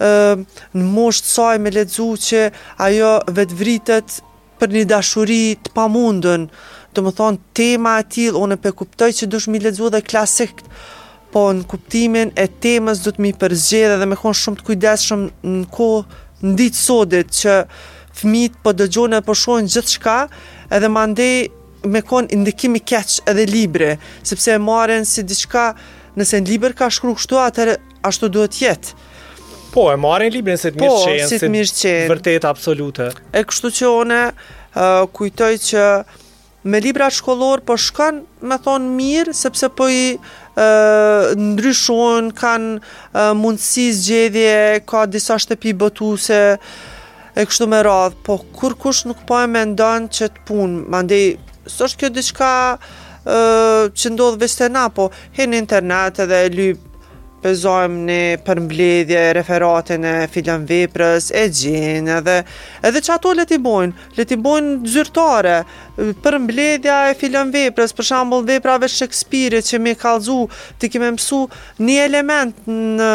në 0.00 0.86
moshtë 0.96 1.32
saj 1.34 1.58
me 1.60 1.72
ledzu 1.76 2.08
që 2.26 2.44
ajo 2.86 3.10
vetë 3.38 3.58
vritët 3.60 4.16
për 4.60 4.72
një 4.78 4.86
dashuri 4.94 5.40
të 5.64 5.74
pamundën, 5.76 6.48
të 6.96 7.04
më 7.04 7.12
thonë 7.20 7.42
tema 7.56 7.98
e 8.00 8.08
tilë, 8.14 8.38
unë 8.40 8.56
e 8.56 8.62
pe 8.64 8.72
kuptoj 8.80 9.10
që 9.18 9.28
dush 9.32 9.48
mi 9.52 9.60
ledzu 9.60 9.92
dhe 9.92 10.00
klasikt, 10.04 10.64
po 11.32 11.44
në 11.54 11.68
kuptimin 11.70 12.32
e 12.44 12.48
temës 12.64 13.04
du 13.04 13.12
të 13.14 13.22
mi 13.22 13.34
përzgjede 13.42 14.00
dhe 14.00 14.08
me 14.10 14.16
konë 14.18 14.38
shumë 14.40 14.58
të 14.62 14.66
kujdeshëm 14.68 15.20
në 15.56 15.66
ko 15.76 15.90
në 16.42 16.54
ditë 16.58 16.80
sodit 16.80 17.36
që 17.42 17.54
uh, 17.60 17.84
fëmijët 18.20 18.58
po 18.64 18.72
dëgjojnë 18.76 19.18
apo 19.20 19.34
shohin 19.36 19.68
gjithçka, 19.70 20.18
edhe 20.74 20.88
mandej 20.92 21.48
me 21.88 22.02
kon 22.04 22.28
indikimi 22.34 22.82
keq 22.84 23.18
edhe 23.32 23.46
libre, 23.48 23.94
sepse 24.28 24.54
e 24.56 24.60
marrin 24.62 25.06
si 25.08 25.24
diçka 25.26 25.70
nëse 26.18 26.40
në 26.42 26.50
libër 26.52 26.74
ka 26.80 26.90
shkruar 26.92 27.16
kështu, 27.18 27.38
atë 27.40 27.76
ashtu 28.08 28.28
duhet 28.34 28.58
jetë. 28.60 28.96
Po, 29.70 29.86
e 29.94 29.98
marrin 30.02 30.32
librin 30.34 30.58
se 30.60 30.72
të 30.74 30.82
po, 30.82 30.86
mirë 30.90 31.06
qenë, 31.06 31.28
si 31.30 31.38
të 31.40 31.50
mirë 31.54 31.74
qenë. 31.80 32.08
Vërtet 32.10 32.48
absolute. 32.48 33.10
E 33.38 33.44
kështu 33.46 33.70
që 33.78 33.90
one 33.94 34.22
uh, 34.30 34.82
kujtoj 35.16 35.52
që 35.68 35.84
me 36.70 36.80
libra 36.84 37.06
shkollor 37.14 37.62
po 37.64 37.78
shkon, 37.80 38.18
më 38.50 38.58
thon 38.66 38.90
mirë 38.98 39.32
sepse 39.38 39.70
po 39.78 39.86
i 39.94 40.02
ë 40.10 40.14
uh, 40.18 41.30
ndryshon, 41.38 42.34
kanë 42.36 42.72
uh, 42.76 43.30
mundësi 43.38 43.86
zgjedhje, 44.02 44.58
ka 44.90 45.06
disa 45.08 45.38
shtëpi 45.40 45.72
botuese, 45.80 46.42
uh, 46.58 46.89
e 47.38 47.44
kështu 47.46 47.66
me 47.70 47.78
radhë, 47.86 48.16
po 48.26 48.38
kur 48.56 48.74
kush 48.82 49.04
nuk 49.08 49.20
po 49.28 49.38
e 49.44 49.48
me 49.50 49.62
ndonë 49.72 50.10
që 50.16 50.30
të 50.34 50.44
punë, 50.48 50.80
ma 50.92 51.02
së 51.06 51.86
është 51.86 52.00
kjo 52.02 52.08
diçka 52.16 52.52
uh, 52.74 53.82
që 53.94 54.12
ndodhë 54.14 54.40
veste 54.42 54.70
na, 54.74 54.86
po 54.90 55.10
he 55.36 55.46
në 55.46 55.60
internet 55.64 56.22
edhe 56.26 56.40
e 56.46 56.54
lypë, 56.58 56.86
pëzojmë 57.40 58.00
një 58.04 58.22
përmbledhje, 58.44 59.20
referatën 59.38 60.02
e 60.04 60.10
filan 60.28 60.64
veprës, 60.68 61.30
e 61.32 61.46
gjinë, 61.56 62.12
edhe, 62.18 62.34
edhe 62.84 63.00
që 63.06 63.12
ato 63.14 63.30
le 63.32 63.46
t'i 63.48 63.56
bojnë, 63.64 64.10
le 64.18 64.26
t'i 64.28 64.36
bojnë 64.44 64.90
zyrtare, 64.92 65.54
përmbledhja 66.20 66.98
e 67.08 67.14
filan 67.22 67.54
veprës, 67.54 67.96
për 67.96 68.08
shambull 68.10 68.44
veprave 68.50 68.90
Shakespeare, 68.92 69.62
që 69.64 69.80
me 69.80 69.96
kalzu, 69.96 70.42
t'i 70.76 70.92
kime 70.92 71.08
mësu 71.16 71.40
një 71.80 71.96
element 72.10 72.60
në, 72.68 73.10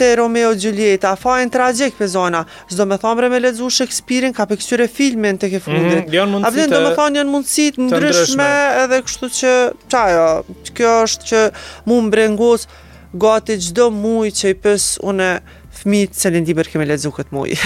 të 0.00 0.08
Romeo 0.20 0.52
Gjulieta, 0.58 1.12
fajnë 1.18 1.52
tragek 1.54 1.96
për 1.98 2.10
zona, 2.12 2.44
zdo 2.70 2.86
me 2.88 2.98
thamre 3.02 3.28
me 3.32 3.40
ledzu 3.42 3.68
Shakespeare-in, 3.78 4.34
ka 4.36 4.46
për 4.50 4.60
kësyre 4.62 4.86
filmin 4.94 5.38
të 5.42 5.50
ke 5.56 5.60
fundit. 5.64 6.06
Mhm, 6.12 6.42
A 6.46 6.52
vëndin 6.54 6.74
do 6.76 6.82
me 6.86 6.94
thamë 6.98 7.20
janë 7.22 7.34
mundësit 7.34 7.80
ndryshme, 7.82 8.48
edhe 8.84 9.00
kështu 9.06 9.30
që, 9.38 9.54
qajo, 9.94 10.26
kjo 10.78 10.94
është 11.08 11.30
që 11.32 11.42
mu 11.90 12.00
më 12.06 12.12
brengos 12.14 12.68
gati 13.24 13.56
gjdo 13.64 13.88
muj 13.98 14.30
që 14.40 14.54
i 14.54 14.58
pës 14.64 14.88
une 15.08 15.30
fmi 15.78 16.04
të 16.12 16.18
se 16.24 16.30
lindimër 16.34 16.68
kemi 16.72 16.86
ledzu 16.88 17.10
këtë 17.16 17.34
muj. 17.34 17.56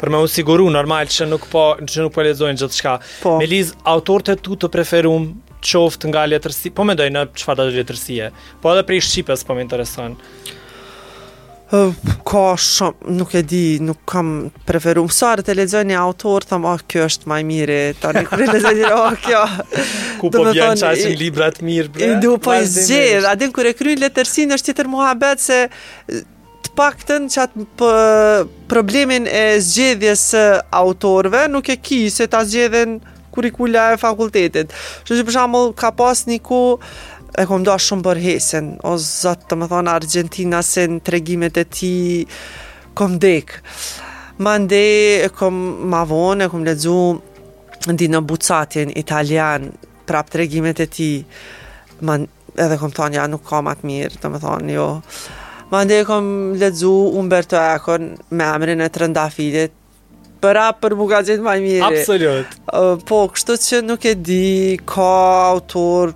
Për 0.00 0.10
me 0.12 0.18
usiguru, 0.26 0.66
normal 0.72 1.06
që 1.08 1.24
nuk 1.30 1.46
po 1.48 1.60
që 1.80 2.02
nuk 2.06 2.12
po 2.12 2.24
ledzojnë 2.26 2.60
gjithë 2.60 2.76
shka. 2.78 2.92
Po. 3.22 3.38
Meliz, 3.40 3.70
autor 3.88 4.24
të 4.28 4.34
tu 4.44 4.58
të 4.60 4.68
preferum 4.74 5.30
qoftë 5.66 6.10
nga 6.12 6.26
letërsi, 6.34 6.68
po 6.76 6.84
me 6.84 6.92
dojnë 6.98 7.16
në 7.16 7.22
qëfar 7.38 7.58
të 7.62 7.66
letërsi 7.80 8.18
po 8.62 8.74
edhe 8.74 8.84
prej 8.86 9.00
Shqipës 9.06 9.46
po 9.48 9.56
më 9.56 9.64
intereson 9.66 10.18
ka 11.66 12.44
shumë, 12.62 13.08
nuk 13.18 13.32
e 13.34 13.40
di, 13.42 13.62
nuk 13.82 14.04
kam 14.06 14.52
preferu 14.68 15.02
mësarë 15.08 15.42
të 15.48 15.56
lezoj 15.58 15.80
një 15.90 15.96
autor, 15.98 16.44
thëmë, 16.46 16.62
a, 16.70 16.74
oh, 16.78 16.84
kjo 16.86 17.06
është 17.10 17.30
maj 17.30 17.40
mire, 17.48 17.78
ta 18.00 18.12
një 18.14 18.22
kërë 18.28 18.46
lezoj 18.52 18.72
oh, 18.74 18.78
një, 18.78 18.92
a, 18.94 19.08
kjo. 19.24 19.40
Ku 20.20 20.30
po 20.30 20.44
bjenë 20.46 20.78
qasin 20.84 21.16
librat 21.18 21.58
mirë, 21.66 21.90
bre? 21.96 22.10
Ndu, 22.20 22.36
po 22.46 22.54
e 22.54 22.62
zgjedh, 22.70 23.26
adin 23.32 23.50
kërë 23.56 23.72
e 23.74 23.78
kryin 23.80 24.02
letërsin, 24.04 24.54
është 24.54 24.70
tjetër 24.70 24.90
muha 24.94 25.10
betë 25.18 25.42
se 25.48 25.58
të 26.68 26.74
pak 26.78 27.02
tën, 27.10 27.26
që 27.34 27.48
problemin 28.70 29.26
e 29.26 29.44
zgjedhjes 29.62 30.28
autorve, 30.74 31.48
nuk 31.50 31.74
e 31.74 31.80
ki 31.82 32.04
se 32.14 32.30
ta 32.30 32.44
zgjedhen 32.46 33.00
kurikula 33.36 33.90
e 33.92 34.00
fakultetit. 34.00 34.70
Shë 35.04 35.18
që 35.18 35.26
për 35.28 35.34
shamull 35.34 35.74
ka 35.76 35.90
pas 35.98 36.22
një 36.30 36.38
ku, 36.46 36.62
e 37.36 37.44
kom 37.48 37.62
doa 37.66 37.76
shumë 37.80 38.04
për 38.06 38.20
hesen, 38.24 38.68
o 38.88 38.94
zëtë 39.00 39.50
të 39.50 39.56
më 39.60 39.66
thonë 39.72 39.92
Argentina 39.92 40.62
se 40.64 40.86
në 40.88 41.02
tregimet 41.04 41.58
e 41.60 41.64
ti 41.68 41.90
kom 42.96 43.18
dek. 43.20 43.52
Ma 44.40 44.54
ndë 44.60 44.82
e 45.26 45.30
kom 45.36 45.58
ma 45.92 46.02
vonë, 46.08 46.46
e 46.46 46.52
kom 46.52 46.64
ledzu 46.64 46.94
në 47.90 47.94
dinë 48.00 48.16
në 48.16 48.22
bucatjen 48.30 48.92
italian 49.00 49.68
prap 50.08 50.32
tregimet 50.32 50.80
e 50.86 50.88
ti, 50.96 51.10
ma 52.08 52.16
edhe 52.56 52.78
kom 52.80 52.92
thonë, 52.96 53.18
ja, 53.18 53.28
nuk 53.28 53.44
ka 53.48 53.60
atë 53.74 53.88
mirë, 53.90 54.16
të 54.20 54.32
më 54.32 54.42
thonë, 54.46 54.76
jo. 54.78 54.88
Ma 55.72 55.84
ndë 55.84 56.00
e 56.02 56.06
kom 56.08 56.28
ledzu 56.56 56.92
Umberto 57.20 57.58
Eko 57.60 57.98
në 58.00 58.12
me 58.38 58.48
emrin 58.54 58.80
e 58.80 58.88
të 58.88 59.02
rëndafilit 59.04 59.76
për 60.40 60.58
apë 60.62 60.92
për 60.94 61.42
mirë. 61.42 61.84
Absolut. 61.90 62.58
Po, 63.08 63.24
kështu 63.34 63.56
që 63.68 63.82
nuk 63.88 64.04
e 64.04 64.14
di, 64.24 64.44
ka 64.86 65.10
autor 65.50 66.14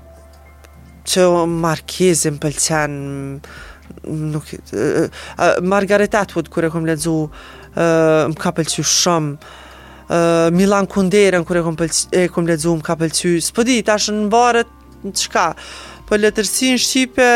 që 1.09 1.25
markizin 1.49 2.37
pëlqen 2.43 2.95
nuk 4.05 4.53
uh, 4.73 5.09
Margaret 5.63 6.15
Atwood 6.15 6.49
kur 6.53 6.67
e 6.67 6.71
kam 6.73 6.87
lexu 6.89 7.15
uh, 7.27 8.29
më 8.31 8.39
ka 8.41 8.53
pëlqyer 8.57 8.87
shumë 8.87 9.33
uh, 9.37 10.49
Milan 10.55 10.87
Kundera 10.91 11.41
kur 11.45 11.59
e 11.59 11.63
kam 11.67 11.77
e 11.81 12.27
kam 12.33 12.47
lexu 12.49 12.77
më 12.79 12.87
ka 12.87 12.99
pëlqyer 13.01 13.41
s'po 13.49 13.67
di 13.69 13.79
tash 13.85 14.11
në 14.15 14.29
varet 14.33 14.71
çka 15.17 15.51
po 16.09 16.19
letërsin 16.21 16.77
në 16.77 16.83
shqipe 16.85 17.29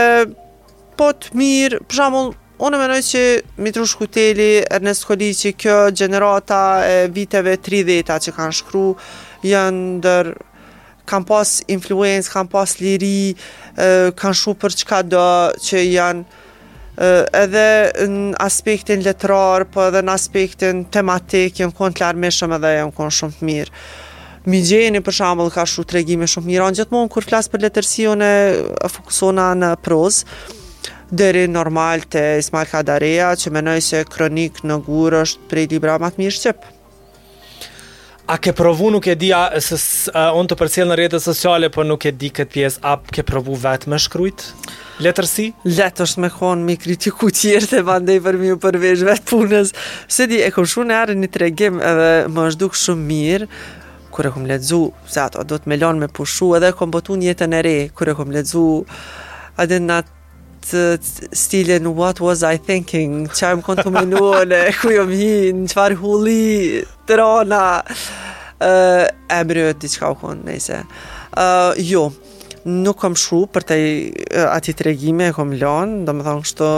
po 0.99 1.09
të 1.21 1.35
mirë 1.41 1.83
për 1.85 2.01
shembull 2.03 2.33
Unë 2.65 2.79
menoj 2.79 3.01
që 3.03 3.21
Mitrush 3.67 3.97
Kuteli, 3.99 4.61
Ernest 4.73 5.03
Kolici, 5.09 5.51
kjo 5.59 5.89
generata 5.91 6.87
e 6.87 7.09
viteve 7.13 7.57
30-a 7.59 8.21
që 8.23 8.35
kanë 8.37 8.55
shkru, 8.55 8.83
janë 9.51 9.81
ndër 9.97 10.31
dër 10.31 10.31
kam 11.09 11.25
pas 11.27 11.59
influencë, 11.71 12.31
kam 12.33 12.49
pas 12.51 12.71
liri, 12.81 13.35
uh, 13.77 14.09
kam 14.17 14.35
shumë 14.37 14.61
për 14.65 14.77
çka 14.83 15.03
do 15.13 15.27
që 15.69 15.85
janë 15.85 16.43
edhe 17.35 18.05
në 18.07 18.37
aspektin 18.39 19.01
letrar, 19.03 19.65
po 19.75 19.83
edhe 19.89 19.99
në 20.07 20.13
aspektin 20.15 20.85
tematik, 20.95 21.57
jenë 21.59 21.75
konë 21.75 21.97
të 21.99 22.31
shumë 22.37 22.59
edhe 22.61 22.71
jenë 22.77 22.95
konë 22.95 23.15
shumë 23.17 23.39
të 23.41 23.49
mirë. 23.49 23.73
Mi 24.47 24.61
gjeni 24.63 25.01
për 25.03 25.17
shambull 25.17 25.51
ka 25.51 25.65
shumë 25.67 25.89
tregime 25.91 26.29
shumë 26.31 26.47
mirë, 26.53 26.69
në 26.71 26.79
gjithmonë 26.79 27.11
kur 27.11 27.27
flasë 27.27 27.51
për 27.51 27.65
letërsi, 27.67 28.07
e 28.85 28.93
fokusona 28.95 29.49
në 29.59 29.73
prozë, 29.83 30.31
deri 31.15 31.49
normal 31.51 32.07
të 32.11 32.23
Ismail 32.45 32.71
Kadareja, 32.71 33.33
që 33.43 33.53
menoj 33.59 33.81
se 33.91 34.05
kronik 34.07 34.63
në 34.63 34.79
gurë 34.87 35.25
është 35.27 35.51
prej 35.51 35.67
libra 35.75 35.99
matë 36.03 36.23
mirë 36.23 36.39
shqipë. 36.39 36.74
A 38.27 38.39
ke 38.41 38.53
provu 38.57 38.89
nuk 38.91 39.05
e 39.05 39.13
di 39.21 39.29
a, 39.37 39.51
së, 39.61 39.77
a 40.17 40.33
të 40.33 40.57
përcjell 40.57 40.89
në 40.89 40.95
rrjetet 40.97 41.21
sociale, 41.21 41.69
po 41.69 41.85
nuk 41.85 42.07
e 42.09 42.13
di 42.17 42.31
këtë 42.33 42.53
pjesë, 42.55 42.79
a 42.89 42.95
ke 43.13 43.21
provu 43.21 43.53
vetë 43.61 43.91
me 43.93 43.99
shkrujt? 44.01 44.47
Letërsi? 45.05 45.51
Letë 45.69 46.07
është 46.07 46.23
me 46.25 46.31
kon 46.33 46.63
mi 46.65 46.79
kritiku 46.81 47.29
tjerë 47.29 47.69
dhe 47.75 47.83
bandej 47.85 48.17
për 48.25 48.39
mi 48.41 48.55
u 48.55 48.57
përvesh 48.63 49.05
vetë 49.11 49.29
punës. 49.29 49.75
Se 50.09 50.25
di, 50.31 50.41
e 50.41 50.49
kom 50.55 50.65
shumë 50.65 50.89
në 50.89 50.97
arë 51.03 51.19
një 51.21 51.31
tregim 51.37 51.83
edhe 51.91 52.09
më 52.33 52.47
është 52.55 52.63
duk 52.65 52.81
shumë 52.87 53.05
mirë, 53.13 53.51
kur 54.17 54.31
e 54.31 54.33
kam 54.39 54.49
ledzu, 54.49 54.81
se 55.11 55.21
ato, 55.27 55.45
do 55.45 55.61
të 55.61 55.69
me 55.75 55.83
lonë 55.85 56.07
me 56.07 56.13
pushu, 56.21 56.55
edhe 56.57 56.73
kom 56.81 56.97
botu 56.97 57.21
një 57.21 57.35
jetën 57.35 57.59
e 57.61 57.65
re, 57.67 57.77
kur 57.93 58.09
e 58.09 58.17
kom 58.17 58.33
ledzu, 58.33 58.65
adin 59.61 59.85
natë 59.91 60.13
këtë 60.65 61.29
stilin 61.37 61.91
What 61.97 62.21
was 62.25 62.43
I 62.49 62.57
thinking? 62.57 63.27
Qa 63.29 63.51
e 63.53 63.59
më 63.59 63.65
konë 63.67 63.85
të 63.85 63.93
minuone? 63.95 64.61
Ku 64.81 64.93
jo 64.95 65.05
më 65.09 65.19
hinë? 65.19 65.59
Në 65.63 65.73
qëfar 65.73 65.95
huli? 66.01 66.83
Të 67.09 67.19
rona? 67.21 67.61
Uh, 68.65 69.05
e 69.05 69.41
më 69.45 69.75
qka 69.85 70.13
u 70.17 70.21
konë, 70.25 70.59
Uh, 71.35 71.75
jo, 71.83 72.03
nuk 72.63 73.01
kam 73.03 73.17
shu 73.19 73.41
për 73.51 73.65
të 73.67 73.77
uh, 74.39 74.45
ati 74.53 74.71
të 74.79 74.85
regjime 74.87 75.25
e 75.27 75.33
kom 75.35 75.51
lanë, 75.59 75.97
do 76.07 76.13
më 76.15 76.23
thonë 76.29 76.45
kështë 76.45 76.69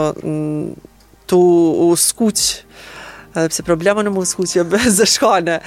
të 1.29 1.37
u 1.85 1.89
skuq, 2.01 2.41
edhe 3.37 3.43
pse 3.53 3.65
problema 3.67 4.01
në 4.01 4.15
më 4.15 4.23
skuq, 4.31 4.55
jo 4.55 4.63
bëhë 4.71 5.05
shkane. 5.13 5.59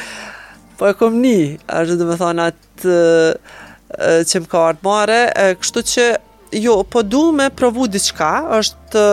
Po 0.75 0.91
e 0.91 0.97
kom 0.99 1.21
një, 1.23 1.37
është 1.71 2.01
do 2.01 2.09
më 2.11 2.17
thonë 2.25 2.49
atë 2.51 2.97
uh, 2.97 4.27
që 4.27 4.43
më 4.43 4.51
ka 4.57 4.65
artë 4.73 4.85
mare, 4.91 5.21
kështu 5.63 5.87
që 5.93 6.09
jo, 6.53 6.83
po 6.85 7.03
du 7.03 7.31
me 7.33 7.51
provu 7.51 7.87
diçka, 7.91 8.31
është 8.59 9.05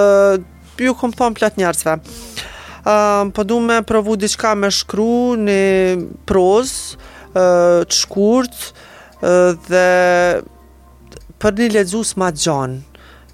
ju 0.86 0.94
kom 0.98 1.12
thon 1.14 1.36
plot 1.38 1.58
njerëzve. 1.60 1.94
Ëm 2.88 3.32
po 3.36 3.44
du 3.48 3.60
me 3.64 3.82
provu 3.86 4.16
diçka 4.18 4.54
me 4.58 4.70
shkru 4.74 5.38
në 5.42 5.60
proz, 6.30 6.72
ë 7.38 7.46
të 7.90 7.96
shkurt 7.96 8.56
dhe 9.68 9.88
për 11.42 11.60
një 11.60 11.70
lexues 11.76 12.16
më 12.18 12.32
gjon, 12.44 12.78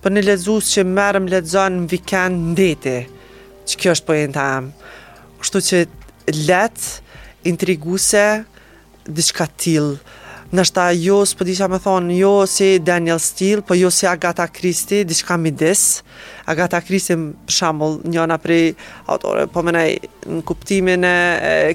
për 0.03 0.15
një 0.17 0.23
lexues 0.29 0.71
që 0.73 0.83
merrem 0.87 1.29
lexon 1.31 1.81
në 1.83 1.89
vikend 1.95 2.49
ndete. 2.53 2.97
që 3.65 3.77
kjo 3.79 3.91
është 3.95 4.05
po 4.09 4.13
jeta 4.17 4.41
jam. 4.43 4.65
Kështu 5.39 5.59
që 5.67 5.77
let 6.51 6.81
intriguese 7.47 8.23
diçka 9.07 9.45
tillë, 9.63 9.95
nështëta 10.53 10.83
jo, 11.01 11.15
së 11.27 11.37
për 11.39 11.47
disha 11.49 11.67
me 11.71 11.79
thonë, 11.81 12.15
jo 12.21 12.31
si 12.49 12.67
Daniel 12.85 13.17
Steele, 13.21 13.63
po 13.65 13.75
jo 13.77 13.89
si 13.93 14.05
Agatha 14.07 14.45
Christie, 14.53 15.01
diçka 15.09 15.37
mi 15.41 15.49
dis. 15.57 16.01
Agatha 16.49 16.79
Christie, 16.85 17.17
për 17.47 17.55
shambull, 17.55 17.99
njona 18.13 18.37
prej 18.41 18.73
autore, 19.09 19.47
po 19.53 19.63
menaj, 19.65 19.87
në 20.29 20.43
kuptimin 20.49 21.07
e, 21.09 21.13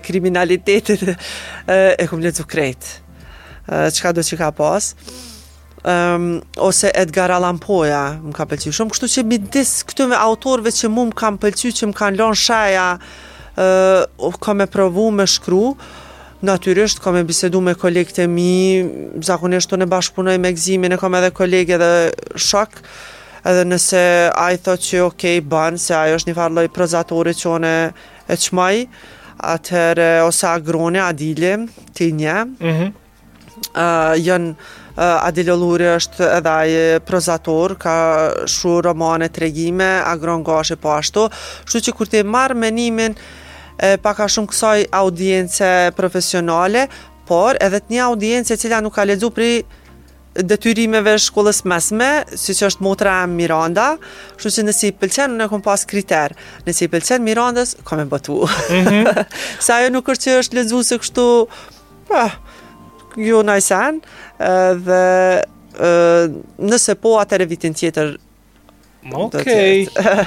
kriminalitetit, 0.05 1.05
e, 1.11 1.17
e 1.99 2.07
kumë 2.11 2.29
letë 2.29 2.45
zukrejt, 2.45 2.91
qka 3.69 4.15
do 4.19 4.25
që 4.31 4.41
ka 4.45 4.53
pasë. 4.63 5.11
Um, 5.89 6.41
ose 6.61 6.89
Edgar 6.99 7.31
Allan 7.31 7.57
poe 7.63 7.87
më 7.89 8.33
ka 8.37 8.45
pëlqyer 8.51 8.75
shumë, 8.75 8.93
kështu 8.97 9.09
që 9.13 9.23
midis 9.31 9.71
këtyre 9.87 10.19
autorëve 10.19 10.73
që 10.75 10.89
mu 10.91 11.05
më 11.09 11.15
kanë 11.21 11.41
pëlqyer 11.45 11.77
që 11.79 11.89
më 11.93 11.97
kanë 12.01 12.19
lënë 12.19 12.39
shaja 12.41 12.89
ë 13.63 13.69
uh, 14.27 14.65
provu 14.75 15.07
me 15.15 15.25
shkruaj 15.25 15.77
natyrisht 16.43 16.99
kam 17.03 17.17
e 17.19 17.25
bisedu 17.27 17.61
me 17.61 17.75
kolegët 17.79 18.19
e 18.23 18.27
mi, 18.31 18.85
zakonisht 19.25 19.73
unë 19.75 19.89
bashkëpunoj 19.91 20.39
me 20.41 20.53
gzimin, 20.55 20.95
e 20.95 20.99
kam 21.01 21.17
edhe 21.19 21.33
kolege 21.35 21.75
edhe 21.79 22.41
shok, 22.49 22.79
edhe 23.49 23.65
nëse 23.67 24.03
a 24.31 24.49
i 24.55 24.61
thot 24.63 24.83
që 24.87 25.03
okay, 25.09 25.41
ban, 25.43 25.79
se 25.79 25.95
ajo 25.99 26.19
është 26.21 26.31
një 26.31 26.37
farë 26.39 26.59
loj 26.61 26.69
prozatorit 26.77 27.41
që 27.41 27.49
une 27.57 27.73
e 28.31 28.39
qmaj, 28.47 28.85
atëre 29.49 30.11
ose 30.27 30.47
agrone, 30.53 31.03
adili, 31.03 31.55
ti 31.95 32.13
nje, 32.13 32.37
mm 32.45 32.75
-hmm. 32.75 32.95
uh, 33.75 34.15
jënë 34.27 34.55
uh, 35.27 35.59
Luri 35.59 35.85
është 35.85 36.23
edhe 36.39 36.51
ai 36.51 36.77
prozator, 37.07 37.77
ka 37.79 37.95
shu 38.47 38.81
romane 38.81 39.29
tregime, 39.29 40.03
agron 40.07 40.45
gashë 40.45 40.77
po 40.77 40.89
ashtu, 40.93 41.31
shu 41.67 41.79
që 41.79 41.93
kur 41.93 42.07
të 42.07 42.23
marë 42.25 42.55
menimin, 42.55 43.15
pak 44.03 44.21
a 44.23 44.27
shumë 44.31 44.51
kësaj 44.53 44.79
audiencë 44.99 45.69
profesionale, 45.99 46.87
por 47.29 47.59
edhe 47.63 47.83
të 47.85 47.93
një 47.93 48.05
audiencë 48.09 48.55
e 48.55 48.59
cila 48.61 48.79
nuk 48.83 48.95
ka 48.97 49.05
ledzu 49.05 49.29
pri 49.35 49.63
detyrimeve 50.39 51.17
shkollës 51.21 51.65
mesme, 51.67 52.09
si 52.39 52.55
që 52.55 52.69
është 52.71 52.85
motra 52.85 53.15
e 53.25 53.29
Miranda, 53.31 53.89
shumë 54.41 54.55
që 54.57 54.65
nësi 54.69 54.91
i 54.93 54.97
pëlqenë, 54.97 55.39
në 55.41 55.49
kom 55.51 55.63
pas 55.67 55.85
kriter, 55.89 56.35
nësi 56.67 56.87
i 56.87 56.91
pëlqenë, 56.93 57.25
Mirandës, 57.27 57.75
kom 57.85 58.01
e 58.03 58.07
bëtu. 58.07 58.39
Mm 58.47 58.85
-hmm. 58.87 59.25
Sa 59.67 59.81
jo 59.83 59.91
nuk 59.95 60.09
është 60.09 60.31
që 60.31 60.39
është 60.43 60.57
ledzu 60.61 60.83
se 60.83 60.97
kështu, 60.99 61.27
eh, 61.45 62.07
pra, 62.09 62.31
jo 63.17 63.43
najsen, 63.43 64.01
dhe 64.87 65.03
nëse 66.71 66.93
po 67.03 67.19
atër 67.23 67.41
e 67.43 67.47
vitin 67.47 67.75
tjetër 67.75 68.17
Ok, 69.07 69.33
okay. 69.39 69.85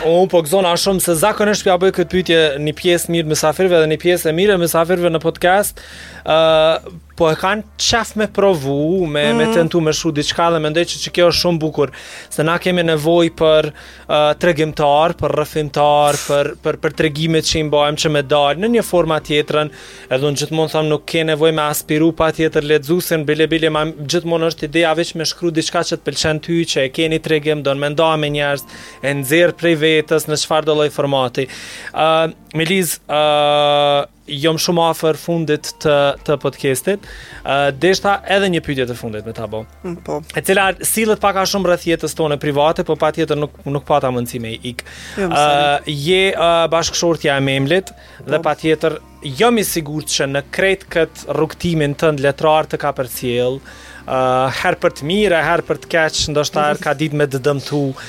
unë 0.07 0.29
po 0.31 0.39
gëzona 0.45 0.71
shumë 0.79 1.03
se 1.03 1.15
zakonisht 1.19 1.65
pja 1.65 1.73
bëjë 1.81 1.95
këtë 1.97 2.11
pytje 2.15 2.37
një 2.63 2.73
pjesë 2.77 3.11
mirë 3.13 3.31
mësafirve 3.33 3.81
dhe 3.83 3.89
një 3.91 3.97
pjesë 3.99 4.29
e 4.31 4.33
mirë 4.37 4.55
mësafirve 4.61 5.11
në 5.11 5.21
podcast. 5.25 5.83
Uh, 6.23 6.77
po 7.21 7.29
e 7.29 7.35
kanë 7.37 7.77
qef 7.81 8.15
me 8.19 8.25
provu, 8.31 9.05
me, 9.05 9.27
mm. 9.29 9.37
me 9.37 9.45
të 9.53 9.65
ndu 9.67 9.81
me 9.85 9.91
shu 9.95 10.09
diçka 10.15 10.47
dhe 10.55 10.61
me 10.63 10.71
ndoj 10.73 10.87
që, 10.89 10.99
që 11.03 11.11
kjo 11.15 11.27
është 11.29 11.43
shumë 11.45 11.61
bukur, 11.61 11.91
se 12.33 12.45
na 12.47 12.55
kemi 12.61 12.81
nevoj 12.87 13.27
për 13.37 13.67
uh, 13.71 14.31
tregimtar, 14.41 15.13
për 15.19 15.35
rëfimtar, 15.41 16.17
për, 16.27 16.49
për, 16.65 16.79
për 16.85 16.95
tregimet 17.01 17.45
që 17.47 17.59
imbojmë 17.65 18.01
që 18.03 18.11
me 18.15 18.23
dalë 18.31 18.63
në 18.63 18.71
një 18.77 18.85
forma 18.87 19.19
tjetërën, 19.27 19.69
edhe 20.09 20.31
në 20.31 20.41
gjithmonë 20.41 20.73
thamë 20.75 20.91
nuk 20.95 21.05
ke 21.11 21.23
nevoj 21.29 21.53
me 21.59 21.65
aspiru 21.67 22.09
pa 22.17 22.31
tjetër 22.35 22.67
ledzusin, 22.71 23.25
bile 23.29 23.45
bile 23.53 23.69
ma 23.75 23.85
gjithmonë 23.93 24.49
është 24.51 24.69
ideja 24.71 24.95
veç 24.97 25.13
me 25.21 25.27
shkru 25.29 25.51
diçka 25.59 25.83
që 25.91 25.99
të 26.01 26.07
pëlqen 26.09 26.41
ty 26.47 26.57
që 26.73 26.87
e 26.87 26.91
keni 26.97 27.21
tregim, 27.25 27.61
do 27.65 27.75
në 27.77 27.83
me 27.85 27.93
nda 27.93 28.09
me 28.23 28.31
njerës, 28.33 28.65
e 29.05 29.13
nëzirë 29.21 29.57
prej 29.61 29.75
vetës 29.85 30.25
në 30.31 30.39
qëfar 30.41 30.65
do 30.71 30.79
lojë 30.81 30.95
formati. 30.97 31.45
Uh, 31.93 32.31
Miliz, 32.57 32.97
uh, 33.07 34.01
jom 34.39 34.57
shumë 34.61 34.83
afer 34.91 35.17
fundit 35.19 35.71
të, 35.83 35.95
të 36.25 36.37
podcastit. 36.41 37.05
Uh, 37.05 37.69
deshta 37.83 38.17
edhe 38.35 38.49
një 38.53 38.61
pyetje 38.65 38.87
të 38.91 38.95
fundit 38.99 39.27
me 39.27 39.33
ta 39.37 39.47
bo. 39.51 39.63
Mm, 39.83 39.97
po. 40.07 40.19
E 40.37 40.43
cila 40.47 40.69
sillet 40.87 41.21
pak 41.23 41.41
a 41.41 41.45
shumë 41.49 41.71
rreth 41.71 41.85
jetës 41.89 42.15
tone 42.17 42.37
private, 42.41 42.85
po 42.87 42.97
pa 43.01 43.11
tjetër 43.15 43.39
nuk, 43.43 43.59
nuk 43.67 43.85
pata 43.89 44.11
mundësi 44.15 44.39
me 44.43 44.55
ik. 44.71 44.85
Uh, 45.19 45.83
je 45.91 46.23
uh, 46.31 46.65
bashkëshortja 46.71 47.37
e 47.37 47.43
memlit 47.45 47.91
po. 47.93 48.29
dhe 48.31 48.41
pa 48.45 48.55
tjetër 48.61 48.99
jom 49.41 49.59
i 49.61 49.67
sigur 49.67 50.07
që 50.09 50.29
në 50.31 50.45
kretë 50.55 50.91
këtë 50.95 51.37
rukëtimin 51.39 51.97
të 51.99 52.13
letrar 52.23 52.69
të 52.71 52.79
ka 52.81 52.93
për 52.97 53.11
cilë, 53.19 53.73
uh, 54.07 54.49
herë 54.61 54.79
për 54.81 54.93
të 54.97 55.07
mirë, 55.11 55.39
herë 55.45 55.65
për 55.67 55.79
të 55.83 55.89
keqë, 55.93 56.23
ndoshta 56.33 56.65
ka 56.81 56.93
ditë 56.97 57.19
me 57.19 57.27
të 57.29 57.41
dëmthu 57.45 57.81
uh, 57.91 58.01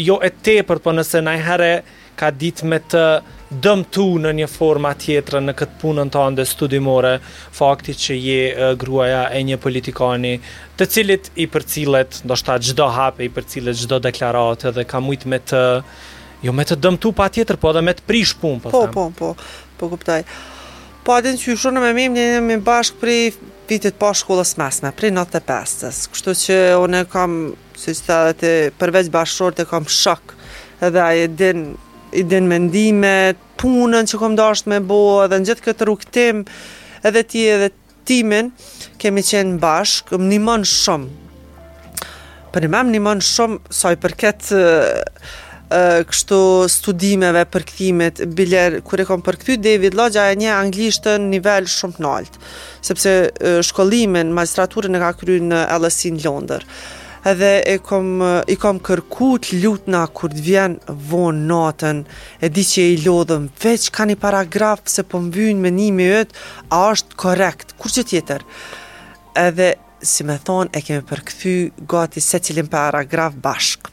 jo 0.00 0.20
e 0.22 0.30
tepër, 0.46 0.78
po 0.84 0.94
nëse 0.94 1.20
nëjë 1.26 1.46
herë 1.48 1.72
ka 2.20 2.28
ditë 2.30 2.68
me 2.70 2.78
të 2.90 3.06
uh, 3.18 3.38
dëmtu 3.50 4.04
në 4.22 4.30
një 4.40 4.46
forma 4.46 4.92
tjetër 4.94 5.40
në 5.42 5.54
këtë 5.58 5.78
punën 5.82 6.10
të 6.14 6.20
andë 6.22 6.44
studimore 6.46 7.16
fakti 7.54 7.94
që 7.98 8.14
je 8.14 8.68
gruaja 8.78 9.24
e 9.34 9.40
një 9.48 9.58
politikani 9.62 10.36
të 10.78 10.86
cilit 10.94 11.30
i 11.42 11.48
përcilet, 11.50 12.20
do 12.24 12.36
shta 12.38 12.56
gjdo 12.62 12.86
hape, 12.94 13.26
i 13.26 13.42
cilet 13.50 13.80
gjdo 13.82 13.98
deklaratë 14.06 14.72
dhe 14.78 14.84
ka 14.86 15.00
mujt 15.02 15.26
me 15.34 15.42
të, 15.42 15.64
jo 16.46 16.54
me 16.54 16.64
të 16.64 16.78
dëmtu 16.78 17.10
pa 17.12 17.26
tjetër, 17.28 17.58
po 17.58 17.74
edhe 17.74 17.82
me 17.82 17.96
të 17.98 18.06
prish 18.06 18.36
pun, 18.40 18.60
po 18.62 18.70
po, 18.70 18.84
po, 18.86 18.86
po, 18.92 19.10
po, 19.10 19.32
po, 19.34 19.68
po, 19.80 19.90
kuptaj. 19.96 20.22
Po 21.04 21.14
atë 21.18 21.32
në 21.34 21.40
që 21.42 21.54
shonë 21.58 21.80
me 21.82 21.90
mim, 21.96 22.12
një 22.16 22.26
me 22.46 22.58
bashkë 22.64 23.00
pri 23.02 23.14
vitit 23.70 23.94
pa 23.98 24.12
po 24.12 24.14
shkollës 24.20 24.54
mesme, 24.62 24.90
pri 24.94 25.10
95-ës, 25.16 26.04
kështu 26.14 26.34
që 26.44 26.58
une 26.82 27.02
kam, 27.10 27.38
si 27.78 27.96
që 27.98 28.18
të 28.38 28.50
përveç 28.78 29.08
bashkërët 29.14 29.62
e 29.64 29.70
kam 29.70 29.88
shok, 29.90 30.36
edhe 30.86 31.02
a 31.02 31.12
din 31.28 31.70
i 32.12 32.22
den 32.26 32.46
mendime, 32.48 33.34
punën 33.60 34.08
që 34.08 34.18
kom 34.20 34.34
dasht 34.38 34.68
me 34.70 34.78
bo, 34.82 35.22
edhe 35.24 35.38
në 35.42 35.50
gjithë 35.50 35.66
këtë 35.68 35.86
rukëtim, 35.88 36.42
edhe 37.06 37.22
ti 37.28 37.44
edhe 37.48 37.70
timin, 38.08 38.48
kemi 39.02 39.22
qenë 39.28 39.58
bashkë, 39.62 40.18
më 40.18 40.30
një 40.32 40.40
mënë 40.48 40.70
shumë. 40.74 41.28
Për 42.50 42.66
një 42.66 42.70
më 42.74 42.82
një 42.96 43.02
mënë 43.06 43.26
shumë, 43.30 43.60
saj 43.82 43.94
për 44.02 44.16
ketë 44.24 44.64
kështu 45.70 46.36
studimeve, 46.66 47.44
këthimet, 47.54 48.24
biler, 48.34 48.80
kure 48.82 49.04
kom 49.06 49.20
përkëty, 49.22 49.54
David 49.62 49.94
Lodja 49.94 50.24
e 50.32 50.38
nje 50.40 50.48
anglishtën 50.56 51.28
nivel 51.30 51.68
shumë 51.70 52.02
naltë, 52.02 52.42
sepse 52.90 53.12
shkollimin, 53.70 54.32
magistraturin 54.34 54.98
e 54.98 55.04
ka 55.04 55.12
kry 55.20 55.38
në 55.46 55.62
LSI 55.84 56.10
në 56.16 56.24
Londër 56.26 56.66
edhe 57.24 57.58
e 57.66 57.76
kom 57.84 58.20
i 58.48 58.56
kom 58.60 58.78
kërku 58.80 59.30
të 59.44 59.58
lutna 59.64 60.02
kur 60.16 60.32
të 60.32 60.44
vjen 60.46 60.76
von 61.10 61.42
natën 61.50 62.02
e 62.40 62.48
di 62.52 62.62
që 62.66 62.84
i 62.94 62.96
lodhëm 63.04 63.50
veç 63.62 63.88
ka 63.94 64.06
një 64.08 64.16
paragraf 64.22 64.86
se 64.88 65.04
po 65.04 65.20
me 65.20 65.68
një 65.78 65.90
me 65.92 66.06
jët 66.10 66.32
a 66.72 66.80
është 66.94 67.18
korekt 67.22 67.74
kur 67.78 67.90
që 67.96 68.06
tjetër 68.10 68.46
edhe 69.44 69.74
si 70.02 70.24
me 70.24 70.38
thonë 70.46 70.72
e 70.72 70.80
kemi 70.86 71.04
përkëthy 71.10 71.54
gati 71.88 72.20
se 72.20 72.38
cilin 72.40 72.70
paragraf 72.72 73.36
bashk 73.44 73.90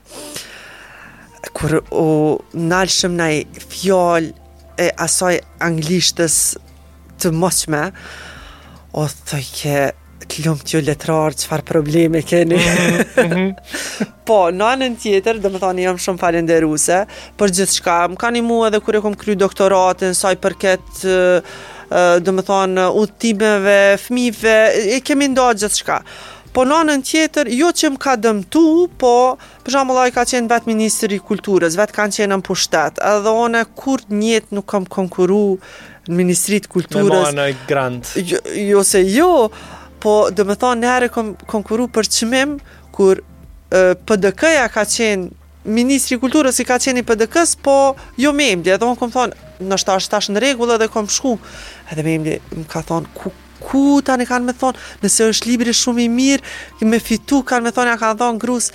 kur 1.53 1.81
o 1.91 2.07
nalëshëm 2.55 3.13
naj 3.19 3.35
fjallë 3.73 4.31
e 4.79 4.89
asaj 5.03 5.35
anglishtës 5.67 6.39
të 7.19 7.31
moqme 7.33 7.85
o 8.93 9.05
ke 9.61 9.79
të 10.29 10.43
lumë 10.45 10.65
që 10.67 10.81
letrarë, 10.87 11.35
qëfar 11.41 11.63
probleme 11.67 12.21
keni. 12.27 12.59
Mhm, 12.59 13.23
mhm. 13.23 13.51
po, 14.27 14.39
në 14.53 14.67
anën 14.73 14.95
tjetër, 14.99 15.39
dhe 15.43 15.51
më 15.53 15.61
thani, 15.63 15.85
jam 15.87 15.99
shumë 16.03 16.21
falenderuse 16.21 17.01
për 17.39 17.55
gjithë 17.57 17.79
shka. 17.79 17.97
Më 18.13 18.21
ka 18.23 18.31
një 18.35 18.43
mua 18.47 18.69
edhe 18.71 18.81
kërë 18.85 18.99
e 18.99 19.03
kom 19.07 19.17
kry 19.21 19.37
doktoratën, 19.39 20.15
saj 20.19 20.35
përket 20.43 20.95
ketë, 21.01 21.43
dhe 22.25 22.33
më 22.35 22.47
thani, 22.49 22.87
utimeve, 23.03 23.79
fmive, 24.03 24.57
e 24.97 25.03
kemi 25.07 25.31
ndoë 25.33 25.57
gjithë 25.63 25.81
shka. 25.83 25.99
Po 26.57 26.63
në 26.65 26.77
anën 26.81 27.01
tjetër, 27.05 27.49
jo 27.53 27.67
që 27.75 27.91
më 27.93 27.99
ka 28.01 28.15
dëmtu, 28.19 28.65
po 28.99 29.11
për 29.67 29.75
shumë 29.77 29.93
Allah 29.93 30.09
ka 30.15 30.23
qenë 30.27 30.49
vetë 30.51 30.71
Ministri 30.71 31.19
i 31.19 31.23
Kulturës, 31.23 31.75
vetë 31.77 31.95
kanë 31.99 32.17
qenë 32.19 32.33
në 32.37 32.45
pushtet, 32.47 32.99
edhe 33.13 33.33
one 33.45 33.61
kur 33.77 34.01
njetë 34.09 34.55
nuk 34.57 34.67
kam 34.71 34.87
konkuru 34.89 35.43
në 36.09 36.17
Ministri 36.19 36.59
të 36.65 36.71
Kulturës. 36.73 37.33
grantë. 37.69 38.23
Jo, 38.31 38.39
jo 38.71 38.83
se 38.87 39.03
jo, 39.05 39.29
po 39.99 40.29
dhe 40.33 40.43
me 40.47 40.55
thonë 40.59 40.83
nëherë 40.83 41.09
kom 41.13 41.31
konkuru 41.49 41.87
për 41.97 42.09
qëmim 42.15 42.55
kur 42.95 43.21
PDK-ja 44.07 44.69
ka 44.73 44.85
qenë 44.87 45.45
Ministri 45.77 46.15
i 46.15 46.19
Kulturës 46.21 46.61
i 46.61 46.65
ka 46.67 46.77
qenë 46.79 47.01
i 47.03 47.07
PDK-s, 47.07 47.57
po 47.59 47.73
jo 48.23 48.29
me 48.31 48.45
imbli, 48.53 48.71
edhe 48.71 48.87
unë 48.87 48.99
kom 49.01 49.11
thonë 49.11 49.65
në 49.67 49.75
ashtë 49.75 49.97
shtash 50.05 50.29
në 50.31 50.39
regullë 50.45 50.77
edhe 50.77 50.87
kom 50.93 51.09
shku 51.11 51.33
edhe 51.91 52.05
me 52.05 52.13
imbli 52.19 52.37
më 52.53 52.63
ka 52.71 52.85
thonë 52.87 53.11
ku 53.17 53.33
ku 53.67 53.81
tani 54.05 54.23
kanë 54.29 54.45
me 54.47 54.53
thonë, 54.55 54.77
nëse 55.03 55.27
është 55.31 55.49
libri 55.51 55.73
shumë 55.75 56.03
i 56.03 56.07
mirë, 56.13 56.51
me 56.87 56.99
fitu 57.03 57.41
kanë 57.43 57.65
me 57.67 57.73
thonë, 57.75 57.89
ja 57.89 57.97
kanë 57.99 58.19
thonë 58.21 58.39
grusë, 58.45 58.71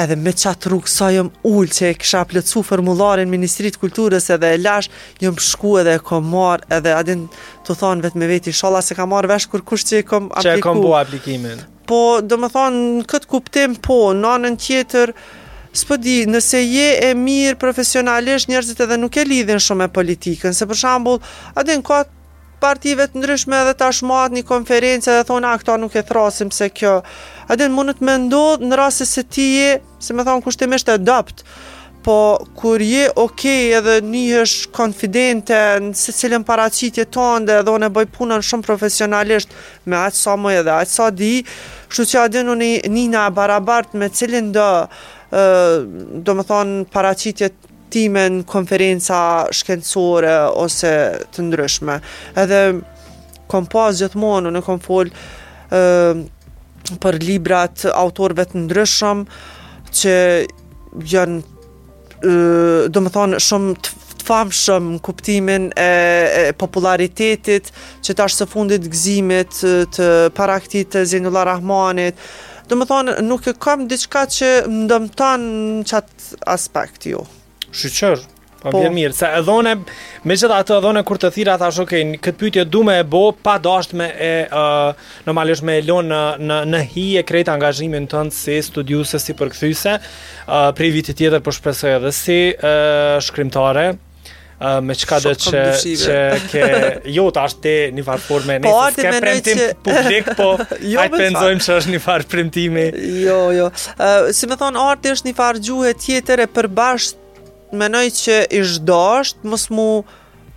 edhe 0.00 0.16
me 0.16 0.32
qatë 0.32 0.70
rrugë 0.70 0.90
sa 0.92 1.08
jëm 1.12 1.28
ullë 1.46 1.76
që 1.76 1.88
e 1.90 1.96
kësha 2.00 2.22
plëcu 2.30 2.62
formularin 2.64 3.30
Ministrit 3.32 3.76
Kulturës 3.80 4.28
edhe 4.34 4.52
e 4.56 4.60
lash 4.60 4.88
jëm 5.22 5.36
shku 5.40 5.76
edhe 5.82 5.98
e 5.98 6.02
kom 6.06 6.24
marë 6.32 6.68
edhe 6.78 6.94
adin 6.96 7.26
të 7.66 7.76
thonë 7.80 8.06
vetë 8.06 8.22
me 8.22 8.28
veti 8.30 8.54
shala 8.56 8.80
se 8.84 8.96
ka 8.98 9.06
marë 9.08 9.30
vesh 9.34 9.48
kur 9.52 9.64
kush 9.72 9.84
që 9.90 10.00
e 10.02 10.06
kom 10.12 10.30
apliku 10.30 10.48
që 10.48 10.56
e 10.58 10.64
kom 10.64 10.80
bu 10.82 10.94
aplikimin 10.98 11.62
po 11.90 12.00
do 12.24 12.38
më 12.40 12.52
thonë 12.54 12.82
në 13.00 13.04
këtë 13.12 13.30
kuptim 13.34 13.76
po 13.88 14.00
në 14.16 14.34
anën 14.38 14.60
tjetër 14.66 15.16
Spo 15.72 15.96
di, 15.96 16.26
nëse 16.28 16.58
je 16.68 16.88
e 17.00 17.14
mirë 17.16 17.56
profesionalisht, 17.56 18.50
njerëzit 18.50 18.82
edhe 18.84 18.98
nuk 19.00 19.16
e 19.16 19.22
lidhin 19.24 19.56
shumë 19.56 19.86
me 19.86 19.86
politikën, 19.94 20.52
se 20.52 20.66
për 20.68 20.76
shembull, 20.76 21.22
a 21.56 21.64
din 21.64 21.80
ka 21.80 22.02
partive 22.62 23.08
të 23.10 23.18
ndryshme 23.22 23.58
dhe 23.66 23.72
tashmë 23.80 24.18
atë 24.26 24.38
një 24.38 24.44
konferencë 24.48 25.16
dhe 25.18 25.24
thonë 25.30 25.50
a 25.50 25.58
këta 25.60 25.76
nuk 25.82 25.96
e 25.98 26.04
thrasim 26.06 26.52
se 26.54 26.68
kjo. 26.76 27.00
A 27.50 27.56
din 27.58 27.74
mundet 27.74 28.02
me 28.06 28.14
ndodhë 28.28 28.68
në 28.70 28.78
rrasë 28.78 29.08
se 29.16 29.24
ti 29.34 29.48
je, 29.58 29.72
se 30.02 30.14
me 30.14 30.22
thonë 30.28 30.44
kushtimisht 30.46 30.90
e 30.94 30.98
dopt, 31.02 31.42
po 32.02 32.14
kur 32.58 32.82
je 32.82 33.06
okej 33.10 33.12
okay 33.24 33.68
edhe 33.78 33.96
një 34.10 34.40
është 34.42 34.72
konfidente 34.74 35.58
në 35.86 35.90
se 35.98 36.14
cilën 36.16 36.44
paracitje 36.46 37.04
tonë 37.14 37.46
dhe 37.48 37.58
edhe 37.62 37.74
unë 37.76 37.90
e 37.90 37.94
bëj 37.98 38.08
punën 38.16 38.42
shumë 38.48 38.66
profesionalisht 38.66 39.54
me 39.86 39.98
atë 40.02 40.18
sa 40.24 40.34
më 40.42 40.54
edhe 40.62 40.74
atë 40.80 40.96
sa 40.96 41.10
di, 41.14 41.34
shu 41.92 42.02
që 42.10 42.22
a 42.24 42.30
din 42.34 42.50
unë 42.56 42.70
i 42.70 42.72
nina 42.90 43.28
barabart 43.36 43.94
me 44.02 44.10
cilin 44.10 44.50
dhe 44.54 44.68
do 46.26 46.34
me 46.36 46.46
thonë 46.50 46.82
paracitje 46.92 47.54
diskutime 47.92 48.24
në 48.28 48.44
konferenca 48.48 49.18
shkencore 49.52 50.32
ose 50.58 50.92
të 51.34 51.44
ndryshme. 51.44 51.98
Edhe 52.36 52.80
kom 53.52 53.66
pas 53.68 53.92
gjithmonë, 54.00 54.50
në 54.56 54.62
kom 54.64 54.80
fol 54.80 55.10
e, 55.12 55.78
për 57.02 57.18
librat 57.20 57.84
autorve 57.92 58.46
të 58.48 58.62
ndryshëm 58.64 59.24
që 59.92 60.14
janë 61.12 61.42
do 62.22 63.00
të 63.02 63.10
thonë 63.16 63.40
shumë 63.42 63.72
të 63.82 64.24
famshëm 64.28 64.84
në 64.92 64.98
kuptimin 65.02 65.64
e, 65.74 65.82
e 65.82 66.52
popularitetit 66.54 67.72
që 68.06 68.14
tash 68.20 68.36
së 68.38 68.46
fundit 68.46 68.86
gzimit 68.92 69.58
të 69.96 70.08
paraktit 70.36 70.94
të 70.94 71.02
Zinula 71.10 71.42
Rahmanit 71.50 72.14
do 72.70 72.78
të 72.78 72.88
thonë 72.92 73.18
nuk 73.26 73.50
e 73.50 73.56
kam 73.58 73.88
diçka 73.90 74.22
që 74.38 74.52
më 74.70 74.86
dëmëtan 74.94 75.46
në 75.80 75.90
qatë 75.90 76.44
aspekt 76.54 77.10
jo 77.10 77.26
Shiqër 77.80 78.20
Po 78.62 78.68
më 78.68 78.70
po. 78.76 78.80
vjen 78.82 78.94
mirë 78.94 79.16
Se 79.18 79.26
e 79.34 79.40
dhone 79.46 79.72
Me 80.28 80.36
gjitha 80.36 80.60
atë 80.62 80.76
e 80.76 80.82
dhone 80.84 81.02
Kur 81.08 81.18
të 81.18 81.30
thira 81.34 81.56
Tha 81.58 81.70
shokë 81.74 82.02
Këtë 82.22 82.40
pytje 82.42 82.64
du 82.70 82.84
me 82.86 82.98
e 83.02 83.06
bo 83.10 83.22
Pa 83.44 83.56
dasht 83.64 83.94
me 83.98 84.10
e 84.22 84.30
uh, 84.46 84.92
Normalisht 85.26 85.64
me 85.66 85.78
e 85.80 85.84
lonë 85.88 86.08
Në, 86.12 86.22
në, 86.46 86.60
në 86.74 86.82
hi 86.92 87.06
e 87.20 87.24
krejt 87.26 87.50
angazhimin 87.52 88.06
të 88.12 88.26
në 88.28 88.36
Si 88.36 88.58
studiuse 88.68 89.18
Si 89.24 89.34
për 89.40 89.50
pri 89.56 89.72
uh, 89.72 89.98
Pre 90.78 90.92
vitit 90.94 91.18
tjetër 91.18 91.40
Për 91.40 91.50
po 91.50 91.56
shpesoj 91.58 91.96
edhe 91.98 92.14
si 92.14 92.38
uh, 92.54 93.18
Shkrimtare 93.28 93.90
Uh, 94.62 94.78
me 94.78 94.94
qka 94.94 95.16
dhe 95.24 95.30
që, 95.42 95.60
që 95.98 96.16
ke 96.52 96.66
jo 97.10 97.24
të 97.34 97.40
ashtë 97.48 97.62
te 97.64 97.72
një 97.96 98.04
farë 98.06 98.22
forme 98.22 98.58
po, 98.62 98.74
nësë 98.78 99.00
ke 99.00 99.14
premtim 99.24 99.58
që... 99.58 99.64
publik 99.88 100.28
po 100.38 100.46
jo 100.92 101.00
ajtë 101.02 101.18
penzojmë 101.18 101.64
që 101.66 101.78
është 101.80 101.94
një 101.96 102.00
farë 102.04 102.28
premtimi 102.30 102.84
jo 103.24 103.40
jo 103.56 103.64
uh, 103.74 104.30
si 104.30 104.46
me 104.46 104.54
thonë 104.60 104.86
arti 104.92 105.16
është 105.16 105.30
një 105.32 105.34
farë 105.40 105.64
gjuhe 105.66 105.94
tjetër 106.04 106.44
e 106.46 106.48
përbashkët 106.60 107.18
menoj 107.72 108.08
që 108.16 108.34
ish 108.60 108.78
dasht, 108.86 109.40
mos 109.48 109.68
mu 109.72 110.04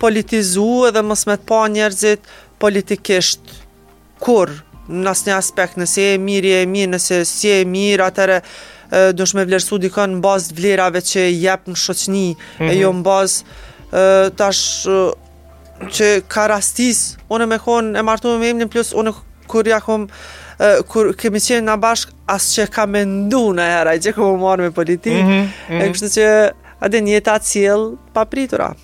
politizu 0.00 0.68
edhe 0.90 1.02
mos 1.06 1.24
me 1.28 1.38
të 1.40 1.46
pa 1.48 1.60
njerëzit 1.72 2.28
politikisht 2.60 3.52
kur 4.24 4.52
në 4.86 5.08
asë 5.12 5.28
një 5.28 5.36
aspekt, 5.36 5.78
nëse 5.80 6.04
e 6.12 6.18
mirë, 6.22 6.52
e 6.62 6.66
mirë, 6.70 6.90
nëse 6.94 7.20
si 7.28 7.50
e 7.50 7.62
mirë, 7.68 8.04
atëre 8.06 8.36
dush 9.18 9.34
me 9.34 9.42
vlerësu 9.48 9.80
dikën 9.82 10.12
në 10.14 10.20
bazë 10.24 10.54
vlerave 10.60 11.02
që 11.08 11.24
jep 11.32 11.64
në 11.72 11.78
shoqni, 11.86 12.26
mm 12.32 12.36
-hmm. 12.36 12.68
e 12.68 12.72
mhm. 12.74 12.80
jo 12.82 12.90
në 12.98 13.02
bazë 13.08 14.36
tash 14.38 14.62
që 15.96 16.06
ka 16.32 16.46
rastis, 16.52 17.16
unë 17.28 17.46
me 17.46 17.58
konë 17.58 17.98
e 17.98 18.02
martu 18.02 18.38
me 18.38 18.50
emlin, 18.50 18.68
plus 18.68 18.92
unë 18.92 19.12
kur 19.48 19.66
ja 19.68 19.80
kom, 19.80 20.08
kur 20.88 21.12
kemi 21.18 21.40
qenë 21.40 21.64
në 21.68 21.76
bashk, 21.82 22.12
asë 22.26 22.48
që 22.54 22.70
ka 22.74 22.86
me 22.86 23.04
ndu 23.04 23.42
në 23.56 23.64
hera, 23.72 23.94
i 23.94 23.98
gjekë 23.98 24.20
më 24.22 24.38
marë 24.44 24.62
me 24.62 24.70
politi, 24.70 25.10
mm 25.10 25.28
-hmm. 25.28 25.82
e 25.82 25.90
kështë 25.92 26.12
që 26.16 26.26
Adică, 26.78 27.20
ta 27.20 27.38
el 27.52 27.98
papritura. 28.12 28.76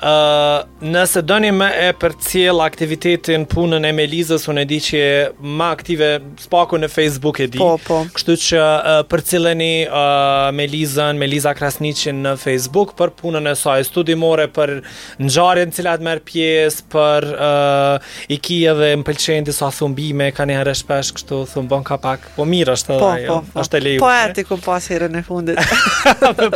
nëse 0.00 1.20
doni 1.26 1.50
më 1.54 1.68
e 1.88 1.94
për 1.98 2.12
cilë 2.22 2.62
aktivitetin 2.64 3.44
punën 3.50 3.82
e 3.88 3.92
Melizës, 3.96 4.44
unë 4.50 4.62
e 4.62 4.64
di 4.70 4.78
që 4.82 4.98
e 4.98 5.14
ma 5.58 5.70
aktive 5.74 6.10
spaku 6.38 6.78
në 6.78 6.88
Facebook 6.92 7.40
e 7.42 7.48
di. 7.50 7.58
Po, 7.58 7.72
po. 7.82 8.00
Kështu 8.14 8.36
që 8.44 8.60
uh, 8.60 9.00
për 9.10 9.22
cilëni 9.30 9.88
uh, 9.88 10.50
Melizën, 10.54 11.18
Meliza 11.18 11.54
Krasnicin 11.58 12.22
në 12.24 12.36
Facebook 12.38 12.94
për 12.98 13.12
punën 13.18 13.50
e 13.50 13.54
saj 13.58 13.88
studimore, 13.88 14.46
për 14.54 14.76
në 15.18 15.32
gjarën 15.34 15.70
në 15.70 15.74
cilat 15.80 16.04
merë 16.06 16.24
pjesë, 16.28 16.86
për 16.94 17.26
uh, 17.34 18.12
i 18.30 18.38
kia 18.42 18.76
dhe 18.78 18.92
më 19.02 19.08
pëlqenë 19.10 19.46
Disa 19.48 19.68
thumbime, 19.74 20.26
ka 20.36 20.44
një 20.46 20.58
herë 20.60 20.72
shpesh 20.78 21.10
kështu 21.18 21.36
thumbon 21.54 21.82
ka 21.86 21.96
pak, 22.02 22.24
po 22.36 22.44
mirë 22.46 22.74
është 22.76 22.94
po, 22.94 23.02
dhe, 23.02 23.26
po, 23.28 23.36
po. 23.52 23.62
është 23.62 23.80
e 23.82 23.96
Po, 23.98 24.06
po, 24.06 24.14
po. 24.14 24.26
Po 24.28 24.46
ku 24.48 24.56
pas 24.64 24.86
herën 24.92 25.18
e 25.18 25.22
fundit. 25.26 25.58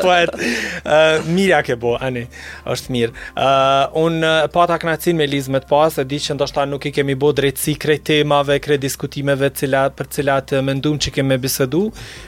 po 0.02 0.08
e 0.14 0.24
ti. 0.32 0.50
Uh, 0.84 1.26
mirë 1.32 1.56
a 1.58 1.62
ke 1.66 1.76
bo, 1.80 1.94
ani, 2.04 2.24
është 2.70 2.92
mirë. 2.94 3.20
Uh, 3.36 3.88
un 4.04 4.20
pa 4.20 4.50
pata 4.60 4.76
kënaqësinë 4.82 5.16
me 5.16 5.24
Liz 5.24 5.46
më 5.48 5.62
të 5.64 5.68
pas, 5.70 5.94
e 5.96 6.02
di 6.04 6.18
që 6.20 6.34
ndoshta 6.36 6.66
nuk 6.68 6.84
i 6.84 6.90
kemi 6.92 7.14
bë 7.16 7.30
drejtësi 7.38 7.72
krej 7.80 8.02
temave, 8.04 8.58
krej 8.60 8.76
diskutimeve 8.82 9.48
të 9.54 9.62
cilat 9.62 9.94
për 9.96 10.08
të 10.10 10.16
cilat 10.18 10.52
uh, 10.52 10.60
mendum 10.60 10.98
që 11.00 11.14
kemi 11.16 11.38
bisedu. 11.40 11.86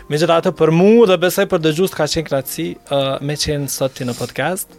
Megjithatë 0.08 0.52
për 0.56 0.72
mua 0.72 1.04
dhe 1.10 1.18
besoj 1.20 1.44
për 1.52 1.60
dëgjues 1.66 1.92
ka 1.92 2.06
qenë 2.08 2.30
kënaqësi 2.30 2.66
uh, 2.88 3.12
me 3.20 3.36
qenë 3.36 3.68
sot 3.74 3.92
ti 3.98 4.08
në 4.08 4.16
podcast. 4.16 4.72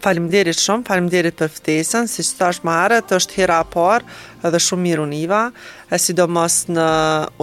Faleminderit 0.00 0.56
shumë, 0.56 0.88
faleminderit 0.88 1.36
për 1.42 1.52
ftesën, 1.58 2.08
si 2.08 2.24
që 2.24 2.36
thash 2.40 2.64
më 2.64 2.80
është 3.20 3.36
hera 3.42 3.60
por 3.68 4.08
dhe 4.46 4.64
shumë 4.70 4.86
mirë 4.88 5.04
univa, 5.04 5.42
e 5.92 6.00
sidomos 6.00 6.62
në 6.72 6.88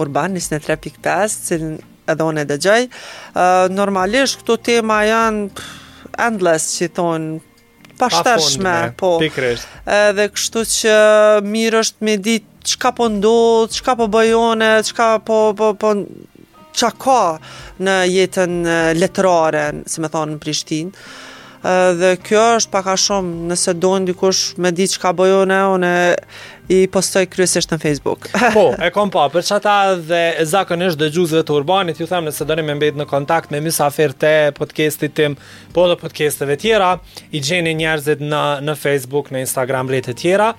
Urban 0.02 0.34
23.5, 0.34 1.42
cilë 1.48 1.70
edhe 2.10 2.26
unë 2.32 2.42
e 2.42 2.50
dëgjoj. 2.50 2.82
Uh, 3.38 3.66
normalisht, 3.70 4.42
këto 4.42 4.56
tema 4.72 5.04
janë 5.14 5.68
endless, 6.26 6.72
që 6.80 6.94
thonë, 6.96 7.34
pashtashme, 7.98 8.88
pa 8.90 8.92
po. 8.96 9.16
Pikrisht. 9.20 9.66
Edhe 10.08 10.28
kështu 10.34 10.64
që 10.72 10.94
mirë 11.48 11.82
është 11.84 12.08
me 12.08 12.16
ditë 12.20 12.72
çka 12.72 12.92
po 12.98 13.08
ndodh, 13.12 13.74
çka 13.78 13.96
po 14.00 14.08
bëjone, 14.12 14.72
çka 14.90 15.10
po 15.28 15.38
po 15.58 15.72
po 15.78 15.92
çka 16.76 16.90
ka 17.00 17.20
në 17.80 18.00
jetën 18.12 18.58
letrare, 19.00 19.68
se 19.86 20.02
me 20.04 20.10
thonë 20.12 20.36
në 20.36 20.42
Prishtinë. 20.42 21.00
Dhe 21.98 22.12
kjo 22.22 22.42
është 22.60 22.70
pak 22.70 22.92
a 22.92 22.92
shumë, 23.00 23.48
nëse 23.50 23.72
dojnë 23.82 24.12
dikush 24.12 24.42
me 24.62 24.70
di 24.76 24.84
që 24.92 25.00
ka 25.02 25.10
bëjone, 25.18 25.56
unë 25.74 25.94
i 26.68 26.86
postoj 26.92 27.26
kryesisht 27.30 27.70
në 27.72 27.78
Facebook. 27.82 28.26
po, 28.56 28.64
e 28.82 28.88
kam 28.94 29.10
pa, 29.14 29.26
për 29.32 29.44
çata 29.46 29.74
dhe 30.08 30.22
zakonisht 30.48 30.98
dëgjuesve 31.00 31.42
të 31.46 31.54
urbanit, 31.60 32.00
ju 32.02 32.08
them 32.10 32.26
nëse 32.26 32.46
doni 32.48 32.64
më 32.66 32.76
mbet 32.78 32.98
në 32.98 33.06
kontakt 33.10 33.52
me 33.54 33.60
mysafir 33.64 34.14
të 34.18 34.32
podcastit 34.58 35.14
tim, 35.18 35.36
po 35.74 35.86
edhe 35.86 35.98
podcasteve 36.00 36.56
tjera, 36.60 36.94
i 37.30 37.42
gjeni 37.44 37.74
njerëzit 37.78 38.22
në 38.24 38.42
në 38.66 38.76
Facebook, 38.80 39.30
në 39.34 39.44
Instagram, 39.46 39.90
rrjete 39.92 40.16
tjera. 40.18 40.52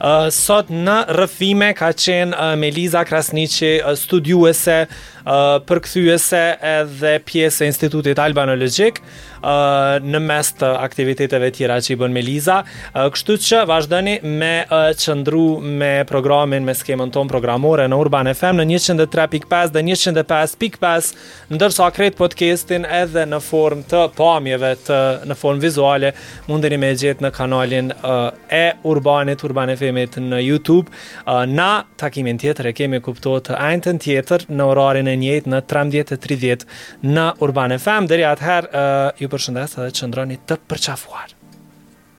Uh, 0.00 0.28
sot 0.34 0.72
në 0.72 0.98
rrëfime 1.14 1.72
ka 1.76 1.92
qenë 1.96 2.34
uh, 2.34 2.54
Meliza 2.60 3.04
Krasniqi, 3.08 3.74
uh, 3.84 3.92
studiuese, 4.00 4.80
uh, 4.86 5.58
përkthyese 5.68 6.44
edhe 6.76 7.18
pjesë 7.28 7.66
e 7.66 7.70
Institutit 7.70 8.20
Albanologjik 8.22 9.00
uh, 9.42 10.00
në 10.04 10.20
mes 10.24 10.52
të 10.60 10.70
aktiviteteve 10.88 11.50
tjera 11.56 11.76
që 11.84 11.92
i 11.92 11.98
bën 12.00 12.16
Meliza. 12.16 12.60
Uh, 12.94 13.08
kështu 13.12 13.38
që 13.48 13.62
vazhdoni 13.70 14.18
me 14.24 14.52
uh, 14.64 14.88
qëndru 15.00 15.49
me 15.58 16.04
programin, 16.06 16.62
me 16.64 16.74
skemën 16.76 17.10
ton 17.14 17.26
programore 17.30 17.86
në 17.90 17.96
Urban 18.02 18.28
FM 18.34 18.60
në 18.62 18.66
103.5 18.78 19.72
dhe 19.74 19.82
105.5, 19.86 21.10
ndërsa 21.54 21.88
kretë 21.96 22.18
podcastin 22.18 22.84
edhe 22.86 23.24
në 23.28 23.40
form 23.42 23.82
të 23.90 24.02
pamjeve 24.18 24.74
të 24.86 25.00
në 25.30 25.38
form 25.40 25.60
vizuale, 25.62 26.12
mundeni 26.48 26.78
me 26.82 26.92
gjithë 26.98 27.26
në 27.26 27.32
kanalin 27.36 27.90
uh, 27.96 28.30
e 28.50 28.66
Urbanit, 28.88 29.42
Urban 29.46 29.72
FM-it 29.74 30.20
në 30.22 30.40
YouTube. 30.44 30.90
Uh, 31.24 31.42
na 31.50 31.84
takimin 32.00 32.38
tjetër 32.40 32.70
e 32.72 32.76
kemi 32.80 33.00
kupto 33.04 33.38
të 33.48 33.58
ajnëtën 33.58 34.00
tjetër 34.04 34.46
në 34.50 34.70
orarin 34.72 35.10
e 35.12 35.16
njët 35.22 35.50
në 35.50 35.62
13.30 35.70 36.64
në 37.08 37.26
Urban 37.44 37.76
FM. 37.78 38.10
Dheri 38.10 38.28
atëherë, 38.30 38.72
uh, 38.72 39.20
ju 39.20 39.28
përshëndes 39.32 39.76
edhe 39.80 39.94
qëndroni 40.00 40.40
të 40.50 40.60
përqafuar 40.70 41.39